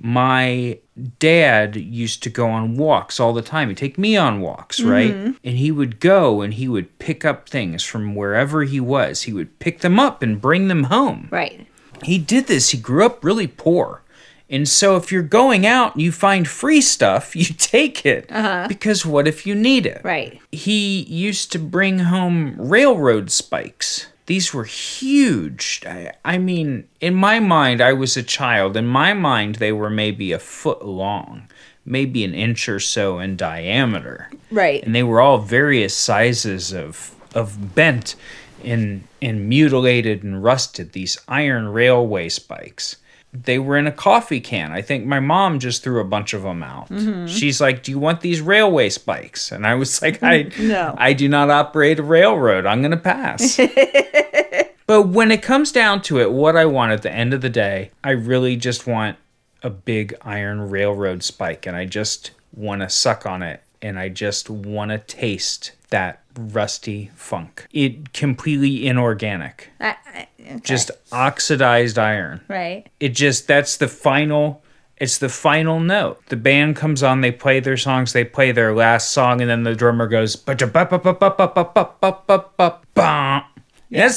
my 0.02 0.80
dad 1.20 1.76
used 1.76 2.24
to 2.24 2.30
go 2.30 2.48
on 2.50 2.76
walks 2.76 3.20
all 3.20 3.34
the 3.34 3.44
time. 3.44 3.70
He'd 3.70 3.78
take 3.78 3.98
me 3.98 4.18
on 4.18 4.42
walks, 4.42 4.80
mm-hmm. 4.80 4.90
right? 4.90 5.14
And 5.44 5.58
he 5.58 5.72
would 5.72 6.00
go 6.00 6.42
and 6.42 6.54
he 6.54 6.68
would 6.68 6.98
pick 7.00 7.24
up 7.24 7.48
things 7.48 7.84
from 7.84 8.16
wherever 8.16 8.64
he 8.64 8.80
was. 8.80 9.24
He 9.24 9.34
would 9.34 9.60
pick 9.60 9.82
them 9.82 10.00
up 10.00 10.24
and 10.24 10.42
bring 10.42 10.68
them 10.68 10.86
home 10.86 11.28
Right. 11.32 11.68
he 12.04 12.18
did 12.18 12.48
this. 12.48 12.70
He 12.70 12.78
grew 12.78 13.06
up 13.06 13.24
really 13.24 13.48
poor. 13.48 14.04
And 14.50 14.68
so 14.68 14.96
if 14.96 15.12
you're 15.12 15.22
going 15.22 15.68
out 15.68 15.94
and 15.94 16.02
you 16.02 16.12
find 16.12 16.48
free 16.48 16.82
stuff, 16.82 17.36
you 17.36 17.46
take 17.46 18.06
it. 18.06 18.32
Uh-huh. 18.32 18.66
Because 18.68 19.06
what 19.06 19.28
if 19.28 19.46
you 19.46 19.54
need 19.54 19.86
it? 19.86 20.02
Right. 20.04 20.42
He 20.52 21.02
used 21.04 21.52
to 21.52 21.60
bring 21.60 22.00
home 22.00 22.56
railroad 22.58 23.30
spikes. 23.32 24.08
These 24.30 24.54
were 24.54 24.64
huge. 24.66 25.82
I, 25.88 26.12
I 26.24 26.38
mean, 26.38 26.88
in 27.02 27.16
my 27.16 27.40
mind, 27.40 27.82
I 27.82 27.94
was 27.94 28.16
a 28.16 28.22
child. 28.22 28.78
In 28.78 28.86
my 28.86 29.12
mind, 29.14 29.56
they 29.56 29.72
were 29.72 29.90
maybe 29.90 30.32
a 30.32 30.38
foot 30.40 30.86
long, 30.86 31.48
maybe 31.84 32.24
an 32.24 32.36
inch 32.36 32.70
or 32.70 32.80
so 32.80 33.18
in 33.18 33.36
diameter 33.36 34.30
Right. 34.52 34.84
and 34.84 34.94
they 34.94 35.02
were 35.02 35.20
all 35.20 35.40
various 35.40 35.96
sizes 35.96 36.72
of 36.72 37.16
of 37.34 37.74
bent 37.76 38.16
and 38.64 39.04
and 39.22 39.50
mutilated 39.50 40.22
and 40.24 40.44
rusted 40.44 40.92
these 40.92 41.18
iron 41.28 41.68
railway 41.70 42.30
spikes 42.30 42.98
they 43.32 43.60
were 43.60 43.78
in 43.78 43.88
a 43.88 43.92
coffee 43.92 44.40
can 44.40 44.72
i 44.72 44.82
think 44.82 45.06
my 45.06 45.20
mom 45.20 45.60
just 45.60 45.84
threw 45.84 46.00
a 46.00 46.06
bunch 46.06 46.34
of 46.34 46.42
them 46.42 46.64
out 46.64 46.90
mm-hmm. 46.90 47.28
she's 47.28 47.62
like 47.62 47.84
do 47.84 47.92
you 47.92 48.00
want 48.00 48.22
these 48.22 48.42
railway 48.42 48.90
spikes 48.90 49.52
and 49.52 49.68
i 49.68 49.76
was 49.76 50.02
like 50.02 50.22
i 50.24 50.44
No. 50.60 50.96
i 50.98 51.14
do 51.14 51.30
not 51.30 51.50
operate 51.50 52.00
a 52.00 52.04
railroad 52.04 52.66
i'm 52.66 52.82
going 52.82 52.92
to 52.92 52.98
pass 52.98 53.58
but 54.88 55.04
when 55.10 55.32
it 55.32 55.44
comes 55.44 55.72
down 55.72 56.02
to 56.04 56.20
it 56.20 56.32
what 56.32 56.56
i 56.56 56.66
want 56.66 56.92
at 56.92 57.04
the 57.04 57.12
end 57.12 57.34
of 57.34 57.42
the 57.42 57.50
day 57.50 57.92
i 58.04 58.12
really 58.12 58.56
just 58.56 58.88
want 58.88 59.18
a 59.64 59.70
big 59.70 60.16
iron 60.22 60.70
railroad 60.70 61.24
spike 61.24 61.66
and 61.66 61.76
I 61.76 61.86
just 61.86 62.32
want 62.56 62.82
to 62.82 62.90
suck 62.90 63.26
on 63.26 63.44
it 63.44 63.62
and 63.82 64.00
I 64.00 64.10
just 64.10 64.50
want 64.50 64.92
to 64.92 64.98
taste 64.98 65.72
that 65.90 66.22
rusty 66.38 67.12
funk. 67.16 67.68
It 67.72 68.14
completely 68.14 68.86
inorganic. 68.86 69.70
I, 69.80 69.96
I, 70.14 70.28
Okay. 70.50 70.60
Just 70.64 70.92
oxidized 71.12 72.00
iron. 72.00 72.42
Right. 72.48 72.88
It 73.00 73.10
just 73.10 73.48
that's 73.48 73.78
the 73.78 73.88
final 73.88 74.64
it's 75.00 75.18
the 75.20 75.30
final 75.30 75.80
note. 75.80 76.26
The 76.26 76.36
band 76.36 76.76
comes 76.76 77.02
on, 77.04 77.22
they 77.22 77.32
play 77.32 77.62
their 77.62 77.78
songs, 77.78 78.12
they 78.12 78.26
play 78.26 78.52
their 78.52 78.76
last 78.76 79.12
song, 79.14 79.40
and 79.40 79.50
then 79.50 79.64
the 79.64 79.74
drummer 79.74 80.08
goes. 80.08 80.36
That's 80.36 80.62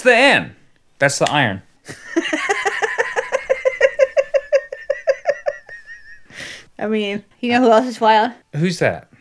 the 0.01 0.15
end. 0.15 0.55
That's 0.99 1.19
the 1.19 1.31
iron. 1.31 1.63
I 6.79 6.89
mean, 6.89 7.23
you 7.39 7.51
know 7.53 7.61
who 7.61 7.71
else 7.71 7.87
is 7.87 8.01
wild? 8.01 8.33
Who's 8.57 8.81
that? 8.81 9.12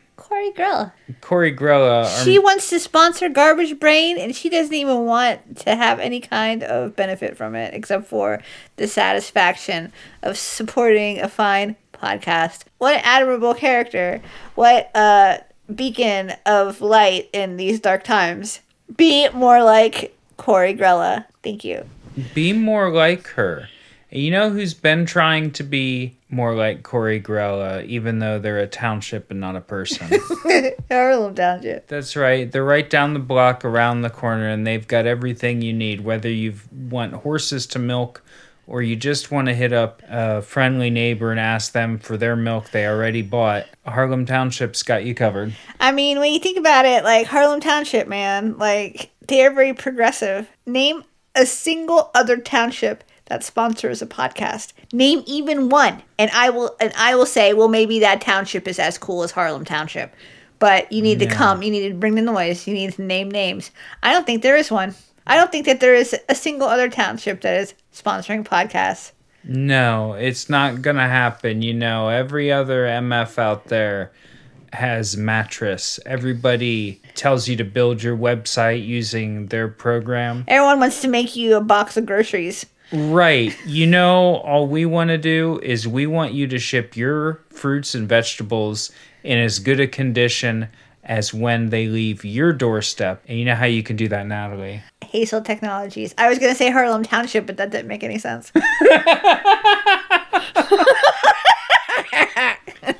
Corey 0.41 0.51
Grella. 0.53 0.91
Corey 1.21 1.55
Grella. 1.55 2.05
um, 2.19 2.25
She 2.25 2.39
wants 2.39 2.69
to 2.71 2.79
sponsor 2.79 3.29
Garbage 3.29 3.79
Brain, 3.79 4.17
and 4.17 4.35
she 4.35 4.49
doesn't 4.49 4.73
even 4.73 5.05
want 5.05 5.57
to 5.59 5.75
have 5.75 5.99
any 5.99 6.19
kind 6.19 6.63
of 6.63 6.95
benefit 6.95 7.37
from 7.37 7.53
it 7.55 7.73
except 7.75 8.07
for 8.07 8.41
the 8.77 8.87
satisfaction 8.87 9.91
of 10.23 10.37
supporting 10.37 11.19
a 11.19 11.27
fine 11.29 11.75
podcast. 11.93 12.63
What 12.79 12.95
an 12.95 13.01
admirable 13.03 13.53
character. 13.53 14.21
What 14.55 14.89
a 14.95 15.41
beacon 15.73 16.33
of 16.47 16.81
light 16.81 17.29
in 17.33 17.57
these 17.57 17.79
dark 17.79 18.03
times. 18.03 18.61
Be 18.95 19.29
more 19.29 19.63
like 19.63 20.17
Corey 20.37 20.73
Grella. 20.73 21.25
Thank 21.43 21.63
you. 21.63 21.85
be 22.33 22.51
more 22.53 22.89
like 22.91 23.27
her. 23.29 23.67
You 24.13 24.29
know 24.29 24.49
who's 24.49 24.73
been 24.73 25.05
trying 25.05 25.51
to 25.51 25.63
be 25.63 26.17
more 26.29 26.53
like 26.53 26.83
Corey 26.83 27.21
Grella, 27.21 27.85
even 27.85 28.19
though 28.19 28.39
they're 28.39 28.59
a 28.59 28.67
township 28.67 29.31
and 29.31 29.39
not 29.39 29.55
a 29.55 29.61
person? 29.61 30.19
Harlem 30.89 31.33
Township. 31.33 31.87
That's 31.87 32.17
right. 32.17 32.51
They're 32.51 32.65
right 32.65 32.89
down 32.89 33.13
the 33.13 33.19
block 33.19 33.63
around 33.63 34.01
the 34.01 34.09
corner, 34.09 34.49
and 34.49 34.67
they've 34.67 34.85
got 34.85 35.05
everything 35.05 35.61
you 35.61 35.71
need. 35.71 36.01
Whether 36.01 36.29
you 36.29 36.55
want 36.71 37.13
horses 37.13 37.65
to 37.67 37.79
milk, 37.79 38.21
or 38.67 38.81
you 38.81 38.97
just 38.97 39.31
want 39.31 39.47
to 39.47 39.53
hit 39.53 39.71
up 39.71 40.01
a 40.09 40.41
friendly 40.41 40.89
neighbor 40.89 41.31
and 41.31 41.39
ask 41.39 41.71
them 41.71 41.97
for 41.97 42.17
their 42.17 42.35
milk 42.35 42.71
they 42.71 42.85
already 42.85 43.21
bought, 43.21 43.65
Harlem 43.85 44.25
Township's 44.25 44.83
got 44.83 45.05
you 45.05 45.15
covered. 45.15 45.53
I 45.79 45.93
mean, 45.93 46.19
when 46.19 46.33
you 46.33 46.39
think 46.39 46.57
about 46.57 46.85
it, 46.85 47.05
like 47.05 47.27
Harlem 47.27 47.61
Township, 47.61 48.09
man, 48.09 48.57
like 48.57 49.09
they're 49.25 49.53
very 49.53 49.73
progressive. 49.73 50.49
Name 50.65 51.05
a 51.33 51.45
single 51.45 52.11
other 52.13 52.37
township 52.37 53.05
that 53.31 53.45
sponsors 53.45 54.01
a 54.01 54.05
podcast. 54.05 54.73
Name 54.91 55.23
even 55.25 55.69
one, 55.69 56.03
and 56.19 56.29
I 56.31 56.49
will 56.49 56.75
and 56.81 56.91
I 56.97 57.15
will 57.15 57.25
say, 57.25 57.53
well, 57.53 57.69
maybe 57.69 57.99
that 57.99 58.19
township 58.19 58.67
is 58.67 58.77
as 58.77 58.97
cool 58.97 59.23
as 59.23 59.31
Harlem 59.31 59.63
Township. 59.63 60.13
But 60.59 60.91
you 60.91 61.01
need 61.01 61.19
to 61.19 61.25
come. 61.27 61.63
You 61.63 61.71
need 61.71 61.87
to 61.87 61.95
bring 61.95 62.15
the 62.15 62.21
noise. 62.21 62.67
You 62.67 62.73
need 62.73 62.91
to 62.93 63.01
name 63.01 63.31
names. 63.31 63.71
I 64.03 64.11
don't 64.11 64.25
think 64.25 64.43
there 64.43 64.57
is 64.57 64.69
one. 64.69 64.95
I 65.25 65.37
don't 65.37 65.49
think 65.49 65.65
that 65.65 65.79
there 65.79 65.95
is 65.95 66.13
a 66.27 66.35
single 66.35 66.67
other 66.67 66.89
township 66.89 67.39
that 67.41 67.61
is 67.61 67.73
sponsoring 67.93 68.45
podcasts. 68.45 69.13
No, 69.45 70.11
it's 70.11 70.49
not 70.49 70.81
gonna 70.81 71.07
happen. 71.07 71.61
You 71.61 71.73
know, 71.73 72.09
every 72.09 72.51
other 72.51 72.83
MF 72.85 73.39
out 73.39 73.69
there 73.69 74.11
has 74.73 75.15
mattress. 75.15 76.01
Everybody 76.05 77.01
tells 77.15 77.47
you 77.47 77.55
to 77.55 77.63
build 77.63 78.03
your 78.03 78.17
website 78.17 78.85
using 78.85 79.47
their 79.47 79.69
program. 79.69 80.43
Everyone 80.49 80.81
wants 80.81 81.01
to 81.01 81.07
make 81.07 81.35
you 81.35 81.55
a 81.55 81.61
box 81.61 81.95
of 81.95 82.05
groceries. 82.05 82.65
Right. 82.93 83.55
You 83.65 83.87
know, 83.87 84.37
all 84.37 84.67
we 84.67 84.85
want 84.85 85.09
to 85.09 85.17
do 85.17 85.59
is 85.63 85.87
we 85.87 86.07
want 86.07 86.33
you 86.33 86.47
to 86.47 86.59
ship 86.59 86.95
your 86.97 87.41
fruits 87.49 87.95
and 87.95 88.07
vegetables 88.07 88.91
in 89.23 89.37
as 89.37 89.59
good 89.59 89.79
a 89.79 89.87
condition 89.87 90.67
as 91.03 91.33
when 91.33 91.69
they 91.69 91.87
leave 91.87 92.23
your 92.25 92.53
doorstep. 92.53 93.23
And 93.27 93.39
you 93.39 93.45
know 93.45 93.55
how 93.55 93.65
you 93.65 93.81
can 93.83 93.95
do 93.95 94.07
that, 94.09 94.27
Natalie? 94.27 94.81
Hazel 95.03 95.41
Technologies. 95.41 96.13
I 96.17 96.29
was 96.29 96.37
gonna 96.39 96.55
say 96.55 96.69
Harlem 96.69 97.03
Township, 97.03 97.45
but 97.45 97.57
that 97.57 97.69
didn't 97.71 97.87
make 97.87 98.03
any 98.03 98.17
sense. 98.19 98.51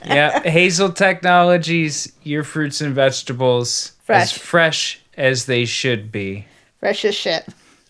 yeah, 0.05 0.41
Hazel 0.43 0.91
Technologies, 0.91 2.11
your 2.23 2.43
fruits 2.43 2.81
and 2.81 2.93
vegetables 2.93 3.93
fresh. 4.03 4.23
as 4.23 4.31
Fresh. 4.31 4.41
fresh 4.41 4.99
as 5.17 5.45
they 5.45 5.65
should 5.65 6.11
be. 6.11 6.45
Fresh 6.79 7.05
as 7.05 7.15
shit. 7.15 7.45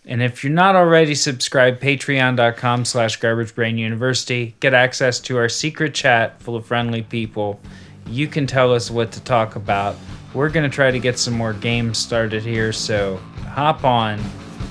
And 0.06 0.24
if 0.24 0.44
you're 0.44 0.52
not 0.52 0.76
already 0.76 1.14
subscribed, 1.14 1.82
patreon.com 1.82 2.86
slash 2.86 3.20
garbagebrainuniversity. 3.20 4.54
Get 4.60 4.74
access 4.74 5.20
to 5.22 5.38
our 5.38 5.48
secret 5.48 5.94
chat 5.94 6.42
full 6.42 6.56
of 6.56 6.66
friendly 6.66 7.04
people. 7.04 7.60
You 8.08 8.28
can 8.28 8.48
tell 8.48 8.74
us 8.74 8.90
what 8.90 9.12
to 9.12 9.22
talk 9.22 9.56
about. 9.56 9.96
We're 10.34 10.50
going 10.50 10.70
to 10.70 10.74
try 10.74 10.92
to 10.92 11.00
get 11.00 11.20
some 11.20 11.34
more 11.34 11.54
games 11.54 11.98
started 11.98 12.42
here, 12.44 12.74
so 12.74 13.18
hop 13.50 13.84
on, 13.84 14.20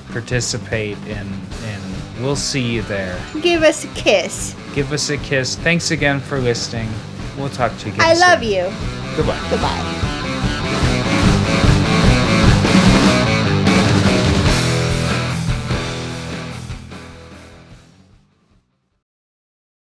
participate, 0.09 0.97
and, 1.07 1.29
and 1.63 1.83
we'll 2.19 2.35
see 2.35 2.73
you 2.73 2.81
there. 2.83 3.17
Give 3.41 3.63
us 3.63 3.85
a 3.85 3.87
kiss. 3.89 4.55
Give 4.73 4.91
us 4.91 5.09
a 5.09 5.17
kiss. 5.17 5.55
Thanks 5.55 5.91
again 5.91 6.19
for 6.19 6.39
listening. 6.39 6.89
We'll 7.37 7.49
talk 7.49 7.77
to 7.79 7.87
you 7.87 7.93
again 7.93 8.05
I 8.05 8.13
love 8.13 8.43
you. 8.43 8.63
Goodbye. 9.15 9.39
Goodbye. 9.49 11.17